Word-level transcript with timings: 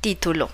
Título. 0.00 0.48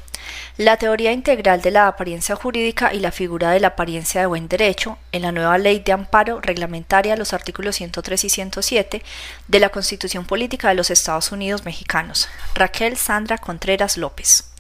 La 0.56 0.76
teoría 0.76 1.12
integral 1.12 1.62
de 1.62 1.70
la 1.70 1.86
apariencia 1.86 2.34
jurídica 2.34 2.92
y 2.92 2.98
la 2.98 3.12
figura 3.12 3.52
de 3.52 3.60
la 3.60 3.68
apariencia 3.68 4.20
de 4.20 4.26
buen 4.26 4.48
derecho 4.48 4.98
en 5.12 5.22
la 5.22 5.30
nueva 5.30 5.56
ley 5.56 5.78
de 5.78 5.92
amparo 5.92 6.40
reglamentaria 6.40 7.14
los 7.14 7.32
artículos 7.32 7.76
103 7.76 8.24
y 8.24 8.28
107 8.28 9.02
de 9.46 9.60
la 9.60 9.68
Constitución 9.68 10.24
Política 10.24 10.68
de 10.68 10.74
los 10.74 10.90
Estados 10.90 11.30
Unidos 11.30 11.64
Mexicanos. 11.64 12.28
Raquel 12.56 12.96
Sandra 12.96 13.38
Contreras 13.38 13.96
López. 13.96 14.50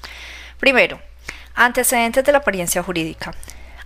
Primero, 0.60 1.00
antecedentes 1.56 2.22
de 2.22 2.30
la 2.30 2.38
apariencia 2.38 2.82
jurídica. 2.84 3.34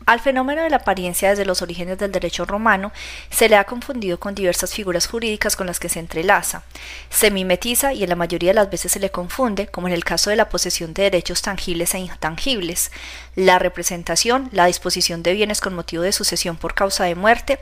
Al 0.07 0.21
fenómeno 0.21 0.62
de 0.62 0.71
la 0.71 0.77
apariencia 0.77 1.30
desde 1.30 1.45
los 1.45 1.62
orígenes 1.62 1.98
del 1.98 2.11
derecho 2.11 2.45
romano 2.45 2.91
se 3.30 3.48
le 3.48 3.57
ha 3.57 3.64
confundido 3.64 4.19
con 4.19 4.34
diversas 4.34 4.75
figuras 4.75 5.07
jurídicas 5.07 5.57
con 5.57 5.66
las 5.66 5.79
que 5.79 5.89
se 5.89 6.01
entrelaza, 6.01 6.62
se 7.11 7.30
mimetiza 7.30 7.93
y 7.93 8.02
en 8.02 8.09
la 8.09 8.16
mayoría 8.16 8.51
de 8.51 8.55
las 8.55 8.71
veces 8.71 8.93
se 8.93 8.98
le 8.98 9.11
confunde, 9.11 9.66
como 9.66 9.89
en 9.89 9.95
el 9.95 10.05
caso 10.05 10.30
de 10.30 10.37
la 10.37 10.48
posesión 10.48 10.95
de 10.95 11.05
derechos 11.05 11.43
tangibles 11.43 11.95
e 11.95 11.98
intangibles, 11.98 12.91
la 13.37 13.59
representación, 13.59 14.48
la 14.52 14.66
disposición 14.66 15.23
de 15.23 15.34
bienes 15.34 15.60
con 15.60 15.74
motivo 15.74 16.02
de 16.02 16.12
sucesión 16.12 16.57
por 16.57 16.74
causa 16.74 17.05
de 17.05 17.15
muerte, 17.15 17.59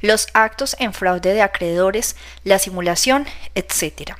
los 0.00 0.28
actos 0.32 0.74
en 0.78 0.94
fraude 0.94 1.34
de 1.34 1.42
acreedores, 1.42 2.16
la 2.42 2.58
simulación, 2.58 3.26
etc 3.54 4.16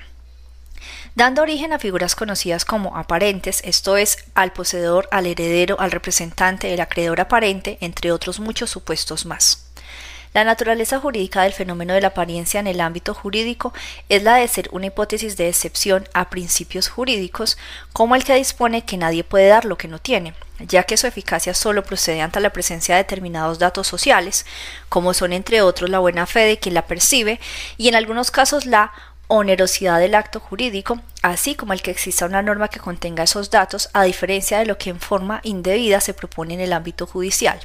dando 1.15 1.43
origen 1.43 1.73
a 1.73 1.79
figuras 1.79 2.15
conocidas 2.15 2.65
como 2.65 2.97
aparentes, 2.97 3.63
esto 3.65 3.97
es, 3.97 4.19
al 4.35 4.53
poseedor, 4.53 5.09
al 5.11 5.27
heredero, 5.27 5.81
al 5.81 5.91
representante, 5.91 6.73
el 6.73 6.81
acreedor 6.81 7.21
aparente, 7.21 7.79
entre 7.81 8.13
otros 8.13 8.41
muchos 8.41 8.71
supuestos 8.71 9.27
más. 9.27 9.67
La 10.35 10.45
naturaleza 10.45 10.99
jurídica 10.99 11.43
del 11.43 11.53
fenómeno 11.53 11.93
de 11.93 12.01
la 12.01 12.09
apariencia 12.09 12.59
en 12.59 12.67
el 12.67 12.81
ámbito 12.81 13.13
jurídico 13.13 13.75
es 14.09 14.23
la 14.23 14.37
de 14.37 14.49
ser 14.49 14.71
una 14.73 14.87
hipótesis 14.87 15.37
de 15.37 15.49
excepción 15.49 16.09
a 16.15 16.31
principios 16.31 16.89
jurídicos, 16.89 17.59
como 17.93 18.17
el 18.17 18.25
que 18.25 18.35
dispone 18.35 18.87
que 18.87 18.97
nadie 18.97 19.25
puede 19.25 19.49
dar 19.49 19.67
lo 19.67 19.77
que 19.77 19.89
no 19.89 19.99
tiene, 19.99 20.33
ya 20.59 20.85
que 20.85 20.97
su 20.97 21.07
eficacia 21.07 21.53
solo 21.53 21.85
procede 21.85 22.23
ante 22.23 22.41
la 22.41 22.49
presencia 22.49 22.95
de 22.95 23.03
determinados 23.03 23.59
datos 23.59 23.87
sociales, 23.87 24.47
como 24.89 25.13
son 25.13 25.35
entre 25.35 25.61
otros 25.61 25.91
la 25.91 25.99
buena 25.99 26.25
fe 26.25 26.41
de 26.41 26.59
quien 26.59 26.75
la 26.75 26.87
percibe 26.87 27.39
y 27.77 27.89
en 27.89 27.95
algunos 27.95 28.31
casos 28.31 28.65
la 28.65 28.91
onerosidad 29.35 29.99
del 29.99 30.15
acto 30.15 30.41
jurídico, 30.41 31.01
así 31.23 31.55
como 31.55 31.73
el 31.73 31.81
que 31.81 31.91
exista 31.91 32.27
una 32.27 32.43
norma 32.43 32.69
que 32.69 32.81
contenga 32.81 33.23
esos 33.23 33.51
datos, 33.51 33.89
a 33.95 34.05
diferencia 34.05 34.59
de 34.59 34.67
lo 34.67 34.77
que 34.77 34.91
en 34.91 35.01
forma 35.01 35.41
indebida 35.43 36.01
se 36.01 36.13
propone 36.13 36.53
en 36.53 36.61
el 36.61 36.73
ámbito 36.75 37.07
judicial, 37.07 37.59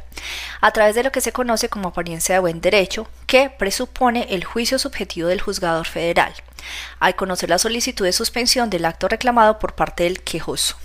a 0.62 0.72
través 0.72 0.96
de 0.96 1.04
lo 1.04 1.12
que 1.12 1.20
se 1.20 1.34
conoce 1.34 1.68
como 1.68 1.90
apariencia 1.90 2.36
de 2.36 2.40
buen 2.40 2.62
derecho, 2.62 3.10
que 3.26 3.50
presupone 3.50 4.28
el 4.30 4.46
juicio 4.46 4.80
subjetivo 4.80 5.28
del 5.28 5.42
juzgador 5.42 5.86
federal, 5.86 6.34
al 7.00 7.18
conocer 7.18 7.50
la 7.50 7.58
solicitud 7.58 8.06
de 8.06 8.14
suspensión 8.14 8.70
del 8.70 8.86
acto 8.86 9.10
reclamado 9.10 9.60
por 9.60 9.76
parte 9.76 10.06
del 10.06 10.22
quejoso. 10.22 10.78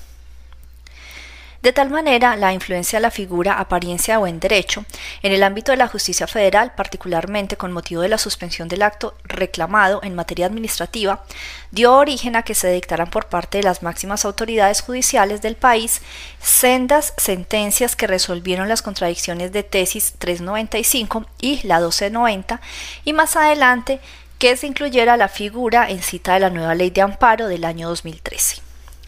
De 1.63 1.73
tal 1.73 1.91
manera, 1.91 2.35
la 2.35 2.53
influencia 2.53 2.99
de 2.99 3.03
la 3.03 3.13
figura 3.13 3.61
apariencia 3.61 4.19
o 4.19 4.27
en 4.27 4.41
derecho 4.41 4.85
en 5.23 5.31
el 5.31 5.45
ámbito 5.45 5.71
de 5.71 5.77
la 5.77 5.87
justicia 5.87 6.27
federal, 6.27 6.73
particularmente 6.75 7.57
con 7.57 7.71
motivo 7.71 8.03
de 8.03 8.09
la 8.09 8.19
suspensión 8.19 8.67
del 8.67 8.83
acto 8.83 9.15
reclamado 9.23 10.01
en 10.03 10.17
materia 10.17 10.47
administrativa, 10.47 11.25
dio 11.71 11.95
origen 11.95 12.35
a 12.35 12.43
que 12.43 12.57
se 12.57 12.73
dictaran 12.73 13.11
por 13.11 13.27
parte 13.27 13.59
de 13.59 13.65
las 13.65 13.85
máximas 13.85 14.25
autoridades 14.25 14.81
judiciales 14.81 15.41
del 15.41 15.55
país 15.55 16.03
sendas 16.41 17.15
sentencias 17.17 17.95
que 17.95 18.09
resolvieron 18.09 18.69
las 18.69 18.83
contradicciones 18.83 19.53
de 19.53 19.63
tesis 19.63 20.15
395 20.19 21.27
y 21.41 21.65
la 21.65 21.77
1290 21.77 22.61
y 23.05 23.13
más 23.13 23.37
adelante 23.37 24.01
que 24.39 24.57
se 24.57 24.67
incluyera 24.67 25.17
la 25.17 25.29
figura 25.29 25.89
en 25.89 26.03
cita 26.03 26.35
de 26.35 26.41
la 26.41 26.51
nueva 26.51 26.75
ley 26.75 26.91
de 26.91 27.03
amparo 27.03 27.47
del 27.47 27.65
año 27.65 27.89
2013. 27.89 28.57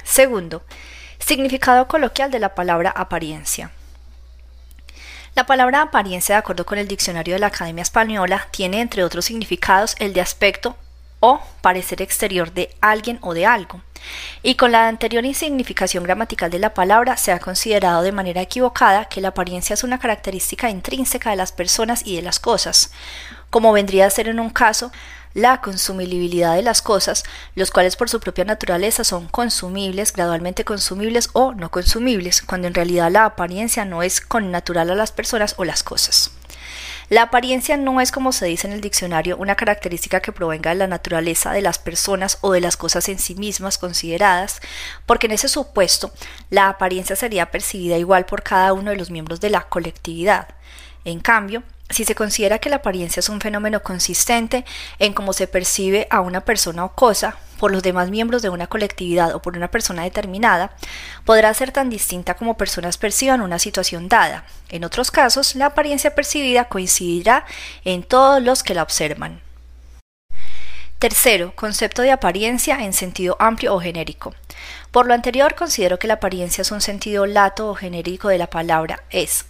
Segundo, 0.04 0.62
Significado 1.26 1.88
coloquial 1.88 2.30
de 2.30 2.38
la 2.38 2.54
palabra 2.54 2.90
apariencia. 2.90 3.70
La 5.34 5.46
palabra 5.46 5.80
apariencia, 5.80 6.34
de 6.34 6.40
acuerdo 6.40 6.66
con 6.66 6.76
el 6.76 6.86
diccionario 6.86 7.32
de 7.32 7.40
la 7.40 7.46
Academia 7.46 7.80
Española, 7.80 8.46
tiene 8.50 8.82
entre 8.82 9.02
otros 9.02 9.24
significados 9.24 9.96
el 10.00 10.12
de 10.12 10.20
aspecto 10.20 10.76
o 11.20 11.40
parecer 11.62 12.02
exterior 12.02 12.52
de 12.52 12.76
alguien 12.82 13.18
o 13.22 13.32
de 13.32 13.46
algo. 13.46 13.80
Y 14.42 14.56
con 14.56 14.72
la 14.72 14.86
anterior 14.86 15.24
insignificación 15.24 16.04
gramatical 16.04 16.50
de 16.50 16.58
la 16.58 16.74
palabra 16.74 17.16
se 17.16 17.32
ha 17.32 17.40
considerado 17.40 18.02
de 18.02 18.12
manera 18.12 18.42
equivocada 18.42 19.06
que 19.06 19.22
la 19.22 19.28
apariencia 19.28 19.72
es 19.72 19.82
una 19.82 19.98
característica 19.98 20.68
intrínseca 20.68 21.30
de 21.30 21.36
las 21.36 21.52
personas 21.52 22.06
y 22.06 22.16
de 22.16 22.22
las 22.22 22.38
cosas, 22.38 22.92
como 23.48 23.72
vendría 23.72 24.04
a 24.04 24.10
ser 24.10 24.28
en 24.28 24.40
un 24.40 24.50
caso 24.50 24.92
la 25.34 25.60
consumibilidad 25.60 26.54
de 26.54 26.62
las 26.62 26.80
cosas, 26.80 27.24
los 27.54 27.70
cuales 27.70 27.96
por 27.96 28.08
su 28.08 28.20
propia 28.20 28.44
naturaleza 28.44 29.04
son 29.04 29.28
consumibles, 29.28 30.12
gradualmente 30.12 30.64
consumibles 30.64 31.28
o 31.32 31.52
no 31.52 31.70
consumibles, 31.70 32.40
cuando 32.40 32.68
en 32.68 32.74
realidad 32.74 33.10
la 33.10 33.24
apariencia 33.24 33.84
no 33.84 34.02
es 34.02 34.20
connatural 34.20 34.90
a 34.90 34.94
las 34.94 35.12
personas 35.12 35.54
o 35.58 35.64
las 35.64 35.82
cosas. 35.82 36.30
La 37.10 37.22
apariencia 37.22 37.76
no 37.76 38.00
es, 38.00 38.10
como 38.10 38.32
se 38.32 38.46
dice 38.46 38.66
en 38.66 38.72
el 38.72 38.80
diccionario, 38.80 39.36
una 39.36 39.56
característica 39.56 40.20
que 40.20 40.32
provenga 40.32 40.70
de 40.70 40.76
la 40.76 40.86
naturaleza 40.86 41.52
de 41.52 41.60
las 41.60 41.78
personas 41.78 42.38
o 42.40 42.52
de 42.52 42.62
las 42.62 42.78
cosas 42.78 43.08
en 43.10 43.18
sí 43.18 43.34
mismas 43.34 43.76
consideradas, 43.76 44.60
porque 45.04 45.26
en 45.26 45.32
ese 45.32 45.48
supuesto 45.48 46.12
la 46.48 46.68
apariencia 46.68 47.14
sería 47.14 47.50
percibida 47.50 47.98
igual 47.98 48.24
por 48.24 48.42
cada 48.42 48.72
uno 48.72 48.90
de 48.90 48.96
los 48.96 49.10
miembros 49.10 49.40
de 49.40 49.50
la 49.50 49.68
colectividad. 49.68 50.48
En 51.04 51.20
cambio, 51.20 51.62
si 51.90 52.04
se 52.04 52.14
considera 52.14 52.58
que 52.58 52.70
la 52.70 52.76
apariencia 52.76 53.20
es 53.20 53.28
un 53.28 53.40
fenómeno 53.40 53.82
consistente 53.82 54.64
en 54.98 55.12
cómo 55.12 55.32
se 55.32 55.46
percibe 55.46 56.06
a 56.10 56.20
una 56.20 56.40
persona 56.40 56.84
o 56.84 56.94
cosa 56.94 57.36
por 57.58 57.70
los 57.70 57.82
demás 57.82 58.10
miembros 58.10 58.42
de 58.42 58.48
una 58.48 58.66
colectividad 58.66 59.34
o 59.34 59.40
por 59.40 59.56
una 59.56 59.70
persona 59.70 60.02
determinada, 60.02 60.72
podrá 61.24 61.52
ser 61.54 61.72
tan 61.72 61.90
distinta 61.90 62.34
como 62.34 62.56
personas 62.56 62.98
perciban 62.98 63.42
una 63.42 63.58
situación 63.58 64.08
dada. 64.08 64.44
En 64.70 64.84
otros 64.84 65.10
casos, 65.10 65.54
la 65.54 65.66
apariencia 65.66 66.14
percibida 66.14 66.68
coincidirá 66.68 67.44
en 67.84 68.02
todos 68.02 68.42
los 68.42 68.62
que 68.62 68.74
la 68.74 68.82
observan. 68.82 69.40
Tercero, 70.98 71.54
concepto 71.54 72.02
de 72.02 72.12
apariencia 72.12 72.82
en 72.82 72.92
sentido 72.92 73.36
amplio 73.38 73.74
o 73.74 73.80
genérico. 73.80 74.34
Por 74.94 75.08
lo 75.08 75.14
anterior, 75.14 75.56
considero 75.56 75.98
que 75.98 76.06
la 76.06 76.14
apariencia 76.14 76.62
es 76.62 76.70
un 76.70 76.80
sentido 76.80 77.26
lato 77.26 77.68
o 77.68 77.74
genérico 77.74 78.28
de 78.28 78.38
la 78.38 78.46
palabra 78.46 79.02
es 79.10 79.44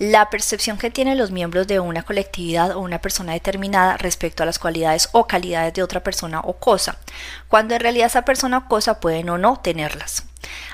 la 0.00 0.28
percepción 0.28 0.76
que 0.76 0.90
tienen 0.90 1.18
los 1.18 1.30
miembros 1.30 1.68
de 1.68 1.78
una 1.78 2.02
colectividad 2.02 2.72
o 2.72 2.80
una 2.80 3.00
persona 3.00 3.32
determinada 3.32 3.96
respecto 3.96 4.42
a 4.42 4.46
las 4.46 4.58
cualidades 4.58 5.08
o 5.12 5.28
calidades 5.28 5.72
de 5.74 5.84
otra 5.84 6.02
persona 6.02 6.40
o 6.40 6.54
cosa, 6.54 6.98
cuando 7.46 7.76
en 7.76 7.80
realidad 7.80 8.08
esa 8.08 8.22
persona 8.22 8.58
o 8.58 8.68
cosa 8.68 8.98
pueden 8.98 9.30
o 9.30 9.38
no 9.38 9.60
tenerlas. 9.60 10.24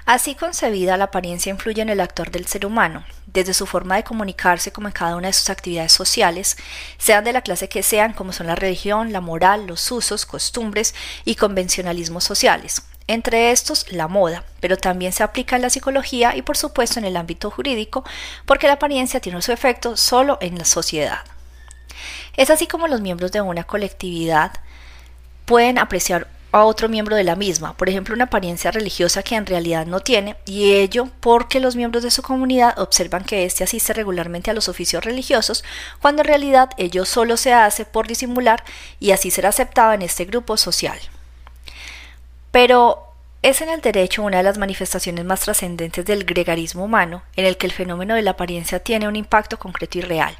Así 0.07 0.35
concebida, 0.35 0.97
la 0.97 1.05
apariencia 1.05 1.51
influye 1.51 1.83
en 1.83 1.91
el 1.91 2.01
actor 2.01 2.31
del 2.31 2.47
ser 2.47 2.65
humano, 2.65 3.05
desde 3.27 3.53
su 3.53 3.67
forma 3.67 3.97
de 3.97 4.05
comunicarse 4.05 4.73
como 4.73 4.89
en 4.89 4.95
cada 4.95 5.17
una 5.17 5.27
de 5.27 5.35
sus 5.35 5.51
actividades 5.51 5.93
sociales, 5.93 6.57
sean 6.97 7.25
de 7.25 7.35
la 7.35 7.43
clase 7.43 7.69
que 7.69 7.83
sean, 7.83 8.15
como 8.15 8.33
son 8.33 8.47
la 8.47 8.55
religión, 8.55 9.13
la 9.13 9.21
moral, 9.21 9.67
los 9.67 9.93
usos, 9.93 10.25
costumbres 10.25 10.95
y 11.27 11.35
convencionalismos 11.35 12.25
sociales. 12.25 12.85
Entre 13.07 13.51
estos, 13.51 13.93
la 13.93 14.09
moda, 14.09 14.45
pero 14.61 14.79
también 14.79 15.13
se 15.13 15.23
aplica 15.23 15.57
en 15.57 15.63
la 15.63 15.71
psicología 15.71 16.35
y 16.37 16.43
por 16.43 16.57
supuesto 16.57 16.99
en 16.99 17.05
el 17.05 17.19
ámbito 17.19 17.51
jurídico, 17.51 18.03
porque 18.47 18.67
la 18.67 18.75
apariencia 18.75 19.21
tiene 19.21 19.43
su 19.43 19.53
efecto 19.53 19.97
solo 19.97 20.39
en 20.41 20.57
la 20.57 20.65
sociedad. 20.65 21.19
Es 22.37 22.49
así 22.49 22.67
como 22.67 22.89
los 22.89 23.03
miembros 23.03 23.31
de 23.31 23.43
una 23.43 23.65
colectividad 23.65 24.53
pueden 25.45 25.79
apreciar 25.79 26.29
a 26.51 26.65
otro 26.65 26.89
miembro 26.89 27.17
de 27.17 27.25
la 27.25 27.37
misma, 27.37 27.77
por 27.77 27.89
ejemplo 27.89 28.15
una 28.15 28.25
apariencia 28.25 28.71
religiosa 28.71 29.23
que 29.23 29.35
en 29.35 29.45
realidad 29.45 29.87
no 29.87 30.01
tiene, 30.01 30.37
y 30.47 30.73
ello 30.73 31.09
porque 31.21 31.61
los 31.61 31.77
miembros 31.77 32.05
de 32.05 32.13
su 32.13 32.23
comunidad 32.23 32.79
observan 32.79 33.25
que 33.25 33.45
éste 33.45 33.65
asiste 33.65 33.93
regularmente 33.93 34.51
a 34.51 34.55
los 34.55 34.69
oficios 34.69 35.05
religiosos, 35.05 35.65
cuando 36.01 36.23
en 36.23 36.29
realidad 36.29 36.71
ello 36.79 37.05
solo 37.05 37.37
se 37.37 37.53
hace 37.53 37.85
por 37.85 38.07
disimular 38.07 38.65
y 38.99 39.11
así 39.11 39.31
ser 39.31 39.47
aceptado 39.47 39.93
en 39.93 40.03
este 40.03 40.25
grupo 40.25 40.57
social. 40.57 40.99
Pero 42.55 43.03
es 43.43 43.63
en 43.63 43.69
el 43.69 43.81
derecho 43.81 44.23
una 44.23 44.37
de 44.37 44.45
las 44.45 44.59
manifestaciones 44.59 45.25
más 45.25 45.41
trascendentes 45.41 46.05
del 46.05 46.23
gregarismo 46.23 46.85
humano, 46.85 47.25
en 47.35 47.47
el 47.47 47.57
que 47.57 47.67
el 47.67 47.73
fenómeno 47.73 48.15
de 48.15 48.23
la 48.23 48.31
apariencia 48.31 48.79
tiene 48.79 49.09
un 49.09 49.17
impacto 49.17 49.59
concreto 49.59 49.99
y 49.99 50.03
real 50.03 50.37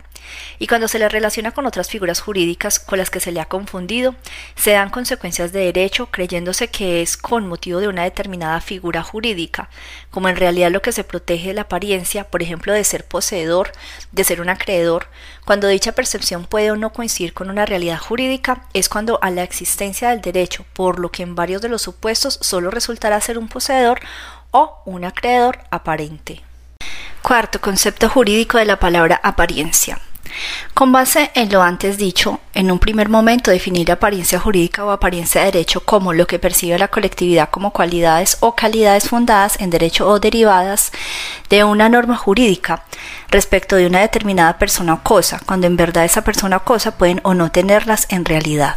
y 0.59 0.67
cuando 0.67 0.89
se 0.89 0.99
le 0.99 1.09
relaciona 1.09 1.53
con 1.53 1.67
otras 1.67 1.89
figuras 1.89 2.21
jurídicas 2.21 2.79
con 2.79 2.99
las 2.99 3.11
que 3.11 3.21
se 3.21 3.33
le 3.33 3.41
ha 3.41 3.47
confundido, 3.47 4.15
se 4.55 4.73
dan 4.73 4.91
consecuencias 4.91 5.53
de 5.53 5.61
derecho 5.61 6.07
creyéndose 6.07 6.69
que 6.69 7.03
es 7.03 7.17
con 7.17 7.47
motivo 7.47 7.81
de 7.81 7.89
una 7.89 8.05
determinada 8.05 8.61
figura 8.61 9.03
jurídica, 9.03 9.69
como 10.11 10.29
en 10.29 10.37
realidad 10.37 10.71
lo 10.71 10.83
que 10.83 10.93
se 10.93 11.05
protege 11.05 11.49
de 11.49 11.55
la 11.55 11.63
apariencia, 11.63 12.25
por 12.25 12.43
ejemplo, 12.43 12.73
de 12.73 12.85
ser 12.85 13.05
poseedor, 13.05 13.73
de 14.13 14.25
ser 14.25 14.41
un 14.41 14.49
acreedor, 14.49 15.09
cuando 15.45 15.69
dicha 15.69 15.93
percepción 15.93 16.45
puede 16.45 16.71
o 16.71 16.77
no 16.77 16.93
coincidir 16.93 17.35
con 17.35 17.51
una 17.51 17.67
realidad 17.67 17.99
jurídica, 17.99 18.67
es 18.73 18.89
cuando 18.89 19.19
a 19.23 19.31
la 19.31 19.43
existencia 19.43 20.11
del 20.11 20.21
derecho, 20.21 20.65
por 20.73 20.99
lo 20.99 21.11
que 21.11 21.23
en 21.23 21.35
varios 21.35 21.63
de 21.63 21.69
los 21.69 21.83
supuestos 21.83 22.39
solo 22.41 22.71
resultará 22.71 23.21
ser 23.21 23.39
un 23.39 23.49
poseedor 23.49 24.01
o 24.51 24.83
un 24.85 25.05
acreedor 25.05 25.59
aparente. 25.71 26.43
Cuarto 27.23 27.61
concepto 27.61 28.09
jurídico 28.09 28.59
de 28.59 28.67
la 28.67 28.79
palabra 28.79 29.21
apariencia. 29.23 29.99
Con 30.75 30.93
base 30.93 31.31
en 31.35 31.53
lo 31.53 31.63
antes 31.63 31.99
dicho, 31.99 32.41
en 32.53 32.71
un 32.71 32.79
primer 32.79 33.09
momento 33.09 33.51
definir 33.51 33.91
apariencia 33.93 34.41
jurídica 34.41 34.85
o 34.85 34.91
apariencia 34.91 35.41
de 35.43 35.53
derecho 35.53 35.85
como 35.85 36.13
lo 36.13 36.27
que 36.27 36.39
percibe 36.39 36.79
la 36.79 36.89
colectividad 36.89 37.51
como 37.51 37.73
cualidades 37.73 38.39
o 38.41 38.55
calidades 38.55 39.09
fundadas 39.09 39.61
en 39.61 39.71
derecho 39.71 40.09
o 40.09 40.19
derivadas 40.19 40.93
de 41.49 41.65
una 41.65 41.89
norma 41.89 42.17
jurídica 42.17 42.85
respecto 43.31 43.77
de 43.77 43.87
una 43.87 44.01
determinada 44.01 44.59
persona 44.59 44.95
o 44.95 45.03
cosa, 45.03 45.41
cuando 45.45 45.67
en 45.67 45.77
verdad 45.77 46.05
esa 46.05 46.25
persona 46.25 46.59
o 46.59 46.65
cosa 46.65 46.99
pueden 46.99 47.21
o 47.23 47.35
no 47.35 47.51
tenerlas 47.51 48.07
en 48.11 48.25
realidad. 48.25 48.77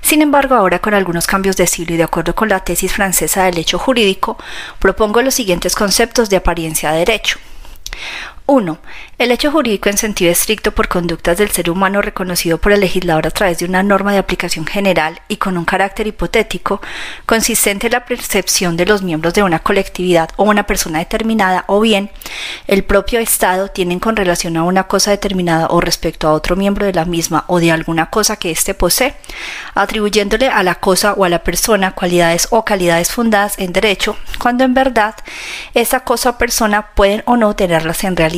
Sin 0.00 0.20
embargo, 0.22 0.54
ahora 0.54 0.80
con 0.80 0.94
algunos 0.94 1.26
cambios 1.26 1.56
de 1.56 1.64
estilo 1.64 1.94
y 1.94 1.96
de 1.96 2.02
acuerdo 2.02 2.34
con 2.34 2.48
la 2.48 2.60
tesis 2.60 2.92
francesa 2.92 3.44
del 3.44 3.58
hecho 3.58 3.78
jurídico, 3.78 4.36
propongo 4.78 5.22
los 5.22 5.34
siguientes 5.34 5.74
conceptos 5.74 6.28
de 6.28 6.36
apariencia 6.36 6.92
de 6.92 6.98
derecho. 6.98 7.38
1. 8.46 8.78
El 9.16 9.30
hecho 9.30 9.50
jurídico 9.50 9.88
en 9.88 9.96
sentido 9.96 10.30
estricto 10.30 10.72
por 10.72 10.88
conductas 10.88 11.38
del 11.38 11.50
ser 11.50 11.70
humano 11.70 12.02
reconocido 12.02 12.58
por 12.58 12.72
el 12.72 12.80
legislador 12.80 13.26
a 13.26 13.30
través 13.30 13.58
de 13.58 13.64
una 13.64 13.82
norma 13.82 14.12
de 14.12 14.18
aplicación 14.18 14.66
general 14.66 15.22
y 15.28 15.38
con 15.38 15.56
un 15.56 15.64
carácter 15.64 16.06
hipotético, 16.06 16.82
consistente 17.24 17.86
en 17.86 17.94
la 17.94 18.04
percepción 18.04 18.76
de 18.76 18.84
los 18.84 19.02
miembros 19.02 19.32
de 19.32 19.42
una 19.42 19.60
colectividad 19.60 20.28
o 20.36 20.44
una 20.44 20.66
persona 20.66 20.98
determinada, 20.98 21.64
o 21.68 21.80
bien 21.80 22.10
el 22.66 22.84
propio 22.84 23.18
Estado 23.18 23.68
tienen 23.68 23.98
con 23.98 24.14
relación 24.14 24.58
a 24.58 24.64
una 24.64 24.84
cosa 24.88 25.10
determinada 25.10 25.68
o 25.68 25.80
respecto 25.80 26.28
a 26.28 26.32
otro 26.32 26.54
miembro 26.54 26.84
de 26.84 26.92
la 26.92 27.06
misma 27.06 27.44
o 27.46 27.60
de 27.60 27.72
alguna 27.72 28.10
cosa 28.10 28.36
que 28.36 28.50
éste 28.50 28.74
posee, 28.74 29.14
atribuyéndole 29.74 30.48
a 30.48 30.62
la 30.62 30.74
cosa 30.74 31.14
o 31.14 31.24
a 31.24 31.30
la 31.30 31.42
persona 31.42 31.92
cualidades 31.92 32.48
o 32.50 32.62
calidades 32.62 33.10
fundadas 33.10 33.58
en 33.58 33.72
derecho, 33.72 34.18
cuando 34.38 34.64
en 34.64 34.74
verdad 34.74 35.14
esa 35.72 36.00
cosa 36.00 36.30
o 36.30 36.38
persona 36.38 36.88
pueden 36.94 37.22
o 37.24 37.38
no 37.38 37.56
tenerlas 37.56 38.04
en 38.04 38.16
realidad 38.16 38.33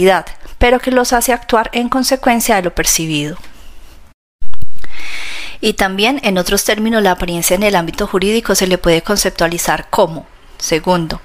pero 0.58 0.80
que 0.80 0.90
los 0.90 1.12
hace 1.12 1.32
actuar 1.32 1.70
en 1.72 1.88
consecuencia 1.88 2.56
de 2.56 2.62
lo 2.62 2.74
percibido. 2.74 3.36
Y 5.60 5.74
también, 5.74 6.20
en 6.22 6.38
otros 6.38 6.64
términos, 6.64 7.02
la 7.02 7.12
apariencia 7.12 7.54
en 7.54 7.62
el 7.62 7.76
ámbito 7.76 8.06
jurídico 8.06 8.54
se 8.54 8.66
le 8.66 8.78
puede 8.78 9.02
conceptualizar 9.02 9.88
como, 9.90 10.26
segundo, 10.58 11.20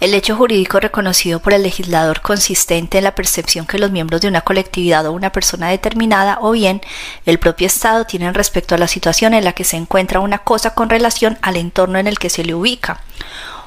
el 0.00 0.14
hecho 0.14 0.36
jurídico 0.36 0.78
reconocido 0.78 1.40
por 1.40 1.52
el 1.52 1.62
legislador 1.62 2.20
consistente 2.20 2.98
en 2.98 3.04
la 3.04 3.14
percepción 3.14 3.66
que 3.66 3.78
los 3.78 3.90
miembros 3.90 4.20
de 4.20 4.28
una 4.28 4.42
colectividad 4.42 5.06
o 5.06 5.12
una 5.12 5.32
persona 5.32 5.68
determinada 5.68 6.38
o 6.40 6.52
bien 6.52 6.80
el 7.26 7.38
propio 7.38 7.66
Estado 7.66 8.04
tienen 8.04 8.34
respecto 8.34 8.74
a 8.74 8.78
la 8.78 8.86
situación 8.86 9.34
en 9.34 9.44
la 9.44 9.52
que 9.52 9.64
se 9.64 9.76
encuentra 9.76 10.20
una 10.20 10.38
cosa 10.38 10.74
con 10.74 10.88
relación 10.88 11.38
al 11.42 11.56
entorno 11.56 11.98
en 11.98 12.06
el 12.06 12.18
que 12.18 12.30
se 12.30 12.44
le 12.44 12.54
ubica, 12.54 13.02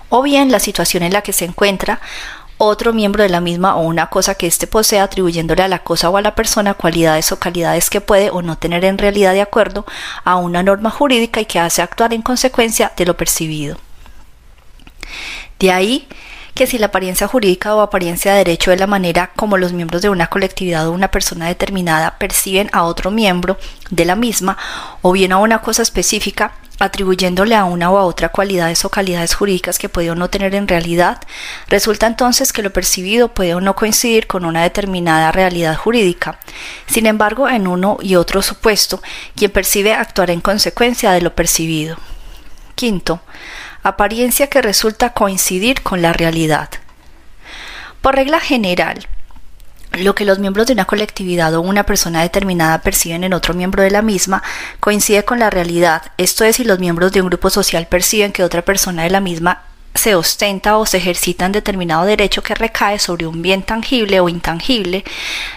o 0.09 0.21
bien 0.21 0.51
la 0.51 0.59
situación 0.59 1.03
en 1.03 1.13
la 1.13 1.21
que 1.21 1.33
se 1.33 1.45
encuentra 1.45 1.99
otro 2.63 2.93
miembro 2.93 3.23
de 3.23 3.29
la 3.29 3.41
misma 3.41 3.75
o 3.75 3.81
una 3.81 4.07
cosa 4.07 4.35
que 4.35 4.45
éste 4.45 4.67
posee 4.67 4.99
atribuyéndole 4.99 5.63
a 5.63 5.67
la 5.67 5.79
cosa 5.79 6.09
o 6.09 6.17
a 6.17 6.21
la 6.21 6.35
persona 6.35 6.75
cualidades 6.75 7.31
o 7.31 7.39
calidades 7.39 7.89
que 7.89 8.01
puede 8.01 8.29
o 8.29 8.41
no 8.41 8.57
tener 8.57 8.85
en 8.85 8.99
realidad 8.99 9.33
de 9.33 9.41
acuerdo 9.41 9.85
a 10.23 10.35
una 10.35 10.61
norma 10.61 10.91
jurídica 10.91 11.41
y 11.41 11.45
que 11.45 11.59
hace 11.59 11.81
actuar 11.81 12.13
en 12.13 12.21
consecuencia 12.21 12.91
de 12.95 13.05
lo 13.05 13.17
percibido. 13.17 13.77
De 15.59 15.71
ahí 15.71 16.07
que 16.53 16.67
si 16.67 16.77
la 16.77 16.87
apariencia 16.87 17.27
jurídica 17.27 17.73
o 17.73 17.81
apariencia 17.81 18.33
de 18.33 18.39
derecho 18.39 18.71
es 18.71 18.79
la 18.79 18.87
manera 18.87 19.31
como 19.35 19.57
los 19.57 19.73
miembros 19.73 20.01
de 20.03 20.09
una 20.09 20.27
colectividad 20.27 20.87
o 20.87 20.91
una 20.91 21.09
persona 21.09 21.47
determinada 21.47 22.17
perciben 22.19 22.69
a 22.73 22.83
otro 22.83 23.09
miembro 23.09 23.57
de 23.89 24.05
la 24.05 24.15
misma 24.15 24.57
o 25.01 25.11
bien 25.13 25.31
a 25.31 25.37
una 25.37 25.61
cosa 25.61 25.81
específica, 25.81 26.53
atribuyéndole 26.81 27.55
a 27.55 27.63
una 27.63 27.91
o 27.91 27.97
a 27.97 28.03
otra 28.03 28.29
cualidades 28.29 28.83
o 28.85 28.89
calidades 28.89 29.35
jurídicas 29.35 29.77
que 29.77 29.89
puede 29.89 30.09
o 30.11 30.15
no 30.15 30.29
tener 30.29 30.55
en 30.55 30.67
realidad, 30.67 31.21
resulta 31.67 32.07
entonces 32.07 32.51
que 32.51 32.63
lo 32.63 32.73
percibido 32.73 33.29
puede 33.29 33.53
o 33.53 33.61
no 33.61 33.75
coincidir 33.75 34.27
con 34.27 34.45
una 34.45 34.63
determinada 34.63 35.31
realidad 35.31 35.77
jurídica. 35.77 36.39
Sin 36.87 37.05
embargo, 37.05 37.47
en 37.47 37.67
uno 37.67 37.97
y 38.01 38.15
otro 38.15 38.41
supuesto, 38.41 39.01
quien 39.35 39.51
percibe 39.51 39.93
actuará 39.93 40.33
en 40.33 40.41
consecuencia 40.41 41.11
de 41.11 41.21
lo 41.21 41.35
percibido. 41.35 41.97
Quinto, 42.75 43.21
apariencia 43.83 44.47
que 44.47 44.61
resulta 44.61 45.13
coincidir 45.13 45.81
con 45.83 46.01
la 46.01 46.13
realidad. 46.13 46.69
Por 48.01 48.15
regla 48.15 48.39
general, 48.39 49.07
lo 49.91 50.15
que 50.15 50.25
los 50.25 50.39
miembros 50.39 50.67
de 50.67 50.73
una 50.73 50.85
colectividad 50.85 51.53
o 51.53 51.61
una 51.61 51.83
persona 51.83 52.21
determinada 52.21 52.79
perciben 52.79 53.23
en 53.23 53.33
otro 53.33 53.53
miembro 53.53 53.83
de 53.83 53.91
la 53.91 54.01
misma 54.01 54.41
coincide 54.79 55.25
con 55.25 55.39
la 55.39 55.49
realidad, 55.49 56.03
esto 56.17 56.43
es 56.43 56.55
si 56.55 56.63
los 56.63 56.79
miembros 56.79 57.11
de 57.11 57.21
un 57.21 57.27
grupo 57.27 57.49
social 57.49 57.87
perciben 57.87 58.31
que 58.31 58.43
otra 58.43 58.61
persona 58.61 59.03
de 59.03 59.09
la 59.09 59.19
misma 59.19 59.63
se 59.93 60.15
ostenta 60.15 60.77
o 60.77 60.85
se 60.85 60.97
ejercita 60.97 61.45
en 61.45 61.51
determinado 61.51 62.05
derecho 62.05 62.41
que 62.41 62.55
recae 62.55 62.99
sobre 62.99 63.27
un 63.27 63.41
bien 63.41 63.63
tangible 63.63 64.19
o 64.19 64.29
intangible, 64.29 65.03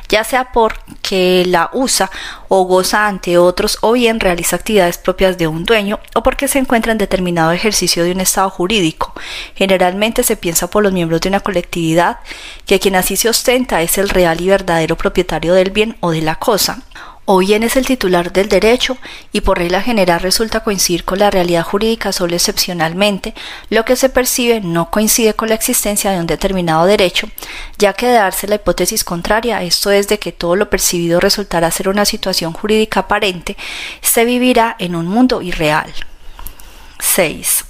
ya 0.09 0.25
sea 0.25 0.53
porque 0.53 1.45
la 1.47 1.71
usa 1.73 2.11
o 2.49 2.65
goza 2.65 3.07
ante 3.07 3.39
otros 3.39 3.79
o 3.81 3.93
bien 3.93 4.21
realiza 4.21 4.57
actividades 4.57 4.99
propias 4.99 5.39
de 5.39 5.47
un 5.47 5.65
dueño 5.65 6.01
o 6.15 6.23
porque 6.23 6.49
se 6.49 6.59
encuentra 6.59 6.93
en 6.93 6.99
determinado 6.99 7.53
ejercicio 7.53 8.05
de 8.05 8.13
un 8.13 8.21
estado 8.21 8.51
jurídico. 8.51 9.13
Generalmente 9.55 10.23
se 10.23 10.37
piensa 10.37 10.69
por 10.69 10.83
los 10.83 10.93
miembros 10.93 11.21
de 11.21 11.29
una 11.29 11.41
colectividad 11.41 12.19
que 12.67 12.81
quien 12.81 12.97
así 12.97 13.17
se 13.17 13.29
ostenta 13.29 13.83
es 13.83 13.99
el 13.99 14.09
real 14.09 14.41
y 14.41 14.49
verdadero 14.49 14.97
propietario 14.97 15.55
del 15.55 15.71
bien 15.71 15.97
o 16.01 16.11
de 16.11 16.23
la 16.23 16.37
cosa 16.37 16.83
o 17.27 17.39
bien 17.39 17.63
es 17.63 17.77
el 17.77 17.87
titular 17.87 18.33
del 18.33 18.49
derecho 18.49 18.99
y 19.33 19.41
por 19.41 19.59
regla 19.59 19.81
general 19.81 20.21
resulta 20.21 20.61
coincidir 20.61 21.05
con 21.05 21.19
la 21.19 21.31
realidad 21.31 21.63
jurídica 21.63 22.13
solo 22.13 22.35
excepcionalmente, 22.35 23.35
lo 23.71 23.85
que 23.85 23.97
se 23.97 24.09
percibe 24.09 24.61
no 24.61 24.91
coincide 24.91 25.35
con 25.35 25.49
la 25.49 25.55
existencia 25.55 26.11
de 26.11 26.21
un 26.21 26.27
determinado 26.27 26.85
derecho, 26.87 27.29
ya 27.79 27.93
que 27.95 28.07
de 28.07 28.15
darse 28.15 28.47
la 28.47 28.57
hipótesis 28.57 29.05
contraria, 29.05 29.63
esto 29.63 29.91
es 29.91 30.09
de 30.09 30.19
que 30.19 30.33
todo 30.33 30.57
lo 30.57 30.69
percibido 30.69 31.21
resultará 31.21 31.71
ser 31.71 31.89
una 31.89 32.05
situación 32.05 32.53
jurídica 32.53 33.01
aparente, 33.01 33.57
se 34.01 34.25
vivirá 34.25 34.77
en 34.79 34.95
un 34.95 35.07
mundo 35.07 35.41
irreal. 35.41 35.93
6. 36.99 37.65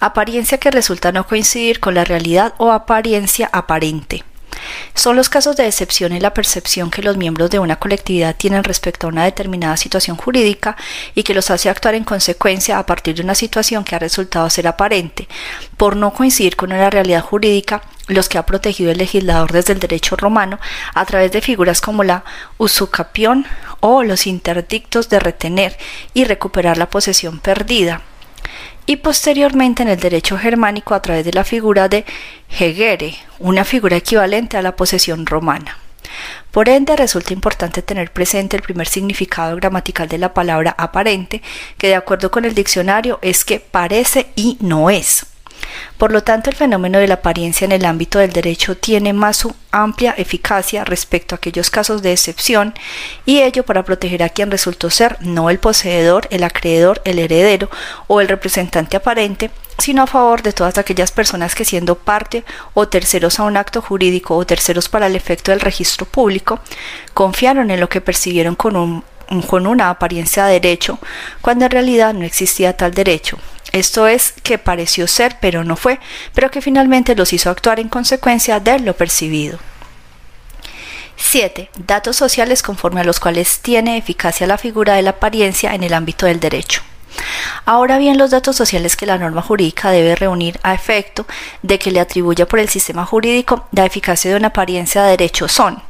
Apariencia 0.00 0.58
que 0.58 0.70
resulta 0.70 1.12
no 1.12 1.26
coincidir 1.26 1.80
con 1.80 1.94
la 1.94 2.04
realidad 2.04 2.54
o 2.58 2.72
apariencia 2.72 3.48
aparente. 3.52 4.24
Son 4.94 5.16
los 5.16 5.28
casos 5.28 5.56
de 5.56 5.66
excepción 5.66 6.12
en 6.12 6.22
la 6.22 6.34
percepción 6.34 6.90
que 6.90 7.02
los 7.02 7.16
miembros 7.16 7.50
de 7.50 7.58
una 7.58 7.76
colectividad 7.76 8.36
tienen 8.36 8.64
respecto 8.64 9.06
a 9.06 9.10
una 9.10 9.24
determinada 9.24 9.76
situación 9.76 10.16
jurídica 10.16 10.76
y 11.14 11.22
que 11.22 11.34
los 11.34 11.50
hace 11.50 11.68
actuar 11.68 11.94
en 11.94 12.04
consecuencia 12.04 12.78
a 12.78 12.86
partir 12.86 13.16
de 13.16 13.22
una 13.22 13.34
situación 13.34 13.84
que 13.84 13.96
ha 13.96 13.98
resultado 13.98 14.48
ser 14.50 14.66
aparente, 14.66 15.28
por 15.76 15.96
no 15.96 16.12
coincidir 16.12 16.56
con 16.56 16.72
una 16.72 16.90
realidad 16.90 17.22
jurídica, 17.22 17.82
los 18.06 18.28
que 18.28 18.38
ha 18.38 18.46
protegido 18.46 18.90
el 18.90 18.98
legislador 18.98 19.52
desde 19.52 19.72
el 19.72 19.80
derecho 19.80 20.16
romano 20.16 20.58
a 20.94 21.04
través 21.06 21.32
de 21.32 21.40
figuras 21.40 21.80
como 21.80 22.04
la 22.04 22.24
usucapión 22.58 23.46
o 23.80 24.02
los 24.02 24.26
interdictos 24.26 25.08
de 25.08 25.20
retener 25.20 25.76
y 26.12 26.24
recuperar 26.24 26.76
la 26.76 26.90
posesión 26.90 27.40
perdida 27.40 28.02
y 28.86 28.96
posteriormente 28.96 29.82
en 29.82 29.88
el 29.88 30.00
derecho 30.00 30.36
germánico 30.36 30.94
a 30.94 31.02
través 31.02 31.24
de 31.24 31.32
la 31.32 31.44
figura 31.44 31.88
de 31.88 32.04
hegere, 32.58 33.16
una 33.38 33.64
figura 33.64 33.96
equivalente 33.96 34.56
a 34.56 34.62
la 34.62 34.76
posesión 34.76 35.26
romana. 35.26 35.78
Por 36.50 36.68
ende, 36.68 36.94
resulta 36.96 37.32
importante 37.32 37.82
tener 37.82 38.12
presente 38.12 38.56
el 38.56 38.62
primer 38.62 38.86
significado 38.86 39.56
gramatical 39.56 40.08
de 40.08 40.18
la 40.18 40.32
palabra 40.32 40.74
aparente, 40.78 41.42
que 41.78 41.88
de 41.88 41.96
acuerdo 41.96 42.30
con 42.30 42.44
el 42.44 42.54
diccionario 42.54 43.18
es 43.22 43.44
que 43.44 43.58
parece 43.58 44.28
y 44.36 44.56
no 44.60 44.90
es. 44.90 45.26
Por 45.98 46.12
lo 46.12 46.22
tanto, 46.22 46.50
el 46.50 46.56
fenómeno 46.56 46.98
de 46.98 47.08
la 47.08 47.14
apariencia 47.14 47.64
en 47.64 47.72
el 47.72 47.84
ámbito 47.84 48.18
del 48.18 48.32
derecho 48.32 48.76
tiene 48.76 49.12
más 49.12 49.38
su 49.38 49.54
amplia 49.70 50.14
eficacia 50.16 50.84
respecto 50.84 51.34
a 51.34 51.38
aquellos 51.38 51.70
casos 51.70 52.02
de 52.02 52.12
excepción, 52.12 52.74
y 53.26 53.42
ello 53.42 53.64
para 53.64 53.84
proteger 53.84 54.22
a 54.22 54.28
quien 54.28 54.50
resultó 54.50 54.90
ser 54.90 55.16
no 55.20 55.50
el 55.50 55.58
poseedor, 55.58 56.28
el 56.30 56.44
acreedor, 56.44 57.02
el 57.04 57.18
heredero 57.18 57.70
o 58.06 58.20
el 58.20 58.28
representante 58.28 58.96
aparente, 58.96 59.50
sino 59.78 60.02
a 60.02 60.06
favor 60.06 60.42
de 60.42 60.52
todas 60.52 60.78
aquellas 60.78 61.10
personas 61.10 61.54
que 61.54 61.64
siendo 61.64 61.96
parte 61.96 62.44
o 62.74 62.88
terceros 62.88 63.40
a 63.40 63.44
un 63.44 63.56
acto 63.56 63.82
jurídico 63.82 64.36
o 64.36 64.46
terceros 64.46 64.88
para 64.88 65.06
el 65.06 65.16
efecto 65.16 65.50
del 65.50 65.60
registro 65.60 66.06
público, 66.06 66.60
confiaron 67.12 67.70
en 67.70 67.80
lo 67.80 67.88
que 67.88 68.00
percibieron 68.00 68.54
con, 68.54 69.04
con 69.46 69.66
una 69.66 69.90
apariencia 69.90 70.46
de 70.46 70.60
derecho, 70.60 70.98
cuando 71.40 71.64
en 71.64 71.70
realidad 71.72 72.14
no 72.14 72.24
existía 72.24 72.76
tal 72.76 72.94
derecho, 72.94 73.38
esto 73.74 74.06
es, 74.06 74.34
que 74.44 74.56
pareció 74.56 75.08
ser 75.08 75.36
pero 75.40 75.64
no 75.64 75.76
fue, 75.76 75.98
pero 76.32 76.48
que 76.48 76.62
finalmente 76.62 77.16
los 77.16 77.32
hizo 77.32 77.50
actuar 77.50 77.80
en 77.80 77.88
consecuencia 77.88 78.60
de 78.60 78.78
lo 78.78 78.94
percibido. 78.94 79.58
7. 81.16 81.70
Datos 81.84 82.14
sociales 82.14 82.62
conforme 82.62 83.00
a 83.00 83.04
los 83.04 83.18
cuales 83.18 83.58
tiene 83.58 83.96
eficacia 83.96 84.46
la 84.46 84.58
figura 84.58 84.94
de 84.94 85.02
la 85.02 85.10
apariencia 85.10 85.74
en 85.74 85.82
el 85.82 85.92
ámbito 85.92 86.26
del 86.26 86.38
derecho. 86.38 86.82
Ahora 87.64 87.98
bien, 87.98 88.16
los 88.16 88.30
datos 88.30 88.54
sociales 88.54 88.94
que 88.94 89.06
la 89.06 89.18
norma 89.18 89.42
jurídica 89.42 89.90
debe 89.90 90.14
reunir 90.14 90.60
a 90.62 90.74
efecto 90.74 91.26
de 91.62 91.80
que 91.80 91.90
le 91.90 91.98
atribuya 91.98 92.46
por 92.46 92.60
el 92.60 92.68
sistema 92.68 93.04
jurídico 93.04 93.66
la 93.72 93.86
eficacia 93.86 94.30
de 94.30 94.36
una 94.36 94.48
apariencia 94.48 95.02
de 95.02 95.10
derecho 95.10 95.48
son 95.48 95.82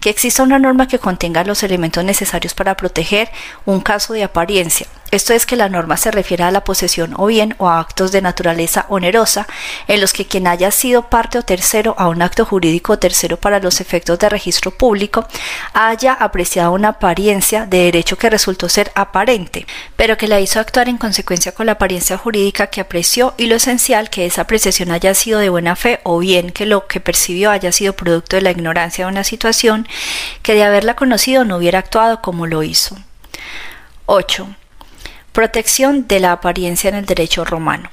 que 0.00 0.10
exista 0.10 0.42
una 0.42 0.58
norma 0.58 0.88
que 0.88 0.98
contenga 0.98 1.44
los 1.44 1.62
elementos 1.62 2.04
necesarios 2.04 2.54
para 2.54 2.76
proteger 2.76 3.30
un 3.64 3.80
caso 3.80 4.12
de 4.12 4.24
apariencia. 4.24 4.86
Esto 5.14 5.32
es 5.32 5.46
que 5.46 5.54
la 5.54 5.68
norma 5.68 5.96
se 5.96 6.10
refiere 6.10 6.42
a 6.42 6.50
la 6.50 6.64
posesión 6.64 7.14
o 7.16 7.26
bien 7.26 7.54
o 7.58 7.68
a 7.68 7.78
actos 7.78 8.10
de 8.10 8.20
naturaleza 8.20 8.86
onerosa 8.88 9.46
en 9.86 10.00
los 10.00 10.12
que 10.12 10.26
quien 10.26 10.48
haya 10.48 10.72
sido 10.72 11.08
parte 11.08 11.38
o 11.38 11.42
tercero 11.42 11.94
a 11.98 12.08
un 12.08 12.20
acto 12.20 12.44
jurídico 12.44 12.98
tercero 12.98 13.36
para 13.36 13.60
los 13.60 13.80
efectos 13.80 14.18
de 14.18 14.28
registro 14.28 14.72
público 14.72 15.24
haya 15.72 16.14
apreciado 16.14 16.72
una 16.72 16.88
apariencia 16.88 17.64
de 17.64 17.84
derecho 17.84 18.18
que 18.18 18.28
resultó 18.28 18.68
ser 18.68 18.90
aparente, 18.96 19.68
pero 19.94 20.16
que 20.16 20.26
la 20.26 20.40
hizo 20.40 20.58
actuar 20.58 20.88
en 20.88 20.98
consecuencia 20.98 21.52
con 21.52 21.66
la 21.66 21.72
apariencia 21.72 22.18
jurídica 22.18 22.66
que 22.66 22.80
apreció 22.80 23.34
y 23.36 23.46
lo 23.46 23.54
esencial 23.54 24.10
que 24.10 24.26
esa 24.26 24.42
apreciación 24.42 24.90
haya 24.90 25.14
sido 25.14 25.38
de 25.38 25.48
buena 25.48 25.76
fe 25.76 26.00
o 26.02 26.18
bien 26.18 26.50
que 26.50 26.66
lo 26.66 26.88
que 26.88 26.98
percibió 26.98 27.52
haya 27.52 27.70
sido 27.70 27.92
producto 27.92 28.34
de 28.34 28.42
la 28.42 28.50
ignorancia 28.50 29.04
de 29.04 29.12
una 29.12 29.22
situación 29.22 29.53
que 30.42 30.54
de 30.54 30.64
haberla 30.64 30.96
conocido 30.96 31.44
no 31.44 31.56
hubiera 31.56 31.78
actuado 31.78 32.20
como 32.22 32.46
lo 32.46 32.62
hizo. 32.62 32.96
8. 34.06 34.48
Protección 35.32 36.06
de 36.06 36.20
la 36.20 36.32
apariencia 36.32 36.88
en 36.88 36.96
el 36.96 37.06
derecho 37.06 37.44
romano. 37.44 37.90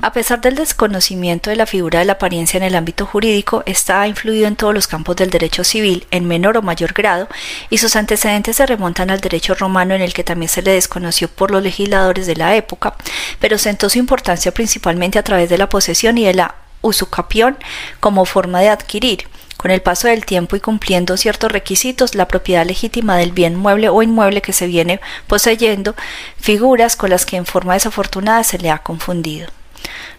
A 0.00 0.12
pesar 0.12 0.40
del 0.40 0.54
desconocimiento 0.54 1.50
de 1.50 1.56
la 1.56 1.66
figura 1.66 1.98
de 1.98 2.04
la 2.04 2.14
apariencia 2.14 2.56
en 2.56 2.62
el 2.62 2.76
ámbito 2.76 3.04
jurídico, 3.04 3.62
está 3.66 4.06
influido 4.06 4.46
en 4.46 4.56
todos 4.56 4.72
los 4.72 4.86
campos 4.86 5.16
del 5.16 5.30
derecho 5.30 5.64
civil 5.64 6.06
en 6.10 6.26
menor 6.26 6.56
o 6.56 6.62
mayor 6.62 6.92
grado, 6.92 7.28
y 7.68 7.78
sus 7.78 7.96
antecedentes 7.96 8.56
se 8.56 8.66
remontan 8.66 9.10
al 9.10 9.20
derecho 9.20 9.54
romano 9.54 9.94
en 9.94 10.02
el 10.02 10.12
que 10.12 10.24
también 10.24 10.48
se 10.48 10.62
le 10.62 10.72
desconoció 10.72 11.28
por 11.28 11.50
los 11.50 11.62
legisladores 11.62 12.26
de 12.26 12.36
la 12.36 12.54
época, 12.54 12.94
pero 13.40 13.58
sentó 13.58 13.90
su 13.90 13.98
importancia 13.98 14.52
principalmente 14.52 15.18
a 15.18 15.24
través 15.24 15.50
de 15.50 15.58
la 15.58 15.68
posesión 15.68 16.16
y 16.16 16.24
de 16.24 16.34
la 16.34 16.54
usucapión 16.80 17.58
como 17.98 18.24
forma 18.24 18.60
de 18.60 18.68
adquirir, 18.68 19.26
con 19.58 19.72
el 19.72 19.82
paso 19.82 20.06
del 20.08 20.24
tiempo 20.24 20.56
y 20.56 20.60
cumpliendo 20.60 21.16
ciertos 21.16 21.52
requisitos, 21.52 22.14
la 22.14 22.28
propiedad 22.28 22.64
legítima 22.64 23.16
del 23.16 23.32
bien 23.32 23.56
mueble 23.56 23.88
o 23.88 24.02
inmueble 24.02 24.40
que 24.40 24.52
se 24.52 24.68
viene 24.68 25.00
poseyendo, 25.26 25.96
figuras 26.40 26.94
con 26.94 27.10
las 27.10 27.26
que 27.26 27.36
en 27.36 27.44
forma 27.44 27.74
desafortunada 27.74 28.44
se 28.44 28.58
le 28.58 28.70
ha 28.70 28.78
confundido. 28.78 29.48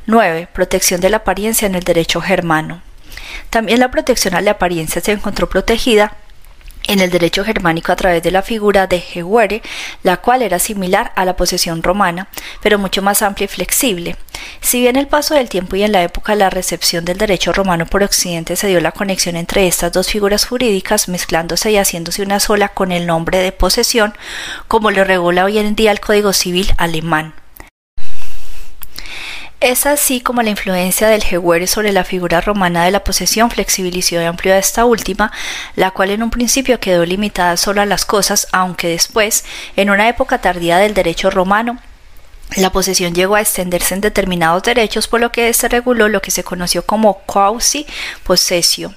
9. 0.06 0.50
Protección 0.54 1.00
de 1.00 1.10
la 1.10 1.18
apariencia 1.18 1.66
en 1.66 1.76
el 1.76 1.84
derecho 1.84 2.20
germano. 2.20 2.82
También 3.50 3.80
la 3.80 3.92
protección 3.92 4.36
a 4.36 4.42
la 4.42 4.52
apariencia 4.52 5.02
se 5.02 5.14
encontró 5.14 5.50
protegida 5.50 6.18
en 6.90 7.00
el 7.00 7.12
derecho 7.12 7.46
germánico 7.46 7.92
a 7.92 7.96
través 7.96 8.24
de 8.24 8.32
la 8.32 8.42
figura 8.42 8.88
de 8.88 8.98
Heguere, 8.98 9.62
la 10.04 10.18
cual 10.18 10.42
era 10.42 10.58
similar 10.58 11.12
a 11.16 11.24
la 11.24 11.36
posesión 11.36 11.84
romana, 11.84 12.28
pero 12.62 12.80
mucho 12.80 13.02
más 13.02 13.22
amplia 13.22 13.46
y 13.46 13.48
flexible. 13.48 14.16
Si 14.60 14.82
bien 14.82 14.96
el 14.96 15.08
paso 15.08 15.36
del 15.36 15.50
tiempo 15.50 15.76
y 15.76 15.84
en 15.84 15.92
la 15.92 16.02
época 16.02 16.36
la 16.36 16.50
recepción 16.50 17.06
del 17.06 17.20
derecho 17.20 17.54
romano 17.54 17.86
por 17.86 18.04
Occidente 18.04 18.56
se 18.56 18.68
dio 18.68 18.82
la 18.82 18.92
conexión 18.92 19.36
entre 19.36 19.68
estas 19.68 19.92
dos 19.92 20.10
figuras 20.10 20.46
jurídicas, 20.46 21.08
mezclándose 21.10 21.72
y 21.72 21.78
haciéndose 21.78 22.24
una 22.24 22.40
sola 22.40 22.70
con 22.70 22.92
el 22.92 23.06
nombre 23.06 23.38
de 23.38 23.52
posesión, 23.52 24.16
como 24.68 24.90
lo 24.90 25.04
regula 25.04 25.46
hoy 25.46 25.60
en 25.60 25.76
día 25.76 25.92
el 25.92 26.00
Código 26.00 26.34
Civil 26.34 26.74
alemán. 26.78 27.34
Es 29.62 29.86
así 29.86 30.22
como 30.22 30.42
la 30.42 30.52
influencia 30.52 31.10
del 31.10 31.22
Heguere 31.22 31.68
sobre 31.68 31.92
la 31.92 32.06
figura 32.06 32.40
romana 32.40 32.86
de 32.86 32.92
la 32.92 33.04
posesión 33.04 33.52
flexibilizó 33.52 34.16
y 34.16 34.24
amplió 34.24 34.54
a 34.54 34.58
esta 34.58 34.86
última, 34.86 35.34
la 35.76 35.92
cual 35.92 36.12
en 36.12 36.24
un 36.24 36.30
principio 36.30 36.80
quedó 36.80 37.06
limitada 37.06 37.58
solo 37.58 37.82
a 37.82 37.86
las 37.86 38.06
cosas, 38.06 38.48
aunque 38.54 38.88
después, 38.88 39.44
en 39.76 39.90
una 39.90 40.08
época 40.08 40.38
tardía 40.38 40.78
del 40.78 40.94
derecho 40.94 41.30
romano, 41.30 41.78
la 42.56 42.72
posesión 42.72 43.14
llegó 43.14 43.36
a 43.36 43.42
extenderse 43.42 43.94
en 43.94 44.02
determinados 44.02 44.64
derechos, 44.64 45.10
por 45.10 45.20
lo 45.20 45.34
que 45.34 45.54
se 45.54 45.68
reguló 45.68 46.08
lo 46.08 46.22
que 46.22 46.32
se 46.32 46.46
conoció 46.46 46.86
como 46.86 47.20
quasi 47.26 47.86
possesio. 48.24 48.96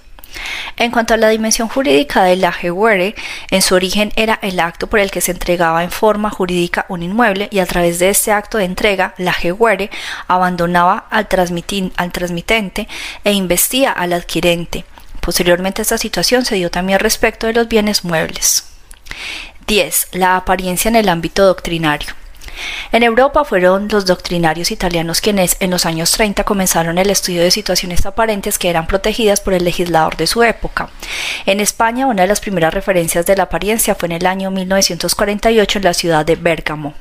En 0.77 0.91
cuanto 0.91 1.15
a 1.15 1.17
la 1.17 1.29
dimensión 1.29 1.69
jurídica 1.69 2.23
de 2.25 2.37
la 2.37 2.53
Heguere, 2.61 3.15
en 3.51 3.63
su 3.63 3.75
origen 3.75 4.13
era 4.17 4.39
el 4.43 4.59
acto 4.61 4.87
por 4.87 5.01
el 5.01 5.11
que 5.11 5.21
se 5.21 5.33
entregaba 5.33 5.85
en 5.85 5.91
forma 5.91 6.31
jurídica 6.31 6.87
un 6.89 7.03
inmueble 7.03 7.49
y 7.51 7.59
a 7.59 7.67
través 7.67 7.99
de 7.99 8.11
este 8.11 8.33
acto 8.33 8.59
de 8.59 8.65
entrega, 8.65 9.15
la 9.19 9.35
Heguere 9.41 9.91
abandonaba 10.29 11.07
al, 11.11 11.29
al 11.97 12.13
transmitente 12.13 12.89
e 13.25 13.33
investía 13.33 13.93
al 13.93 14.13
adquirente. 14.13 14.85
Posteriormente 15.21 15.83
esta 15.83 15.99
situación 15.99 16.45
se 16.45 16.57
dio 16.57 16.71
también 16.71 16.99
respecto 16.99 17.47
de 17.47 17.53
los 17.53 17.69
bienes 17.69 18.05
muebles. 18.05 18.65
10. 19.67 20.09
La 20.13 20.37
apariencia 20.37 20.89
en 20.89 20.97
el 20.97 21.09
ámbito 21.09 21.45
doctrinario. 21.45 22.22
En 22.93 23.03
Europa 23.03 23.45
fueron 23.45 23.89
los 23.89 24.07
doctrinarios 24.07 24.71
italianos 24.71 25.21
quienes 25.21 25.57
en 25.61 25.71
los 25.71 25.87
años 25.87 26.11
30 26.13 26.45
comenzaron 26.45 26.99
el 26.99 27.11
estudio 27.11 27.43
de 27.43 27.51
situaciones 27.51 28.05
aparentes 28.07 28.59
que 28.59 28.71
eran 28.71 28.87
protegidas 28.87 29.41
por 29.41 29.55
el 29.55 29.65
legislador 29.65 30.17
de 30.17 30.27
su 30.27 30.43
época. 30.43 30.91
En 31.47 31.61
España, 31.61 32.07
una 32.07 32.23
de 32.23 32.29
las 32.29 32.41
primeras 32.41 32.75
referencias 32.75 33.27
de 33.27 33.37
la 33.37 33.45
apariencia 33.45 33.95
fue 33.95 34.07
en 34.07 34.13
el 34.13 34.27
año 34.27 34.51
1948 34.51 35.79
en 35.79 35.85
la 35.85 35.95
ciudad 35.95 36.27
de 36.27 36.37
Bérgamo. 36.37 36.95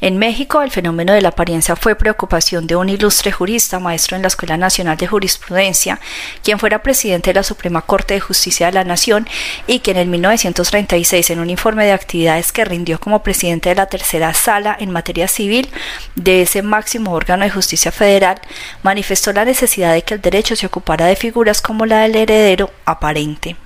En 0.00 0.18
México, 0.18 0.62
el 0.62 0.70
fenómeno 0.70 1.12
de 1.12 1.22
la 1.22 1.30
apariencia 1.30 1.76
fue 1.76 1.94
preocupación 1.94 2.66
de 2.66 2.76
un 2.76 2.88
ilustre 2.88 3.32
jurista, 3.32 3.78
maestro 3.78 4.16
en 4.16 4.22
la 4.22 4.28
Escuela 4.28 4.56
Nacional 4.56 4.96
de 4.96 5.06
Jurisprudencia, 5.06 6.00
quien 6.42 6.58
fuera 6.58 6.82
presidente 6.82 7.30
de 7.30 7.34
la 7.34 7.42
Suprema 7.42 7.82
Corte 7.82 8.14
de 8.14 8.20
Justicia 8.20 8.66
de 8.66 8.72
la 8.72 8.84
Nación 8.84 9.26
y 9.66 9.80
quien 9.80 9.96
en 9.96 10.10
1936, 10.10 11.30
en 11.30 11.40
un 11.40 11.50
informe 11.50 11.84
de 11.84 11.92
actividades 11.92 12.52
que 12.52 12.64
rindió 12.64 13.00
como 13.00 13.22
presidente 13.22 13.70
de 13.70 13.74
la 13.74 13.86
tercera 13.86 14.34
sala 14.34 14.76
en 14.78 14.90
materia 14.90 15.28
civil 15.28 15.68
de 16.14 16.42
ese 16.42 16.62
máximo 16.62 17.12
órgano 17.12 17.44
de 17.44 17.50
justicia 17.50 17.92
federal, 17.92 18.40
manifestó 18.82 19.32
la 19.32 19.44
necesidad 19.44 19.92
de 19.92 20.02
que 20.02 20.14
el 20.14 20.20
derecho 20.20 20.56
se 20.56 20.66
ocupara 20.66 21.06
de 21.06 21.16
figuras 21.16 21.62
como 21.62 21.86
la 21.86 22.00
del 22.00 22.16
heredero 22.16 22.70
aparente. 22.84 23.56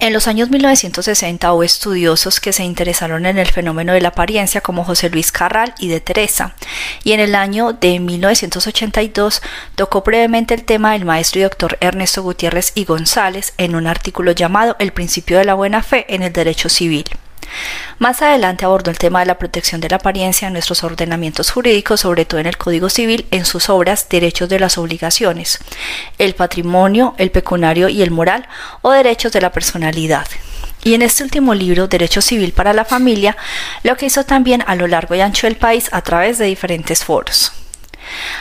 En 0.00 0.12
los 0.12 0.26
años 0.26 0.50
1960 0.50 1.52
hubo 1.52 1.62
estudiosos 1.62 2.40
que 2.40 2.52
se 2.52 2.64
interesaron 2.64 3.26
en 3.26 3.38
el 3.38 3.46
fenómeno 3.46 3.92
de 3.92 4.00
la 4.00 4.08
apariencia 4.08 4.60
como 4.60 4.84
José 4.84 5.08
Luis 5.08 5.32
Carral 5.32 5.74
y 5.78 5.88
de 5.88 6.00
Teresa, 6.00 6.54
y 7.04 7.12
en 7.12 7.20
el 7.20 7.34
año 7.34 7.72
de 7.72 8.00
1982 8.00 9.40
tocó 9.76 10.02
brevemente 10.02 10.54
el 10.54 10.64
tema 10.64 10.96
el 10.96 11.04
maestro 11.04 11.40
y 11.40 11.44
doctor 11.44 11.78
Ernesto 11.80 12.22
Gutiérrez 12.22 12.72
y 12.74 12.84
González 12.84 13.54
en 13.56 13.74
un 13.76 13.86
artículo 13.86 14.32
llamado 14.32 14.76
El 14.78 14.92
principio 14.92 15.38
de 15.38 15.44
la 15.44 15.54
buena 15.54 15.82
fe 15.82 16.06
en 16.08 16.22
el 16.22 16.32
derecho 16.32 16.68
civil. 16.68 17.04
Más 17.98 18.22
adelante 18.22 18.64
abordó 18.64 18.90
el 18.90 18.98
tema 18.98 19.20
de 19.20 19.26
la 19.26 19.38
protección 19.38 19.80
de 19.80 19.88
la 19.88 19.96
apariencia 19.96 20.46
en 20.46 20.52
nuestros 20.52 20.84
ordenamientos 20.84 21.50
jurídicos, 21.50 22.00
sobre 22.00 22.24
todo 22.24 22.40
en 22.40 22.46
el 22.46 22.56
Código 22.56 22.88
Civil, 22.88 23.26
en 23.30 23.44
sus 23.44 23.68
obras 23.68 24.08
Derechos 24.08 24.48
de 24.48 24.58
las 24.58 24.78
Obligaciones, 24.78 25.58
el 26.18 26.34
patrimonio, 26.34 27.14
el 27.18 27.30
pecuniario 27.30 27.88
y 27.88 28.02
el 28.02 28.10
moral 28.10 28.46
o 28.82 28.90
derechos 28.90 29.32
de 29.32 29.40
la 29.40 29.52
personalidad. 29.52 30.26
Y 30.82 30.94
en 30.94 31.02
este 31.02 31.22
último 31.22 31.54
libro, 31.54 31.88
Derecho 31.88 32.20
Civil 32.20 32.52
para 32.52 32.74
la 32.74 32.84
Familia, 32.84 33.36
lo 33.82 33.96
que 33.96 34.06
hizo 34.06 34.24
también 34.24 34.62
a 34.66 34.74
lo 34.74 34.86
largo 34.86 35.14
y 35.14 35.22
ancho 35.22 35.46
del 35.46 35.56
país 35.56 35.88
a 35.92 36.02
través 36.02 36.36
de 36.38 36.44
diferentes 36.44 37.02
foros. 37.04 37.63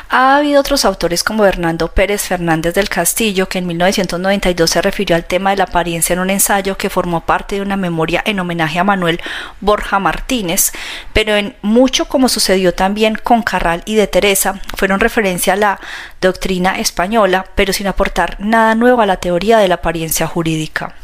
Ha 0.09 0.37
habido 0.37 0.59
otros 0.59 0.85
autores 0.85 1.23
como 1.23 1.45
Hernando 1.45 1.89
Pérez 1.89 2.23
Fernández 2.23 2.73
del 2.73 2.89
Castillo, 2.89 3.47
que 3.49 3.59
en 3.59 3.67
1992 3.67 4.69
se 4.69 4.81
refirió 4.81 5.15
al 5.15 5.25
tema 5.25 5.51
de 5.51 5.57
la 5.57 5.65
apariencia 5.65 6.13
en 6.13 6.19
un 6.19 6.29
ensayo 6.29 6.77
que 6.77 6.89
formó 6.89 7.21
parte 7.21 7.55
de 7.55 7.61
una 7.61 7.77
memoria 7.77 8.21
en 8.25 8.39
homenaje 8.39 8.79
a 8.79 8.83
Manuel 8.83 9.21
Borja 9.61 9.99
Martínez, 9.99 10.71
pero 11.13 11.35
en 11.35 11.55
mucho 11.61 12.05
como 12.05 12.29
sucedió 12.29 12.73
también 12.73 13.15
con 13.15 13.43
Carral 13.43 13.83
y 13.85 13.95
de 13.95 14.07
Teresa, 14.07 14.59
fueron 14.75 14.99
referencia 14.99 15.53
a 15.53 15.57
la 15.57 15.79
doctrina 16.21 16.79
española, 16.79 17.45
pero 17.55 17.73
sin 17.73 17.87
aportar 17.87 18.37
nada 18.39 18.75
nuevo 18.75 19.01
a 19.01 19.05
la 19.05 19.17
teoría 19.17 19.57
de 19.57 19.67
la 19.67 19.75
apariencia 19.75 20.27
jurídica. 20.27 20.95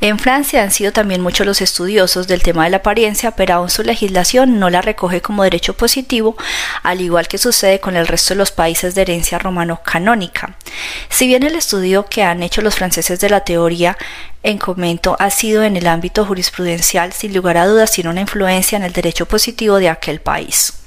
En 0.00 0.18
Francia 0.18 0.62
han 0.62 0.70
sido 0.70 0.92
también 0.92 1.20
muchos 1.20 1.46
los 1.46 1.60
estudiosos 1.60 2.26
del 2.26 2.42
tema 2.42 2.64
de 2.64 2.70
la 2.70 2.78
apariencia, 2.78 3.32
pero 3.32 3.54
aún 3.54 3.68
su 3.68 3.82
legislación 3.82 4.58
no 4.58 4.70
la 4.70 4.80
recoge 4.80 5.20
como 5.20 5.42
derecho 5.42 5.74
positivo, 5.74 6.36
al 6.82 7.02
igual 7.02 7.28
que 7.28 7.36
sucede 7.36 7.80
con 7.80 7.96
el 7.96 8.06
resto 8.06 8.32
de 8.32 8.38
los 8.38 8.50
países 8.50 8.94
de 8.94 9.02
herencia 9.02 9.38
romano-canónica. 9.38 10.56
Si 11.10 11.26
bien 11.26 11.42
el 11.42 11.54
estudio 11.54 12.06
que 12.06 12.22
han 12.22 12.42
hecho 12.42 12.62
los 12.62 12.76
franceses 12.76 13.20
de 13.20 13.28
la 13.28 13.40
teoría 13.40 13.98
en 14.42 14.56
comento 14.56 15.16
ha 15.18 15.28
sido 15.28 15.64
en 15.64 15.76
el 15.76 15.86
ámbito 15.86 16.24
jurisprudencial, 16.24 17.12
sin 17.12 17.34
lugar 17.34 17.58
a 17.58 17.66
dudas 17.66 17.92
tiene 17.92 18.08
una 18.08 18.22
influencia 18.22 18.76
en 18.76 18.84
el 18.84 18.94
derecho 18.94 19.26
positivo 19.26 19.76
de 19.76 19.90
aquel 19.90 20.20
país. 20.20 20.79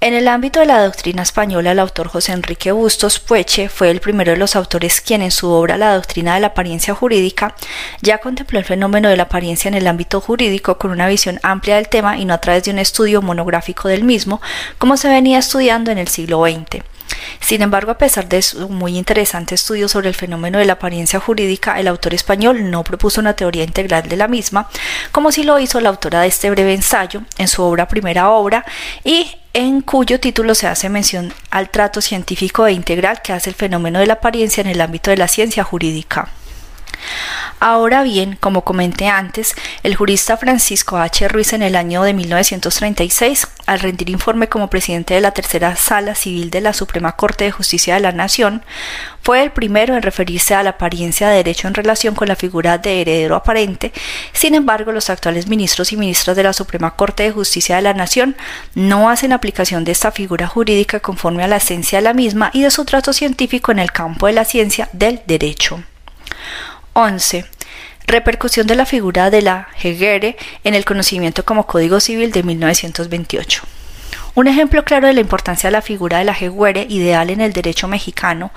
En 0.00 0.12
el 0.12 0.28
ámbito 0.28 0.60
de 0.60 0.66
la 0.66 0.84
doctrina 0.84 1.22
española, 1.22 1.72
el 1.72 1.78
autor 1.78 2.08
José 2.08 2.32
Enrique 2.32 2.72
Bustos 2.72 3.18
Pueche 3.18 3.70
fue 3.70 3.90
el 3.90 4.00
primero 4.00 4.32
de 4.32 4.36
los 4.36 4.54
autores 4.54 5.00
quien 5.00 5.22
en 5.22 5.30
su 5.30 5.48
obra 5.50 5.78
La 5.78 5.94
doctrina 5.94 6.34
de 6.34 6.40
la 6.40 6.48
apariencia 6.48 6.94
jurídica 6.94 7.54
ya 8.02 8.18
contempló 8.18 8.58
el 8.58 8.66
fenómeno 8.66 9.08
de 9.08 9.16
la 9.16 9.22
apariencia 9.22 9.68
en 9.68 9.74
el 9.74 9.86
ámbito 9.86 10.20
jurídico 10.20 10.76
con 10.76 10.90
una 10.90 11.08
visión 11.08 11.40
amplia 11.42 11.76
del 11.76 11.88
tema 11.88 12.18
y 12.18 12.26
no 12.26 12.34
a 12.34 12.38
través 12.38 12.64
de 12.64 12.70
un 12.70 12.78
estudio 12.78 13.22
monográfico 13.22 13.88
del 13.88 14.04
mismo, 14.04 14.42
como 14.76 14.98
se 14.98 15.08
venía 15.08 15.38
estudiando 15.38 15.90
en 15.90 15.98
el 15.98 16.08
siglo 16.08 16.44
XX. 16.44 16.82
Sin 17.40 17.62
embargo, 17.62 17.90
a 17.90 17.98
pesar 17.98 18.28
de 18.28 18.40
su 18.40 18.68
muy 18.68 18.96
interesante 18.96 19.54
estudio 19.54 19.88
sobre 19.88 20.08
el 20.08 20.14
fenómeno 20.14 20.58
de 20.58 20.64
la 20.64 20.74
apariencia 20.74 21.20
jurídica, 21.20 21.78
el 21.78 21.88
autor 21.88 22.14
español 22.14 22.70
no 22.70 22.84
propuso 22.84 23.20
una 23.20 23.34
teoría 23.34 23.64
integral 23.64 24.08
de 24.08 24.16
la 24.16 24.28
misma, 24.28 24.68
como 25.12 25.30
si 25.30 25.42
lo 25.42 25.58
hizo 25.58 25.80
la 25.80 25.90
autora 25.90 26.22
de 26.22 26.28
este 26.28 26.50
breve 26.50 26.74
ensayo 26.74 27.22
en 27.36 27.48
su 27.48 27.62
obra 27.62 27.88
Primera 27.88 28.30
Obra 28.30 28.64
y 29.04 29.30
en 29.52 29.82
cuyo 29.82 30.18
título 30.20 30.54
se 30.54 30.66
hace 30.66 30.88
mención 30.88 31.32
al 31.50 31.70
trato 31.70 32.00
científico 32.00 32.66
e 32.66 32.72
integral 32.72 33.22
que 33.22 33.32
hace 33.32 33.50
el 33.50 33.56
fenómeno 33.56 34.00
de 34.00 34.06
la 34.06 34.14
apariencia 34.14 34.60
en 34.62 34.68
el 34.68 34.80
ámbito 34.80 35.10
de 35.10 35.16
la 35.16 35.28
ciencia 35.28 35.64
jurídica. 35.64 36.28
Ahora 37.60 38.02
bien, 38.02 38.36
como 38.40 38.62
comenté 38.62 39.08
antes, 39.08 39.54
el 39.82 39.94
jurista 39.94 40.36
Francisco 40.36 40.98
H. 40.98 41.28
Ruiz 41.28 41.52
en 41.52 41.62
el 41.62 41.76
año 41.76 42.02
de 42.02 42.12
1936, 42.12 43.46
al 43.66 43.80
rendir 43.80 44.10
informe 44.10 44.48
como 44.48 44.68
presidente 44.68 45.14
de 45.14 45.20
la 45.20 45.30
Tercera 45.30 45.74
Sala 45.76 46.14
Civil 46.14 46.50
de 46.50 46.60
la 46.60 46.74
Suprema 46.74 47.16
Corte 47.16 47.44
de 47.44 47.52
Justicia 47.52 47.94
de 47.94 48.00
la 48.00 48.12
Nación, 48.12 48.62
fue 49.22 49.42
el 49.42 49.50
primero 49.50 49.94
en 49.94 50.02
referirse 50.02 50.54
a 50.54 50.62
la 50.62 50.70
apariencia 50.70 51.28
de 51.28 51.36
derecho 51.36 51.66
en 51.66 51.74
relación 51.74 52.14
con 52.14 52.28
la 52.28 52.36
figura 52.36 52.76
de 52.76 53.00
heredero 53.00 53.36
aparente. 53.36 53.92
Sin 54.34 54.54
embargo, 54.54 54.92
los 54.92 55.08
actuales 55.08 55.46
ministros 55.46 55.92
y 55.92 55.96
ministras 55.96 56.36
de 56.36 56.42
la 56.42 56.52
Suprema 56.52 56.96
Corte 56.96 57.22
de 57.22 57.32
Justicia 57.32 57.76
de 57.76 57.82
la 57.82 57.94
Nación 57.94 58.36
no 58.74 59.08
hacen 59.08 59.32
aplicación 59.32 59.84
de 59.84 59.92
esta 59.92 60.12
figura 60.12 60.46
jurídica 60.46 61.00
conforme 61.00 61.42
a 61.42 61.48
la 61.48 61.56
esencia 61.56 61.98
de 61.98 62.04
la 62.04 62.12
misma 62.12 62.50
y 62.52 62.62
de 62.62 62.70
su 62.70 62.84
trato 62.84 63.14
científico 63.14 63.72
en 63.72 63.78
el 63.78 63.92
campo 63.92 64.26
de 64.26 64.34
la 64.34 64.44
ciencia 64.44 64.90
del 64.92 65.22
derecho. 65.26 65.82
11. 66.94 67.44
Repercusión 68.06 68.66
de 68.66 68.74
la 68.74 68.86
figura 68.86 69.30
de 69.30 69.42
la 69.42 69.68
Hegere 69.82 70.36
en 70.62 70.74
el 70.74 70.84
conocimiento 70.84 71.44
como 71.44 71.66
Código 71.66 72.00
Civil 72.00 72.32
de 72.32 72.42
1928. 72.42 73.62
Un 74.36 74.48
ejemplo 74.48 74.84
claro 74.84 75.06
de 75.06 75.12
la 75.12 75.20
importancia 75.20 75.68
de 75.68 75.72
la 75.72 75.80
figura 75.80 76.18
de 76.18 76.24
la 76.24 76.34
jeguere 76.34 76.86
ideal 76.88 77.30
en 77.30 77.40
el 77.40 77.52
derecho 77.52 77.86
mexicano 77.86 78.50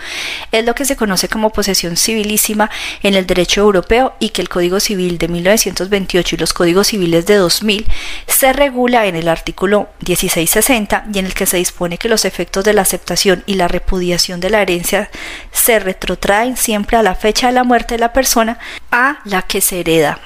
es 0.52 0.66
lo 0.66 0.74
que 0.74 0.86
se 0.86 0.96
conoce 0.96 1.30
como 1.30 1.52
posesión 1.52 1.98
civilísima 1.98 2.72
en 3.04 3.14
el 3.14 3.28
derecho 3.28 3.62
europeo 3.62 4.16
y 4.20 4.30
que 4.30 4.42
el 4.42 4.50
Código 4.50 4.80
Civil 4.80 5.20
de 5.20 5.28
1928 5.28 6.36
y 6.36 6.40
los 6.40 6.54
Códigos 6.54 6.88
Civiles 6.88 7.28
de 7.28 7.36
2000 7.36 7.86
se 8.26 8.54
regula 8.54 9.06
en 9.06 9.16
el 9.16 9.28
artículo 9.28 9.90
1660 10.00 11.06
y 11.14 11.20
en 11.20 11.28
el 11.28 11.36
que 11.36 11.46
se 11.46 11.58
dispone 11.58 12.00
que 12.00 12.10
los 12.10 12.26
efectos 12.26 12.64
de 12.64 12.74
la 12.74 12.82
aceptación 12.82 13.44
y 13.46 13.54
la 13.54 13.68
repudiación 13.68 14.40
de 14.40 14.50
la 14.50 14.64
herencia 14.64 15.12
se 15.52 15.78
retrotraen 15.78 16.58
siempre 16.58 16.98
a 16.98 17.04
la 17.04 17.14
fecha 17.14 17.48
de 17.48 17.54
la 17.54 17.64
muerte 17.64 17.96
de 17.96 18.00
la 18.00 18.14
persona 18.14 18.58
a 18.90 19.20
la 19.26 19.44
que 19.44 19.62
se 19.62 19.82
hereda 19.82 20.20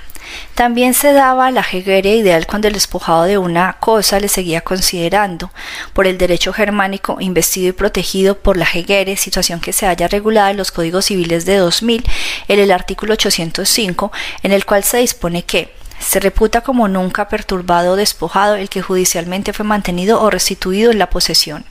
también 0.56 0.94
se 0.94 1.14
daba 1.14 1.52
la 1.52 1.64
jegueria 1.64 2.16
ideal 2.16 2.48
cuando 2.48 2.68
el 2.68 2.74
despojado 2.74 3.24
de 3.24 3.38
una 3.38 3.78
cosa 3.80 4.20
le 4.20 4.28
seguía 4.28 4.62
considerando 4.62 5.52
por 5.94 6.08
el 6.08 6.18
derecho 6.18 6.54
germánico 6.54 7.18
investido 7.20 7.70
y 7.70 7.74
protegido 7.74 8.38
por 8.38 8.58
la 8.58 8.66
jeguere, 8.66 9.18
situación 9.18 9.60
que 9.60 9.74
se 9.74 9.86
halla 9.86 10.08
regulada 10.08 10.52
en 10.52 10.58
los 10.58 10.72
códigos 10.72 11.06
civiles 11.06 11.46
de 11.46 11.58
2000 11.58 12.04
en 12.48 12.60
el 12.60 12.72
artículo 12.72 13.14
805, 13.14 14.12
en 14.44 14.52
el 14.52 14.66
cual 14.66 14.84
se 14.84 14.98
dispone 14.98 15.44
que 15.44 15.74
se 16.00 16.20
reputa 16.20 16.62
como 16.62 16.88
nunca 16.88 17.28
perturbado 17.30 17.94
o 17.94 17.96
despojado 17.96 18.56
el 18.56 18.70
que 18.70 18.82
judicialmente 18.82 19.54
fue 19.54 19.66
mantenido 19.66 20.22
o 20.22 20.30
restituido 20.30 20.92
en 20.92 21.00
la 21.00 21.10
posesión. 21.10 21.64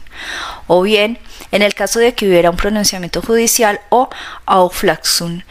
O 0.67 0.83
bien, 0.83 1.19
en 1.51 1.63
el 1.63 1.75
caso 1.75 1.99
de 1.99 2.15
que 2.15 2.29
hubiera 2.29 2.51
un 2.51 2.57
pronunciamiento 2.57 3.23
judicial 3.23 3.81
o 3.89 4.09
auflaxun, 4.47 5.45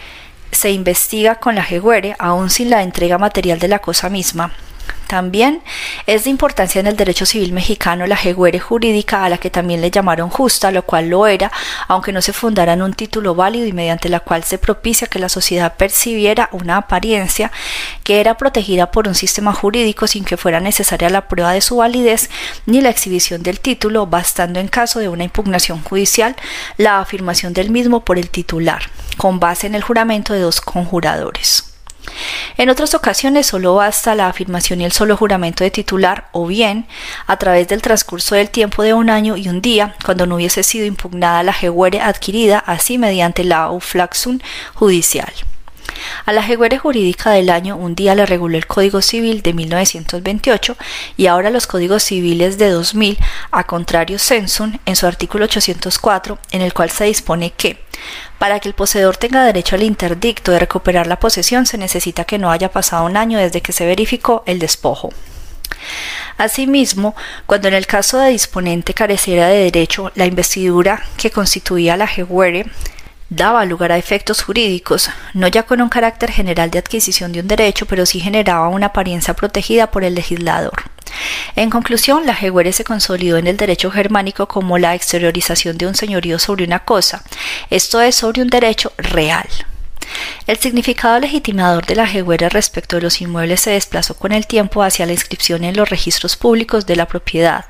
se 0.51 0.71
investiga 0.71 1.35
con 1.35 1.55
la 1.55 1.63
jeguere 1.63 2.15
aún 2.19 2.49
sin 2.49 2.69
la 2.69 2.83
entrega 2.83 3.17
material 3.17 3.59
de 3.59 3.67
la 3.67 3.79
cosa 3.79 4.09
misma. 4.09 4.51
También 5.07 5.63
es 6.05 6.25
de 6.25 6.29
importancia 6.29 6.79
en 6.79 6.85
el 6.85 6.95
derecho 6.95 7.25
civil 7.25 7.51
mexicano 7.51 8.05
la 8.05 8.15
jeguere 8.15 8.59
jurídica 8.59 9.23
a 9.23 9.29
la 9.29 9.39
que 9.39 9.49
también 9.49 9.81
le 9.81 9.89
llamaron 9.89 10.29
justa, 10.29 10.69
lo 10.71 10.83
cual 10.83 11.09
lo 11.09 11.25
era, 11.25 11.51
aunque 11.87 12.11
no 12.11 12.21
se 12.21 12.31
fundara 12.31 12.73
en 12.73 12.83
un 12.83 12.93
título 12.93 13.33
válido 13.33 13.65
y 13.65 13.73
mediante 13.73 14.07
la 14.07 14.19
cual 14.19 14.43
se 14.43 14.59
propicia 14.59 15.07
que 15.07 15.17
la 15.17 15.27
sociedad 15.27 15.75
percibiera 15.77 16.49
una 16.51 16.77
apariencia 16.77 17.51
que 18.03 18.19
era 18.19 18.37
protegida 18.37 18.91
por 18.91 19.07
un 19.07 19.15
sistema 19.15 19.51
jurídico 19.51 20.05
sin 20.05 20.25
que 20.25 20.37
fuera 20.37 20.59
necesaria 20.59 21.09
la 21.09 21.27
prueba 21.27 21.53
de 21.53 21.61
su 21.61 21.77
validez 21.77 22.29
ni 22.65 22.81
la 22.81 22.89
exhibición 22.89 23.41
del 23.41 23.59
título, 23.59 24.05
bastando 24.05 24.59
en 24.59 24.67
caso 24.67 24.99
de 24.99 25.09
una 25.09 25.23
impugnación 25.23 25.81
judicial 25.83 26.35
la 26.77 26.99
afirmación 26.99 27.53
del 27.53 27.71
mismo 27.71 28.05
por 28.05 28.19
el 28.19 28.29
titular, 28.29 28.83
con 29.17 29.39
base 29.39 29.67
en 29.67 29.75
el 29.75 29.83
juramento 29.83 30.33
de 30.33 30.41
dos 30.41 30.61
conjuradores. 30.61 31.68
En 32.57 32.69
otras 32.69 32.93
ocasiones 32.93 33.47
solo 33.47 33.75
basta 33.75 34.15
la 34.15 34.27
afirmación 34.27 34.81
y 34.81 34.85
el 34.85 34.91
solo 34.91 35.17
juramento 35.17 35.63
de 35.63 35.71
titular 35.71 36.27
o 36.31 36.45
bien, 36.45 36.87
a 37.27 37.37
través 37.37 37.67
del 37.67 37.81
transcurso 37.81 38.35
del 38.35 38.49
tiempo 38.49 38.83
de 38.83 38.93
un 38.93 39.09
año 39.09 39.37
y 39.37 39.49
un 39.49 39.61
día, 39.61 39.95
cuando 40.03 40.25
no 40.25 40.35
hubiese 40.35 40.63
sido 40.63 40.85
impugnada 40.85 41.43
la 41.43 41.53
jeguere 41.53 42.01
adquirida, 42.01 42.59
así 42.59 42.97
mediante 42.97 43.43
la 43.43 43.71
uflaxun 43.71 44.41
judicial. 44.73 45.31
A 46.25 46.33
la 46.33 46.43
jeguere 46.43 46.77
jurídica 46.77 47.31
del 47.31 47.49
año 47.49 47.75
un 47.75 47.95
día 47.95 48.15
le 48.15 48.25
reguló 48.25 48.57
el 48.57 48.67
Código 48.67 49.01
Civil 49.01 49.41
de 49.41 49.53
1928 49.53 50.77
y 51.17 51.27
ahora 51.27 51.49
los 51.49 51.67
Códigos 51.67 52.03
Civiles 52.03 52.57
de 52.57 52.69
2000, 52.69 53.17
a 53.51 53.63
contrario 53.65 54.19
Sensun, 54.19 54.79
en 54.85 54.95
su 54.95 55.07
artículo 55.07 55.45
804, 55.45 56.37
en 56.51 56.61
el 56.61 56.73
cual 56.73 56.89
se 56.89 57.05
dispone 57.05 57.51
que 57.51 57.83
para 58.37 58.59
que 58.59 58.69
el 58.69 58.75
poseedor 58.75 59.17
tenga 59.17 59.43
derecho 59.43 59.75
al 59.75 59.83
interdicto 59.83 60.51
de 60.51 60.59
recuperar 60.59 61.07
la 61.07 61.19
posesión 61.19 61.65
se 61.65 61.77
necesita 61.77 62.23
que 62.23 62.37
no 62.37 62.51
haya 62.51 62.71
pasado 62.71 63.05
un 63.05 63.17
año 63.17 63.37
desde 63.37 63.61
que 63.61 63.73
se 63.73 63.85
verificó 63.85 64.43
el 64.45 64.59
despojo. 64.59 65.11
Asimismo, 66.37 67.15
cuando 67.45 67.67
en 67.67 67.73
el 67.73 67.85
caso 67.85 68.17
de 68.17 68.29
disponente 68.29 68.93
careciera 68.93 69.47
de 69.47 69.63
derecho, 69.63 70.11
la 70.15 70.25
investidura 70.25 71.03
que 71.17 71.31
constituía 71.31 71.97
la 71.97 72.07
jeguere 72.07 72.65
daba 73.29 73.65
lugar 73.65 73.91
a 73.91 73.97
efectos 73.97 74.43
jurídicos, 74.43 75.09
no 75.33 75.47
ya 75.47 75.63
con 75.63 75.81
un 75.81 75.89
carácter 75.89 76.31
general 76.31 76.71
de 76.71 76.79
adquisición 76.79 77.31
de 77.31 77.39
un 77.39 77.47
derecho, 77.47 77.85
pero 77.85 78.05
sí 78.05 78.19
generaba 78.19 78.67
una 78.69 78.87
apariencia 78.87 79.33
protegida 79.33 79.91
por 79.91 80.03
el 80.03 80.15
legislador. 80.15 80.83
En 81.55 81.69
conclusión, 81.69 82.25
la 82.25 82.35
jeguere 82.35 82.71
se 82.73 82.83
consolidó 82.83 83.37
en 83.37 83.47
el 83.47 83.57
derecho 83.57 83.91
germánico 83.91 84.47
como 84.47 84.77
la 84.77 84.95
exteriorización 84.95 85.77
de 85.77 85.87
un 85.87 85.95
señorío 85.95 86.39
sobre 86.39 86.65
una 86.65 86.79
cosa, 86.79 87.23
esto 87.69 88.01
es 88.01 88.15
sobre 88.15 88.41
un 88.41 88.49
derecho 88.49 88.93
real. 88.97 89.47
El 90.47 90.57
significado 90.57 91.19
legitimador 91.19 91.85
de 91.85 91.95
la 91.95 92.07
jeguera 92.07 92.49
respecto 92.49 92.95
de 92.95 93.03
los 93.03 93.21
inmuebles 93.21 93.61
se 93.61 93.71
desplazó 93.71 94.15
con 94.15 94.31
el 94.31 94.47
tiempo 94.47 94.83
hacia 94.83 95.05
la 95.05 95.13
inscripción 95.13 95.63
en 95.63 95.75
los 95.75 95.89
registros 95.89 96.35
públicos 96.35 96.85
de 96.85 96.95
la 96.95 97.07
propiedad. 97.07 97.65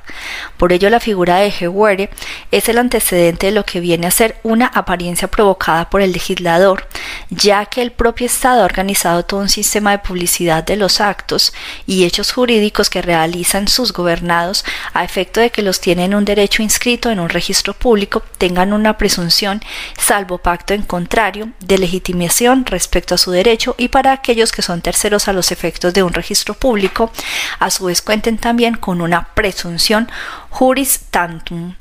Por 0.58 0.72
ello, 0.74 0.90
la 0.90 1.00
figura 1.00 1.38
de 1.38 1.52
jeguere 1.52 2.10
es 2.52 2.70
el 2.70 2.78
antecedente 2.78 3.48
de 3.48 3.52
lo 3.52 3.66
que 3.66 3.80
viene 3.80 4.08
a 4.08 4.12
ser 4.12 4.38
una 4.44 4.68
apariencia 4.68 5.28
provocada 5.28 5.90
por 5.90 6.02
el 6.02 6.12
legislador, 6.12 6.88
ya 7.30 7.66
que 7.66 7.82
el 7.82 7.92
propio 7.92 8.26
Estado 8.26 8.62
ha 8.62 8.66
organizado 8.66 9.24
todo 9.24 9.40
un 9.40 9.50
sistema 9.50 9.92
de 9.92 10.00
publicidad 10.00 10.64
de 10.64 10.76
los 10.76 11.00
actos 11.00 11.54
y 11.86 12.06
hechos 12.06 12.32
jurídicos 12.32 12.90
que 12.90 13.02
realizan 13.02 13.68
sus 13.68 13.94
gobernados 13.94 14.66
a 14.94 15.04
efecto 15.04 15.40
de 15.40 15.52
que 15.52 15.62
los 15.62 15.80
tienen 15.80 16.16
un 16.16 16.26
derecho 16.26 16.64
inscrito 16.64 17.10
en 17.10 17.20
un 17.20 17.30
registro 17.30 17.74
público 17.74 18.24
tengan 18.38 18.74
una 18.74 18.98
presunción, 18.98 19.62
salvo 19.98 20.40
pacto 20.40 20.74
en 20.74 20.84
contrario, 20.84 21.52
de 21.60 21.78
legitimación 21.78 22.66
respecto 22.66 23.16
a 23.16 23.20
su 23.20 23.32
derecho 23.32 23.76
y 23.78 23.90
para 23.90 24.12
aquellos 24.12 24.52
que 24.52 24.62
son 24.62 24.82
terceros 24.82 25.28
a 25.28 25.34
los 25.34 25.52
efectos 25.52 25.94
de 25.94 26.04
un 26.04 26.14
registro 26.14 26.54
público, 26.54 27.12
a 27.60 27.70
su 27.70 27.86
vez 27.86 28.02
cuenten 28.02 28.38
también 28.38 28.76
con 28.76 29.02
una 29.02 29.34
presunción 29.34 30.10
juris 30.50 31.02
tantum 31.12 31.76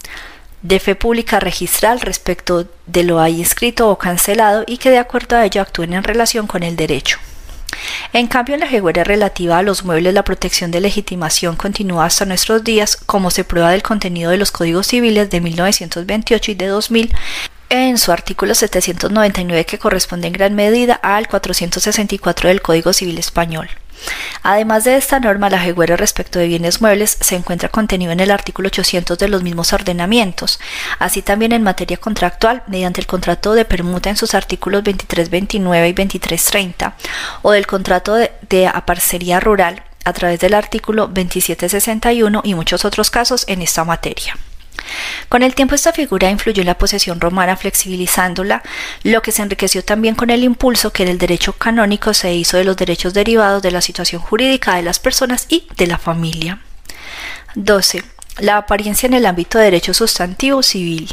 de 0.63 0.81
fe 0.81 0.95
pública 0.95 1.41
registral 1.41 2.01
respecto 2.01 2.67
de 2.87 3.03
lo 3.05 3.21
ahí 3.21 3.41
escrito 3.41 3.89
o 3.91 3.99
cancelado 3.99 4.65
y 4.67 4.79
que 4.79 4.91
de 4.91 4.99
acuerdo 4.99 5.37
a 5.37 5.45
ello 5.45 5.63
actúen 5.63 5.93
en 5.93 6.03
relación 6.03 6.47
con 6.47 6.63
el 6.63 6.77
derecho. 6.77 7.19
En 8.13 8.27
cambio, 8.27 8.55
en 8.55 8.61
la 8.61 8.67
jeguera 8.67 9.05
relativa 9.05 9.59
a 9.59 9.63
los 9.63 9.85
muebles, 9.85 10.15
la 10.15 10.25
protección 10.25 10.71
de 10.71 10.81
legitimación 10.81 11.57
continúa 11.57 12.07
hasta 12.07 12.25
nuestros 12.25 12.65
días, 12.65 12.97
como 12.97 13.31
se 13.31 13.45
prueba 13.45 13.71
del 13.71 13.83
contenido 13.83 14.31
de 14.31 14.39
los 14.39 14.51
códigos 14.51 14.87
civiles 14.87 15.31
de 15.31 15.41
1928 15.41 16.51
y 16.51 16.55
de 16.55 16.67
2000, 16.67 17.15
en 17.71 17.99
su 17.99 18.13
artículo 18.13 18.55
799 18.55 19.67
que 19.67 19.79
corresponde 19.79 20.27
en 20.27 20.33
gran 20.33 20.55
medida 20.55 20.95
al 20.95 21.29
464 21.29 22.49
del 22.49 22.63
Código 22.63 22.93
Civil 22.93 23.19
Español. 23.19 23.69
Además 24.43 24.85
de 24.85 24.97
esta 24.97 25.21
norma, 25.21 25.51
la 25.51 25.59
jeguera 25.59 25.97
respecto 25.97 26.39
de 26.39 26.47
bienes 26.47 26.81
muebles 26.81 27.17
se 27.21 27.37
encuentra 27.37 27.69
contenido 27.69 28.13
en 28.13 28.21
el 28.21 28.31
artículo 28.31 28.69
800 28.69 29.19
de 29.19 29.29
los 29.29 29.43
mismos 29.43 29.73
ordenamientos, 29.73 30.59
así 30.99 31.23
también 31.23 31.53
en 31.53 31.63
materia 31.63 31.97
contractual 31.97 32.63
mediante 32.67 33.01
el 33.01 33.07
contrato 33.07 33.55
de 33.55 33.65
permuta 33.65 34.11
en 34.11 34.17
sus 34.17 34.35
artículos 34.35 34.85
2329 34.85 35.89
y 35.89 35.93
2330 35.93 36.97
o 37.43 37.53
del 37.53 37.67
contrato 37.67 38.15
de, 38.15 38.33
de 38.49 38.67
aparcería 38.67 39.41
rural 39.41 39.83
a 40.05 40.13
través 40.13 40.41
del 40.41 40.55
artículo 40.55 41.07
2761 41.09 42.41
y 42.45 42.55
muchos 42.55 42.85
otros 42.85 43.11
casos 43.11 43.45
en 43.49 43.63
esta 43.63 43.85
materia. 43.85 44.37
Con 45.29 45.43
el 45.43 45.55
tiempo 45.55 45.75
esta 45.75 45.93
figura 45.93 46.31
influyó 46.31 46.63
en 46.63 46.67
la 46.67 46.79
posesión 46.79 47.21
romana 47.21 47.57
flexibilizándola, 47.57 48.63
lo 49.03 49.23
que 49.23 49.33
se 49.33 49.43
enriqueció 49.43 49.85
también 49.85 50.15
con 50.15 50.31
el 50.31 50.45
impulso 50.45 50.93
que 50.93 51.03
en 51.03 51.11
el 51.11 51.19
derecho 51.19 51.53
canónico 51.53 52.15
se 52.15 52.35
hizo 52.35 52.57
de 52.57 52.65
los 52.65 52.77
derechos 52.77 53.15
derivados 53.15 53.63
de 53.63 53.71
la 53.71 53.81
situación 53.81 54.21
jurídica 54.21 54.77
de 54.77 54.83
las 54.83 54.99
personas 54.99 55.47
y 55.49 55.67
de 55.77 55.87
la 55.87 55.99
familia. 55.99 56.61
12. 57.55 58.05
La 58.39 58.57
apariencia 58.57 59.07
en 59.07 59.15
el 59.15 59.27
ámbito 59.27 59.59
de 59.59 59.65
derecho 59.65 59.95
sustantivo 59.95 60.63
civil. 60.63 61.09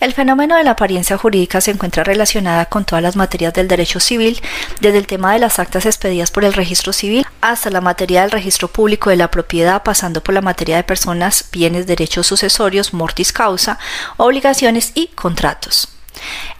El 0.00 0.12
fenómeno 0.12 0.56
de 0.56 0.64
la 0.64 0.72
apariencia 0.72 1.18
jurídica 1.18 1.60
se 1.60 1.72
encuentra 1.72 2.04
relacionada 2.04 2.66
con 2.66 2.84
todas 2.84 3.02
las 3.02 3.16
materias 3.16 3.52
del 3.52 3.68
derecho 3.68 4.00
civil, 4.00 4.40
desde 4.80 4.98
el 4.98 5.06
tema 5.06 5.32
de 5.32 5.40
las 5.40 5.58
actas 5.58 5.86
expedidas 5.86 6.30
por 6.30 6.44
el 6.44 6.52
registro 6.52 6.92
civil 6.92 7.26
hasta 7.40 7.70
la 7.70 7.80
materia 7.80 8.22
del 8.22 8.30
registro 8.30 8.68
público 8.68 9.10
de 9.10 9.16
la 9.16 9.30
propiedad, 9.30 9.82
pasando 9.82 10.22
por 10.22 10.34
la 10.34 10.40
materia 10.40 10.76
de 10.76 10.84
personas, 10.84 11.46
bienes, 11.50 11.86
derechos 11.86 12.26
sucesorios, 12.26 12.94
mortis 12.94 13.32
causa, 13.32 13.78
obligaciones 14.16 14.92
y 14.94 15.08
contratos. 15.08 15.97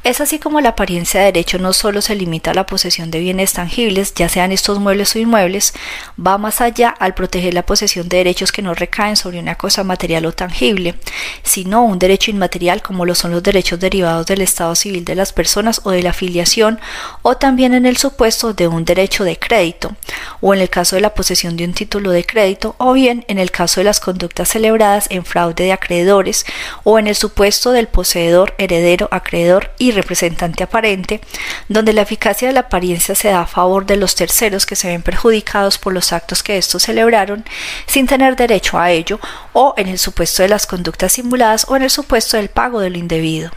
Es 0.08 0.22
así 0.22 0.38
como 0.38 0.62
la 0.62 0.70
apariencia 0.70 1.20
de 1.20 1.26
derecho 1.26 1.58
no 1.58 1.74
solo 1.74 2.00
se 2.00 2.14
limita 2.14 2.52
a 2.52 2.54
la 2.54 2.64
posesión 2.64 3.10
de 3.10 3.18
bienes 3.18 3.52
tangibles, 3.52 4.14
ya 4.14 4.30
sean 4.30 4.52
estos 4.52 4.78
muebles 4.78 5.14
o 5.14 5.18
inmuebles, 5.18 5.74
va 6.18 6.38
más 6.38 6.62
allá 6.62 6.88
al 6.88 7.12
proteger 7.12 7.52
la 7.52 7.66
posesión 7.66 8.08
de 8.08 8.16
derechos 8.16 8.50
que 8.50 8.62
no 8.62 8.72
recaen 8.72 9.16
sobre 9.16 9.38
una 9.38 9.56
cosa 9.56 9.84
material 9.84 10.24
o 10.24 10.32
tangible, 10.32 10.94
sino 11.42 11.84
un 11.84 11.98
derecho 11.98 12.30
inmaterial 12.30 12.80
como 12.80 13.04
lo 13.04 13.14
son 13.14 13.32
los 13.32 13.42
derechos 13.42 13.80
derivados 13.80 14.24
del 14.24 14.40
estado 14.40 14.74
civil 14.76 15.04
de 15.04 15.14
las 15.14 15.34
personas 15.34 15.82
o 15.84 15.90
de 15.90 16.02
la 16.02 16.10
afiliación, 16.10 16.80
o 17.20 17.36
también 17.36 17.74
en 17.74 17.84
el 17.84 17.98
supuesto 17.98 18.54
de 18.54 18.66
un 18.66 18.86
derecho 18.86 19.24
de 19.24 19.38
crédito, 19.38 19.94
o 20.40 20.54
en 20.54 20.62
el 20.62 20.70
caso 20.70 20.96
de 20.96 21.02
la 21.02 21.12
posesión 21.12 21.58
de 21.58 21.66
un 21.66 21.74
título 21.74 22.12
de 22.12 22.24
crédito, 22.24 22.76
o 22.78 22.94
bien 22.94 23.26
en 23.28 23.38
el 23.38 23.50
caso 23.50 23.80
de 23.80 23.84
las 23.84 24.00
conductas 24.00 24.48
celebradas 24.48 25.06
en 25.10 25.26
fraude 25.26 25.64
de 25.64 25.72
acreedores, 25.72 26.46
o 26.82 26.98
en 26.98 27.08
el 27.08 27.14
supuesto 27.14 27.72
del 27.72 27.88
poseedor, 27.88 28.54
heredero, 28.56 29.08
acreedor 29.10 29.70
y 29.76 29.97
representante 29.98 30.64
aparente, 30.64 31.20
donde 31.68 31.92
la 31.92 32.02
eficacia 32.02 32.48
de 32.48 32.54
la 32.54 32.60
apariencia 32.60 33.14
se 33.14 33.28
da 33.28 33.42
a 33.42 33.46
favor 33.46 33.84
de 33.84 33.96
los 33.96 34.14
terceros 34.14 34.64
que 34.64 34.76
se 34.76 34.88
ven 34.88 35.02
perjudicados 35.02 35.76
por 35.78 35.92
los 35.92 36.12
actos 36.12 36.42
que 36.42 36.56
estos 36.56 36.84
celebraron 36.84 37.44
sin 37.86 38.06
tener 38.06 38.36
derecho 38.36 38.78
a 38.78 38.90
ello, 38.90 39.20
o 39.52 39.74
en 39.76 39.88
el 39.88 39.98
supuesto 39.98 40.42
de 40.42 40.48
las 40.48 40.66
conductas 40.66 41.12
simuladas 41.12 41.66
o 41.68 41.76
en 41.76 41.82
el 41.82 41.90
supuesto 41.90 42.36
del 42.36 42.48
pago 42.48 42.80
de 42.80 42.90
lo 42.90 42.98
indebido. 42.98 43.50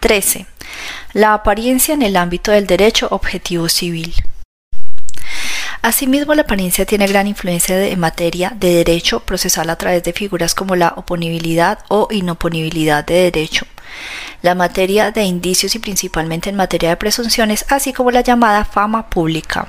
13. 0.00 0.46
La 1.12 1.34
apariencia 1.34 1.94
en 1.94 2.02
el 2.02 2.16
ámbito 2.16 2.50
del 2.50 2.66
derecho 2.66 3.08
objetivo 3.10 3.68
civil. 3.68 4.14
Asimismo, 5.84 6.34
la 6.34 6.42
apariencia 6.42 6.86
tiene 6.86 7.06
gran 7.06 7.26
influencia 7.26 7.86
en 7.86 8.00
materia 8.00 8.50
de 8.56 8.76
derecho 8.76 9.20
procesal 9.20 9.68
a 9.68 9.76
través 9.76 10.02
de 10.02 10.14
figuras 10.14 10.54
como 10.54 10.76
la 10.76 10.94
oponibilidad 10.96 11.80
o 11.88 12.08
inoponibilidad 12.10 13.04
de 13.04 13.30
derecho, 13.30 13.66
la 14.42 14.54
materia 14.54 15.10
de 15.10 15.24
indicios 15.24 15.74
y 15.74 15.78
principalmente 15.78 16.50
en 16.50 16.56
materia 16.56 16.90
de 16.90 16.96
presunciones, 16.96 17.64
así 17.68 17.92
como 17.92 18.10
la 18.10 18.20
llamada 18.20 18.64
fama 18.64 19.08
pública. 19.08 19.68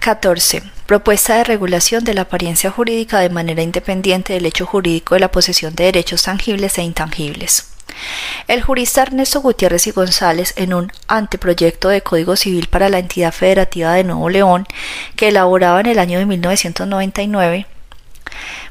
14. 0.00 0.62
Propuesta 0.86 1.36
de 1.36 1.44
regulación 1.44 2.04
de 2.04 2.12
la 2.12 2.22
apariencia 2.22 2.70
jurídica 2.70 3.20
de 3.20 3.30
manera 3.30 3.62
independiente 3.62 4.34
del 4.34 4.44
hecho 4.44 4.66
jurídico 4.66 5.14
de 5.14 5.20
la 5.20 5.30
posesión 5.30 5.74
de 5.74 5.84
derechos 5.84 6.24
tangibles 6.24 6.76
e 6.76 6.82
intangibles. 6.82 7.70
El 8.48 8.62
jurista 8.62 9.02
Ernesto 9.02 9.40
Gutiérrez 9.40 9.86
y 9.86 9.92
González, 9.92 10.52
en 10.56 10.74
un 10.74 10.92
anteproyecto 11.08 11.88
de 11.88 12.02
Código 12.02 12.36
Civil 12.36 12.68
para 12.68 12.88
la 12.88 12.98
entidad 12.98 13.32
federativa 13.32 13.94
de 13.94 14.04
Nuevo 14.04 14.28
León, 14.28 14.66
que 15.16 15.28
elaboraba 15.28 15.80
en 15.80 15.86
el 15.86 15.98
año 15.98 16.18
de 16.18 16.26
1999, 16.26 17.66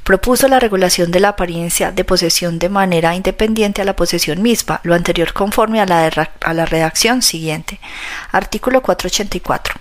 propuso 0.03 0.47
la 0.47 0.59
regulación 0.59 1.11
de 1.11 1.19
la 1.19 1.29
apariencia 1.29 1.91
de 1.91 2.03
posesión 2.03 2.59
de 2.59 2.69
manera 2.69 3.15
independiente 3.15 3.81
a 3.81 3.85
la 3.85 3.95
posesión 3.95 4.41
misma, 4.41 4.79
lo 4.83 4.95
anterior 4.95 5.33
conforme 5.33 5.81
a 5.81 5.85
la, 5.85 6.07
a 6.41 6.53
la 6.53 6.65
redacción 6.65 7.21
siguiente. 7.21 7.79
Artículo 8.31 8.81
484. 8.81 9.75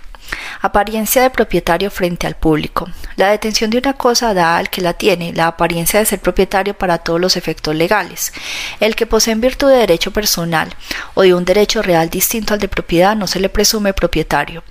Apariencia 0.61 1.21
de 1.21 1.29
propietario 1.29 1.91
frente 1.91 2.27
al 2.27 2.35
público. 2.35 2.89
La 3.17 3.29
detención 3.29 3.69
de 3.69 3.77
una 3.77 3.93
cosa 3.93 4.33
da 4.33 4.57
al 4.57 4.69
que 4.69 4.81
la 4.81 4.93
tiene 4.93 5.33
la 5.33 5.47
apariencia 5.47 5.99
de 5.99 6.05
ser 6.05 6.19
propietario 6.19 6.73
para 6.73 6.99
todos 6.99 7.19
los 7.19 7.37
efectos 7.37 7.75
legales. 7.75 8.33
El 8.79 8.95
que 8.95 9.05
posee 9.05 9.33
en 9.33 9.41
virtud 9.41 9.69
de 9.69 9.77
derecho 9.77 10.11
personal 10.11 10.73
o 11.13 11.21
de 11.21 11.33
un 11.33 11.45
derecho 11.45 11.81
real 11.81 12.09
distinto 12.09 12.53
al 12.53 12.59
de 12.59 12.67
propiedad 12.67 13.15
no 13.15 13.27
se 13.27 13.39
le 13.39 13.49
presume 13.49 13.93
propietario. 13.93 14.63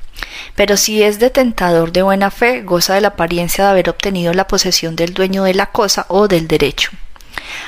Pero 0.54 0.76
si 0.76 1.02
es 1.02 1.18
detentador 1.18 1.92
de 1.92 2.02
buena 2.02 2.30
fe, 2.30 2.62
goza 2.62 2.94
de 2.94 3.00
la 3.00 3.08
apariencia 3.08 3.64
de 3.64 3.70
haber 3.70 3.90
obtenido 3.90 4.32
la 4.34 4.48
posesión 4.48 4.96
del 4.96 5.14
dueño 5.14 5.44
de 5.44 5.54
la 5.54 5.66
cosa 5.66 6.06
o 6.08 6.28
del 6.28 6.48
derecho. 6.48 6.90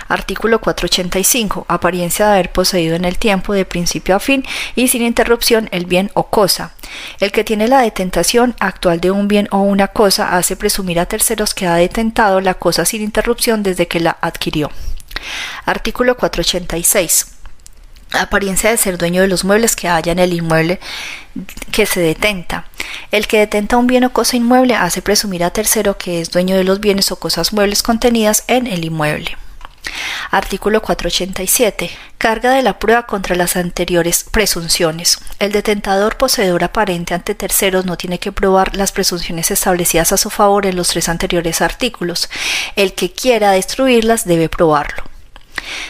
Artículo 0.09 0.61
485. 0.61 1.67
Apariencia 1.69 2.27
de 2.27 2.33
haber 2.33 2.53
poseído 2.53 2.95
en 2.97 3.05
el 3.05 3.19
tiempo 3.19 3.53
de 3.53 3.65
principio 3.65 4.17
a 4.17 4.21
fin 4.21 4.45
y 4.75 4.89
sin 4.89 5.03
interrupción 5.03 5.69
el 5.73 5.87
bien 5.87 6.11
o 6.15 6.29
cosa. 6.29 6.73
El 7.21 7.33
que 7.33 7.45
tiene 7.45 7.69
la 7.69 7.81
detentación 7.81 8.55
actual 8.61 9.01
de 9.01 9.11
un 9.11 9.29
bien 9.29 9.49
o 9.51 9.59
una 9.59 9.89
cosa 9.89 10.37
hace 10.37 10.57
presumir 10.57 11.01
a 11.01 11.07
terceros 11.07 11.55
que 11.55 11.67
ha 11.67 11.75
detentado 11.75 12.41
la 12.41 12.55
cosa 12.55 12.85
sin 12.85 13.03
interrupción 13.03 13.63
desde 13.63 13.89
que 13.89 14.01
la 14.01 14.17
adquirió. 14.21 14.71
Artículo 15.65 16.17
486 16.17 17.34
apariencia 18.21 18.71
de 18.71 18.77
ser 18.77 18.99
dueño 18.99 19.23
de 19.23 19.29
los 19.29 19.45
muebles 19.45 19.77
que 19.77 19.89
haya 19.89 20.13
en 20.13 20.19
el 20.19 20.33
inmueble 20.33 20.81
que 21.73 21.87
se 21.87 22.01
detenta. 22.01 22.67
El 23.11 23.27
que 23.27 23.39
detenta 23.39 23.77
un 23.77 23.87
bien 23.87 24.05
o 24.05 24.13
cosa 24.13 24.37
inmueble 24.37 24.75
hace 24.75 25.03
presumir 25.03 25.45
a 25.45 25.51
tercero 25.51 25.99
que 25.99 26.21
es 26.21 26.31
dueño 26.31 26.57
de 26.57 26.65
los 26.65 26.81
bienes 26.81 27.11
o 27.13 27.17
cosas 27.17 27.53
muebles 27.53 27.83
contenidas 27.83 28.45
en 28.47 28.67
el 28.67 28.85
inmueble. 28.85 29.37
Artículo 30.31 30.83
487. 30.83 31.91
Carga 32.19 32.53
de 32.53 32.63
la 32.63 32.79
prueba 32.79 33.07
contra 33.07 33.37
las 33.37 33.57
anteriores 33.57 34.25
presunciones. 34.25 35.19
El 35.39 35.53
detentador 35.53 36.17
poseedor 36.17 36.65
aparente 36.65 37.15
ante 37.15 37.35
terceros 37.35 37.85
no 37.85 37.97
tiene 37.97 38.19
que 38.19 38.33
probar 38.33 38.77
las 38.77 38.93
presunciones 38.93 39.51
establecidas 39.51 40.13
a 40.13 40.17
su 40.17 40.31
favor 40.31 40.67
en 40.67 40.77
los 40.77 40.89
tres 40.89 41.09
anteriores 41.09 41.61
artículos. 41.61 42.31
El 42.77 42.95
que 42.95 43.13
quiera 43.13 43.53
destruirlas 43.53 44.25
debe 44.25 44.49
probarlo. 44.49 45.14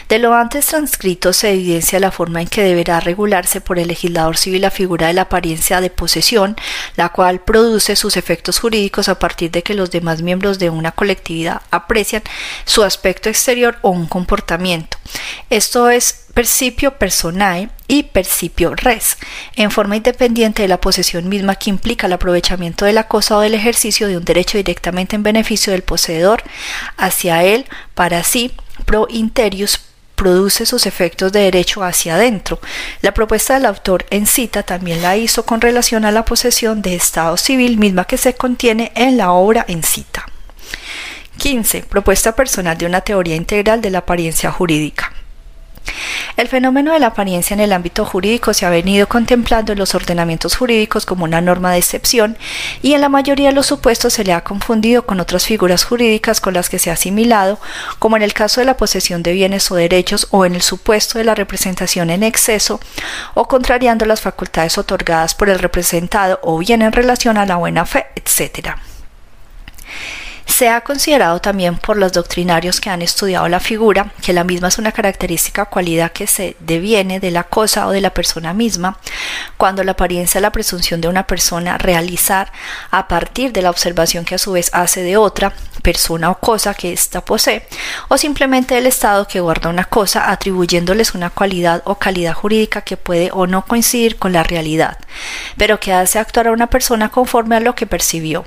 De 0.09 0.19
lo 0.19 0.33
antes 0.33 0.65
transcrito 0.67 1.33
se 1.33 1.51
evidencia 1.51 1.99
la 1.99 2.11
forma 2.11 2.41
en 2.41 2.47
que 2.47 2.63
deberá 2.63 2.99
regularse 2.99 3.61
por 3.61 3.79
el 3.79 3.87
legislador 3.87 4.37
civil 4.37 4.61
la 4.61 4.71
figura 4.71 5.07
de 5.07 5.13
la 5.13 5.23
apariencia 5.23 5.81
de 5.81 5.89
posesión, 5.89 6.55
la 6.95 7.09
cual 7.09 7.41
produce 7.41 7.95
sus 7.95 8.17
efectos 8.17 8.59
jurídicos 8.59 9.09
a 9.09 9.19
partir 9.19 9.51
de 9.51 9.63
que 9.63 9.73
los 9.73 9.91
demás 9.91 10.21
miembros 10.21 10.59
de 10.59 10.69
una 10.69 10.91
colectividad 10.91 11.61
aprecian 11.71 12.23
su 12.65 12.83
aspecto 12.83 13.29
exterior 13.29 13.77
o 13.81 13.89
un 13.89 14.07
comportamiento. 14.07 14.97
Esto 15.49 15.89
es 15.89 16.25
percipio 16.33 16.97
personae 16.97 17.69
y 17.87 18.03
percipio 18.03 18.75
res, 18.75 19.17
en 19.55 19.71
forma 19.71 19.95
independiente 19.95 20.61
de 20.61 20.67
la 20.67 20.81
posesión 20.81 21.29
misma 21.29 21.55
que 21.55 21.69
implica 21.69 22.07
el 22.07 22.13
aprovechamiento 22.13 22.85
de 22.85 22.93
la 22.93 23.07
cosa 23.07 23.37
o 23.37 23.41
del 23.41 23.53
ejercicio 23.53 24.07
de 24.07 24.17
un 24.17 24.25
derecho 24.25 24.57
directamente 24.57 25.15
en 25.15 25.23
beneficio 25.23 25.71
del 25.71 25.83
poseedor 25.83 26.43
hacia 26.97 27.43
él, 27.43 27.65
para 27.93 28.23
sí, 28.23 28.51
pro 28.85 29.07
interius 29.09 29.79
produce 30.15 30.65
sus 30.65 30.85
efectos 30.85 31.31
de 31.31 31.41
derecho 31.41 31.83
hacia 31.83 32.15
adentro. 32.15 32.59
La 33.01 33.13
propuesta 33.13 33.55
del 33.55 33.65
autor 33.65 34.05
en 34.09 34.25
cita 34.25 34.63
también 34.63 35.01
la 35.01 35.17
hizo 35.17 35.45
con 35.45 35.61
relación 35.61 36.05
a 36.05 36.11
la 36.11 36.25
posesión 36.25 36.81
de 36.81 36.95
Estado 36.95 37.37
civil 37.37 37.77
misma 37.77 38.05
que 38.05 38.17
se 38.17 38.33
contiene 38.33 38.91
en 38.95 39.17
la 39.17 39.31
obra 39.31 39.65
en 39.67 39.83
cita. 39.83 40.25
15. 41.37 41.83
Propuesta 41.83 42.33
personal 42.35 42.77
de 42.77 42.85
una 42.85 43.01
teoría 43.01 43.35
integral 43.35 43.81
de 43.81 43.89
la 43.89 43.99
apariencia 43.99 44.51
jurídica. 44.51 45.11
El 46.37 46.49
fenómeno 46.49 46.91
de 46.91 46.99
la 46.99 47.07
apariencia 47.07 47.53
en 47.53 47.61
el 47.61 47.71
ámbito 47.71 48.03
jurídico 48.03 48.53
se 48.53 48.65
ha 48.65 48.69
venido 48.69 49.07
contemplando 49.07 49.71
en 49.71 49.79
los 49.79 49.95
ordenamientos 49.95 50.57
jurídicos 50.57 51.05
como 51.05 51.23
una 51.23 51.39
norma 51.39 51.71
de 51.71 51.77
excepción 51.77 52.37
y 52.81 52.93
en 52.93 53.01
la 53.01 53.07
mayoría 53.07 53.49
de 53.49 53.55
los 53.55 53.67
supuestos 53.67 54.13
se 54.13 54.25
le 54.25 54.33
ha 54.33 54.43
confundido 54.43 55.05
con 55.05 55.21
otras 55.21 55.45
figuras 55.45 55.85
jurídicas 55.85 56.41
con 56.41 56.53
las 56.53 56.69
que 56.69 56.77
se 56.77 56.89
ha 56.89 56.93
asimilado, 56.93 57.57
como 57.99 58.17
en 58.17 58.23
el 58.23 58.33
caso 58.33 58.59
de 58.59 58.65
la 58.65 58.75
posesión 58.75 59.23
de 59.23 59.31
bienes 59.31 59.71
o 59.71 59.75
derechos 59.75 60.27
o 60.31 60.45
en 60.45 60.55
el 60.55 60.61
supuesto 60.61 61.17
de 61.17 61.23
la 61.23 61.35
representación 61.35 62.09
en 62.09 62.23
exceso 62.23 62.81
o 63.33 63.47
contrariando 63.47 64.05
las 64.05 64.21
facultades 64.21 64.77
otorgadas 64.77 65.35
por 65.35 65.49
el 65.49 65.59
representado 65.59 66.39
o 66.43 66.57
bien 66.57 66.81
en 66.81 66.91
relación 66.91 67.37
a 67.37 67.45
la 67.45 67.55
buena 67.55 67.85
fe, 67.85 68.07
etc. 68.15 68.75
Se 70.45 70.69
ha 70.69 70.81
considerado 70.81 71.41
también 71.41 71.77
por 71.77 71.97
los 71.97 72.13
doctrinarios 72.13 72.79
que 72.79 72.89
han 72.89 73.01
estudiado 73.01 73.49
la 73.49 73.59
figura 73.59 74.13
que 74.21 74.31
la 74.31 74.43
misma 74.43 74.69
es 74.69 74.77
una 74.77 74.91
característica 74.91 75.65
cualidad 75.65 76.11
que 76.11 76.27
se 76.27 76.55
deviene 76.59 77.19
de 77.19 77.31
la 77.31 77.43
cosa 77.43 77.87
o 77.87 77.91
de 77.91 77.99
la 77.99 78.13
persona 78.13 78.53
misma, 78.53 78.97
cuando 79.57 79.83
la 79.83 79.91
apariencia 79.91 80.37
es 80.37 80.41
la 80.41 80.51
presunción 80.51 81.01
de 81.01 81.09
una 81.09 81.27
persona 81.27 81.77
realizar 81.77 82.51
a 82.91 83.07
partir 83.07 83.51
de 83.51 83.63
la 83.63 83.69
observación 83.69 84.23
que 84.23 84.35
a 84.35 84.37
su 84.37 84.53
vez 84.53 84.69
hace 84.73 85.03
de 85.03 85.17
otra 85.17 85.51
persona 85.81 86.29
o 86.29 86.39
cosa 86.39 86.73
que 86.73 86.93
ésta 86.93 87.23
posee, 87.23 87.67
o 88.07 88.17
simplemente 88.17 88.75
del 88.75 88.87
Estado 88.87 89.27
que 89.27 89.41
guarda 89.41 89.69
una 89.69 89.85
cosa 89.85 90.31
atribuyéndoles 90.31 91.15
una 91.15 91.31
cualidad 91.31 91.81
o 91.85 91.95
calidad 91.95 92.33
jurídica 92.33 92.81
que 92.81 92.97
puede 92.97 93.29
o 93.33 93.45
no 93.45 93.65
coincidir 93.65 94.17
con 94.17 94.31
la 94.31 94.43
realidad, 94.43 94.97
pero 95.57 95.79
que 95.79 95.91
hace 95.91 96.17
actuar 96.17 96.47
a 96.47 96.51
una 96.51 96.67
persona 96.67 97.09
conforme 97.09 97.55
a 97.55 97.59
lo 97.59 97.75
que 97.75 97.87
percibió. 97.87 98.45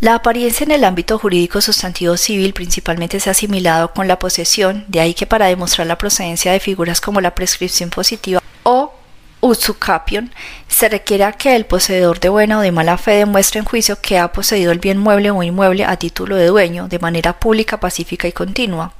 La 0.00 0.14
apariencia 0.14 0.62
en 0.62 0.70
el 0.70 0.84
ámbito 0.84 1.18
jurídico 1.18 1.60
sustantivo 1.60 2.16
civil 2.16 2.52
principalmente 2.52 3.18
se 3.18 3.30
ha 3.30 3.32
asimilado 3.32 3.92
con 3.92 4.06
la 4.06 4.20
posesión, 4.20 4.84
de 4.86 5.00
ahí 5.00 5.12
que 5.12 5.26
para 5.26 5.46
demostrar 5.46 5.88
la 5.88 5.98
procedencia 5.98 6.52
de 6.52 6.60
figuras 6.60 7.00
como 7.00 7.20
la 7.20 7.34
prescripción 7.34 7.90
positiva 7.90 8.40
o 8.62 8.94
usucapion, 9.40 10.32
se 10.68 10.88
requiera 10.88 11.32
que 11.32 11.56
el 11.56 11.66
poseedor 11.66 12.20
de 12.20 12.28
buena 12.28 12.58
o 12.58 12.62
de 12.62 12.70
mala 12.70 12.96
fe 12.96 13.14
demuestre 13.14 13.58
en 13.58 13.64
juicio 13.64 14.00
que 14.00 14.20
ha 14.20 14.32
poseído 14.32 14.70
el 14.70 14.78
bien 14.78 14.98
mueble 14.98 15.32
o 15.32 15.42
inmueble 15.42 15.84
a 15.84 15.96
título 15.96 16.36
de 16.36 16.46
dueño, 16.46 16.86
de 16.86 17.00
manera 17.00 17.40
pública, 17.40 17.80
pacífica 17.80 18.28
y 18.28 18.32
continua. 18.32 18.92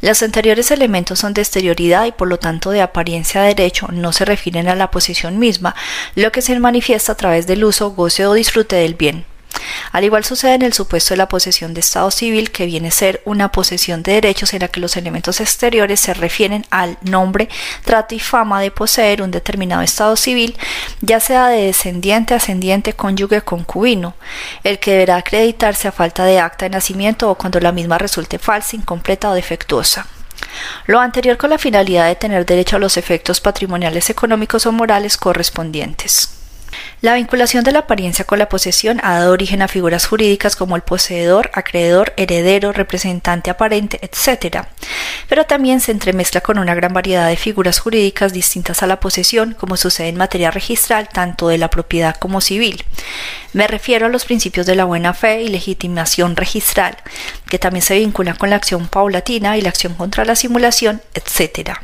Los 0.00 0.22
anteriores 0.22 0.70
elementos 0.70 1.18
son 1.18 1.34
de 1.34 1.42
exterioridad 1.42 2.06
y 2.06 2.12
por 2.12 2.28
lo 2.28 2.38
tanto 2.38 2.70
de 2.70 2.80
apariencia 2.80 3.42
de 3.42 3.48
derecho 3.54 3.88
no 3.92 4.14
se 4.14 4.24
refieren 4.24 4.70
a 4.70 4.74
la 4.74 4.90
posesión 4.90 5.38
misma, 5.38 5.74
lo 6.14 6.32
que 6.32 6.40
se 6.40 6.58
manifiesta 6.58 7.12
a 7.12 7.16
través 7.16 7.46
del 7.46 7.62
uso, 7.62 7.90
goce 7.90 8.24
o 8.24 8.32
disfrute 8.32 8.76
del 8.76 8.94
bien. 8.94 9.29
Al 9.92 10.04
igual 10.04 10.24
sucede 10.24 10.54
en 10.54 10.62
el 10.62 10.72
supuesto 10.72 11.14
de 11.14 11.18
la 11.18 11.28
posesión 11.28 11.74
de 11.74 11.80
Estado 11.80 12.10
civil, 12.10 12.50
que 12.50 12.66
viene 12.66 12.88
a 12.88 12.92
ser 12.92 13.22
una 13.24 13.50
posesión 13.50 14.02
de 14.02 14.12
derechos 14.12 14.54
en 14.54 14.60
la 14.60 14.68
que 14.68 14.80
los 14.80 14.96
elementos 14.96 15.40
exteriores 15.40 16.00
se 16.00 16.14
refieren 16.14 16.66
al 16.70 16.96
nombre, 17.02 17.48
trato 17.84 18.14
y 18.14 18.20
fama 18.20 18.60
de 18.60 18.70
poseer 18.70 19.22
un 19.22 19.30
determinado 19.30 19.82
Estado 19.82 20.16
civil, 20.16 20.56
ya 21.00 21.20
sea 21.20 21.48
de 21.48 21.64
descendiente, 21.66 22.34
ascendiente, 22.34 22.92
cónyuge, 22.92 23.42
concubino, 23.42 24.14
el 24.64 24.78
que 24.78 24.92
deberá 24.92 25.16
acreditarse 25.16 25.88
a 25.88 25.92
falta 25.92 26.24
de 26.24 26.38
acta 26.38 26.66
de 26.66 26.70
nacimiento 26.70 27.30
o 27.30 27.34
cuando 27.34 27.60
la 27.60 27.72
misma 27.72 27.98
resulte 27.98 28.38
falsa, 28.38 28.76
incompleta 28.76 29.30
o 29.30 29.34
defectuosa. 29.34 30.06
Lo 30.86 31.00
anterior 31.00 31.36
con 31.36 31.50
la 31.50 31.58
finalidad 31.58 32.06
de 32.06 32.16
tener 32.16 32.46
derecho 32.46 32.76
a 32.76 32.80
los 32.80 32.96
efectos 32.96 33.40
patrimoniales, 33.40 34.10
económicos 34.10 34.66
o 34.66 34.72
morales 34.72 35.16
correspondientes. 35.16 36.39
La 37.02 37.14
vinculación 37.14 37.64
de 37.64 37.72
la 37.72 37.78
apariencia 37.78 38.26
con 38.26 38.38
la 38.38 38.50
posesión 38.50 39.00
ha 39.02 39.20
dado 39.20 39.32
origen 39.32 39.62
a 39.62 39.68
figuras 39.68 40.04
jurídicas 40.04 40.54
como 40.54 40.76
el 40.76 40.82
poseedor, 40.82 41.50
acreedor, 41.54 42.12
heredero, 42.18 42.72
representante 42.72 43.48
aparente, 43.48 43.98
etc. 44.02 44.66
Pero 45.26 45.46
también 45.46 45.80
se 45.80 45.92
entremezcla 45.92 46.42
con 46.42 46.58
una 46.58 46.74
gran 46.74 46.92
variedad 46.92 47.26
de 47.26 47.38
figuras 47.38 47.78
jurídicas 47.78 48.34
distintas 48.34 48.82
a 48.82 48.86
la 48.86 49.00
posesión, 49.00 49.54
como 49.58 49.78
sucede 49.78 50.08
en 50.08 50.18
materia 50.18 50.50
registral, 50.50 51.08
tanto 51.10 51.48
de 51.48 51.56
la 51.56 51.70
propiedad 51.70 52.16
como 52.16 52.42
civil. 52.42 52.84
Me 53.54 53.66
refiero 53.66 54.04
a 54.04 54.10
los 54.10 54.26
principios 54.26 54.66
de 54.66 54.76
la 54.76 54.84
buena 54.84 55.14
fe 55.14 55.40
y 55.40 55.48
legitimación 55.48 56.36
registral, 56.36 56.98
que 57.48 57.58
también 57.58 57.82
se 57.82 57.98
vinculan 57.98 58.36
con 58.36 58.50
la 58.50 58.56
acción 58.56 58.88
paulatina 58.88 59.56
y 59.56 59.62
la 59.62 59.70
acción 59.70 59.94
contra 59.94 60.26
la 60.26 60.36
simulación, 60.36 61.00
etc. 61.14 61.80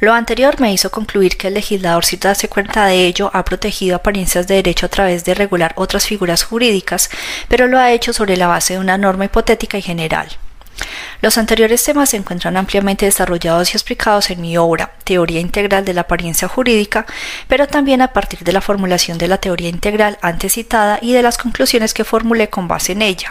Lo 0.00 0.12
anterior 0.12 0.60
me 0.60 0.72
hizo 0.72 0.90
concluir 0.90 1.36
que 1.36 1.48
el 1.48 1.54
legislador, 1.54 2.04
si 2.04 2.16
darse 2.16 2.48
cuenta 2.48 2.86
de 2.86 3.06
ello, 3.06 3.30
ha 3.32 3.44
protegido 3.44 3.96
apariencias 3.96 4.46
de 4.46 4.56
derecho 4.56 4.86
a 4.86 4.90
través 4.90 5.24
de 5.24 5.34
regular 5.34 5.72
otras 5.76 6.06
figuras 6.06 6.42
jurídicas, 6.42 7.10
pero 7.48 7.66
lo 7.66 7.78
ha 7.78 7.92
hecho 7.92 8.12
sobre 8.12 8.36
la 8.36 8.46
base 8.46 8.74
de 8.74 8.80
una 8.80 8.98
norma 8.98 9.26
hipotética 9.26 9.78
y 9.78 9.82
general. 9.82 10.28
Los 11.20 11.38
anteriores 11.38 11.82
temas 11.82 12.10
se 12.10 12.16
encuentran 12.16 12.56
ampliamente 12.56 13.06
desarrollados 13.06 13.72
y 13.72 13.76
explicados 13.76 14.30
en 14.30 14.40
mi 14.40 14.58
obra, 14.58 14.92
Teoría 15.04 15.40
Integral 15.40 15.84
de 15.84 15.94
la 15.94 16.02
Apariencia 16.02 16.48
Jurídica, 16.48 17.06
pero 17.48 17.66
también 17.66 18.02
a 18.02 18.12
partir 18.12 18.40
de 18.40 18.52
la 18.52 18.60
formulación 18.60 19.16
de 19.16 19.28
la 19.28 19.38
teoría 19.38 19.68
integral 19.68 20.18
antes 20.20 20.54
citada 20.54 20.98
y 21.00 21.12
de 21.12 21.22
las 21.22 21.38
conclusiones 21.38 21.94
que 21.94 22.04
formulé 22.04 22.50
con 22.50 22.68
base 22.68 22.92
en 22.92 23.02
ella. 23.02 23.30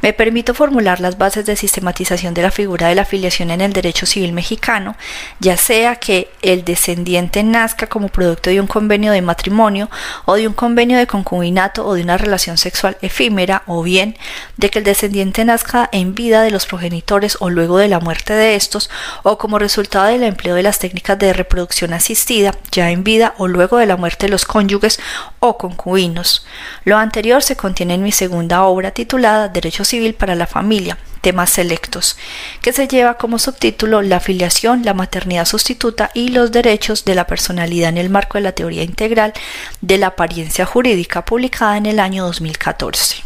Me 0.00 0.12
permito 0.12 0.54
formular 0.54 1.00
las 1.00 1.16
bases 1.16 1.46
de 1.46 1.56
sistematización 1.56 2.34
de 2.34 2.42
la 2.42 2.50
figura 2.50 2.88
de 2.88 2.94
la 2.94 3.02
afiliación 3.02 3.50
en 3.50 3.60
el 3.60 3.72
derecho 3.72 4.06
civil 4.06 4.32
mexicano, 4.32 4.96
ya 5.38 5.56
sea 5.56 5.96
que 5.96 6.28
el 6.42 6.64
descendiente 6.64 7.42
nazca 7.42 7.86
como 7.86 8.08
producto 8.08 8.50
de 8.50 8.60
un 8.60 8.66
convenio 8.66 9.12
de 9.12 9.22
matrimonio 9.22 9.90
o 10.24 10.34
de 10.34 10.48
un 10.48 10.54
convenio 10.54 10.98
de 10.98 11.06
concubinato 11.06 11.86
o 11.86 11.94
de 11.94 12.02
una 12.02 12.18
relación 12.18 12.58
sexual 12.58 12.96
efímera, 13.00 13.62
o 13.66 13.82
bien 13.82 14.16
de 14.56 14.70
que 14.70 14.80
el 14.80 14.84
descendiente 14.84 15.44
nazca 15.44 15.88
en 15.92 16.14
vida 16.14 16.42
de 16.42 16.50
los 16.50 16.66
progenitores 16.66 17.36
o 17.40 17.50
luego 17.50 17.78
de 17.78 17.88
la 17.88 18.00
muerte 18.00 18.32
de 18.32 18.56
estos, 18.56 18.90
o 19.22 19.38
como 19.38 19.58
resultado 19.58 20.06
del 20.06 20.24
empleo 20.24 20.54
de 20.54 20.62
las 20.62 20.78
técnicas 20.78 21.18
de 21.18 21.32
reproducción 21.32 21.92
asistida, 21.92 22.54
ya 22.70 22.90
en 22.90 23.04
vida 23.04 23.34
o 23.38 23.46
luego 23.46 23.78
de 23.78 23.86
la 23.86 23.96
muerte 23.96 24.26
de 24.26 24.32
los 24.32 24.44
cónyuges 24.44 24.98
o 25.38 25.58
concubinos. 25.58 26.44
Lo 26.84 26.98
anterior 26.98 27.42
se 27.42 27.56
contiene 27.56 27.94
en 27.94 28.02
mi 28.02 28.12
segunda 28.12 28.64
obra 28.64 28.90
titulada 28.90 29.41
Derecho 29.48 29.84
Civil 29.84 30.14
para 30.14 30.34
la 30.34 30.46
Familia, 30.46 30.98
temas 31.20 31.50
selectos, 31.50 32.16
que 32.60 32.72
se 32.72 32.88
lleva 32.88 33.14
como 33.14 33.38
subtítulo 33.38 34.02
La 34.02 34.16
afiliación, 34.16 34.84
la 34.84 34.94
maternidad 34.94 35.46
sustituta 35.46 36.10
y 36.14 36.28
los 36.28 36.52
derechos 36.52 37.04
de 37.04 37.14
la 37.14 37.26
personalidad 37.26 37.88
en 37.88 37.98
el 37.98 38.10
marco 38.10 38.38
de 38.38 38.42
la 38.42 38.52
teoría 38.52 38.82
integral 38.82 39.32
de 39.80 39.98
la 39.98 40.08
apariencia 40.08 40.66
jurídica, 40.66 41.24
publicada 41.24 41.76
en 41.76 41.86
el 41.86 42.00
año 42.00 42.24
2014. 42.24 43.22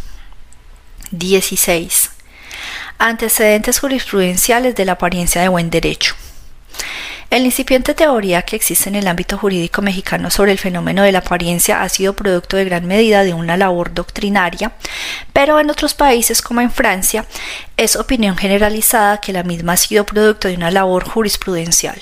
16. 1.10 2.10
Antecedentes 2.98 3.78
jurisprudenciales 3.78 4.74
de 4.74 4.84
la 4.84 4.92
apariencia 4.92 5.42
de 5.42 5.48
buen 5.48 5.70
derecho. 5.70 6.14
El 7.28 7.44
incipiente 7.44 7.92
teoría 7.94 8.42
que 8.42 8.54
existe 8.54 8.88
en 8.88 8.94
el 8.94 9.08
ámbito 9.08 9.36
jurídico 9.36 9.82
mexicano 9.82 10.30
sobre 10.30 10.52
el 10.52 10.58
fenómeno 10.58 11.02
de 11.02 11.10
la 11.10 11.18
apariencia 11.18 11.82
ha 11.82 11.88
sido 11.88 12.14
producto 12.14 12.56
de 12.56 12.64
gran 12.64 12.86
medida 12.86 13.24
de 13.24 13.34
una 13.34 13.56
labor 13.56 13.92
doctrinaria, 13.92 14.72
pero 15.32 15.58
en 15.58 15.68
otros 15.68 15.94
países 15.94 16.40
como 16.40 16.60
en 16.60 16.70
Francia 16.70 17.26
es 17.76 17.96
opinión 17.96 18.36
generalizada 18.36 19.18
que 19.18 19.32
la 19.32 19.42
misma 19.42 19.72
ha 19.72 19.76
sido 19.76 20.06
producto 20.06 20.46
de 20.46 20.54
una 20.54 20.70
labor 20.70 21.04
jurisprudencial. 21.08 22.00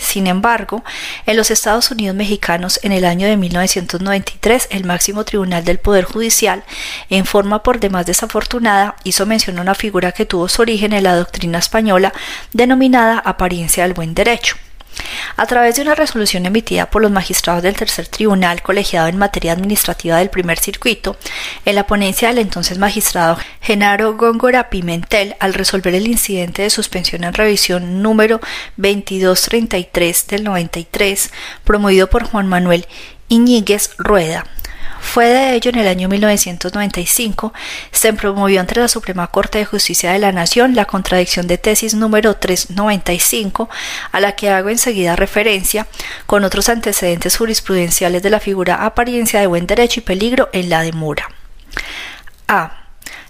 Sin 0.00 0.26
embargo, 0.26 0.82
en 1.26 1.36
los 1.36 1.50
Estados 1.50 1.90
Unidos 1.90 2.16
mexicanos, 2.16 2.80
en 2.82 2.92
el 2.92 3.04
año 3.04 3.28
de 3.28 3.36
1993, 3.36 4.68
el 4.70 4.84
máximo 4.84 5.24
tribunal 5.24 5.64
del 5.64 5.78
Poder 5.78 6.04
Judicial, 6.04 6.64
en 7.10 7.26
forma 7.26 7.62
por 7.62 7.78
demás 7.80 8.06
desafortunada, 8.06 8.96
hizo 9.04 9.26
mención 9.26 9.58
a 9.58 9.62
una 9.62 9.74
figura 9.74 10.12
que 10.12 10.26
tuvo 10.26 10.48
su 10.48 10.62
origen 10.62 10.94
en 10.94 11.04
la 11.04 11.16
doctrina 11.16 11.58
española 11.58 12.12
denominada 12.52 13.18
apariencia 13.18 13.84
del 13.84 13.92
buen 13.92 14.14
derecho. 14.14 14.56
A 15.36 15.46
través 15.46 15.76
de 15.76 15.82
una 15.82 15.94
resolución 15.94 16.46
emitida 16.46 16.90
por 16.90 17.02
los 17.02 17.10
magistrados 17.10 17.62
del 17.62 17.76
Tercer 17.76 18.08
Tribunal 18.08 18.62
colegiado 18.62 19.08
en 19.08 19.16
materia 19.16 19.52
administrativa 19.52 20.18
del 20.18 20.30
primer 20.30 20.58
circuito, 20.58 21.16
en 21.64 21.74
la 21.74 21.86
ponencia 21.86 22.28
del 22.28 22.38
entonces 22.38 22.78
magistrado 22.78 23.38
Genaro 23.60 24.16
Góngora 24.16 24.70
Pimentel, 24.70 25.36
al 25.40 25.54
resolver 25.54 25.94
el 25.94 26.06
incidente 26.06 26.62
de 26.62 26.70
suspensión 26.70 27.24
en 27.24 27.34
revisión 27.34 28.02
número 28.02 28.40
2233 28.76 30.26
del 30.26 30.44
93, 30.44 31.30
promovido 31.64 32.10
por 32.10 32.24
Juan 32.24 32.48
Manuel 32.48 32.86
Iñiguez 33.28 33.90
Rueda, 33.96 34.44
fue 35.00 35.26
de 35.26 35.54
ello 35.54 35.70
en 35.70 35.78
el 35.78 35.88
año 35.88 36.08
1995 36.08 37.52
se 37.90 38.12
promovió 38.12 38.60
ante 38.60 38.78
la 38.78 38.88
Suprema 38.88 39.26
Corte 39.28 39.58
de 39.58 39.64
Justicia 39.64 40.12
de 40.12 40.18
la 40.18 40.32
Nación 40.32 40.74
la 40.74 40.84
contradicción 40.84 41.46
de 41.46 41.58
tesis 41.58 41.94
número 41.94 42.36
395 42.36 43.68
a 44.12 44.20
la 44.20 44.36
que 44.36 44.50
hago 44.50 44.68
enseguida 44.68 45.16
referencia 45.16 45.86
con 46.26 46.44
otros 46.44 46.68
antecedentes 46.68 47.36
jurisprudenciales 47.36 48.22
de 48.22 48.30
la 48.30 48.40
figura 48.40 48.84
apariencia 48.84 49.40
de 49.40 49.46
buen 49.46 49.66
derecho 49.66 50.00
y 50.00 50.02
peligro 50.04 50.48
en 50.52 50.68
la 50.70 50.82
demora. 50.82 51.28
A. 52.46 52.79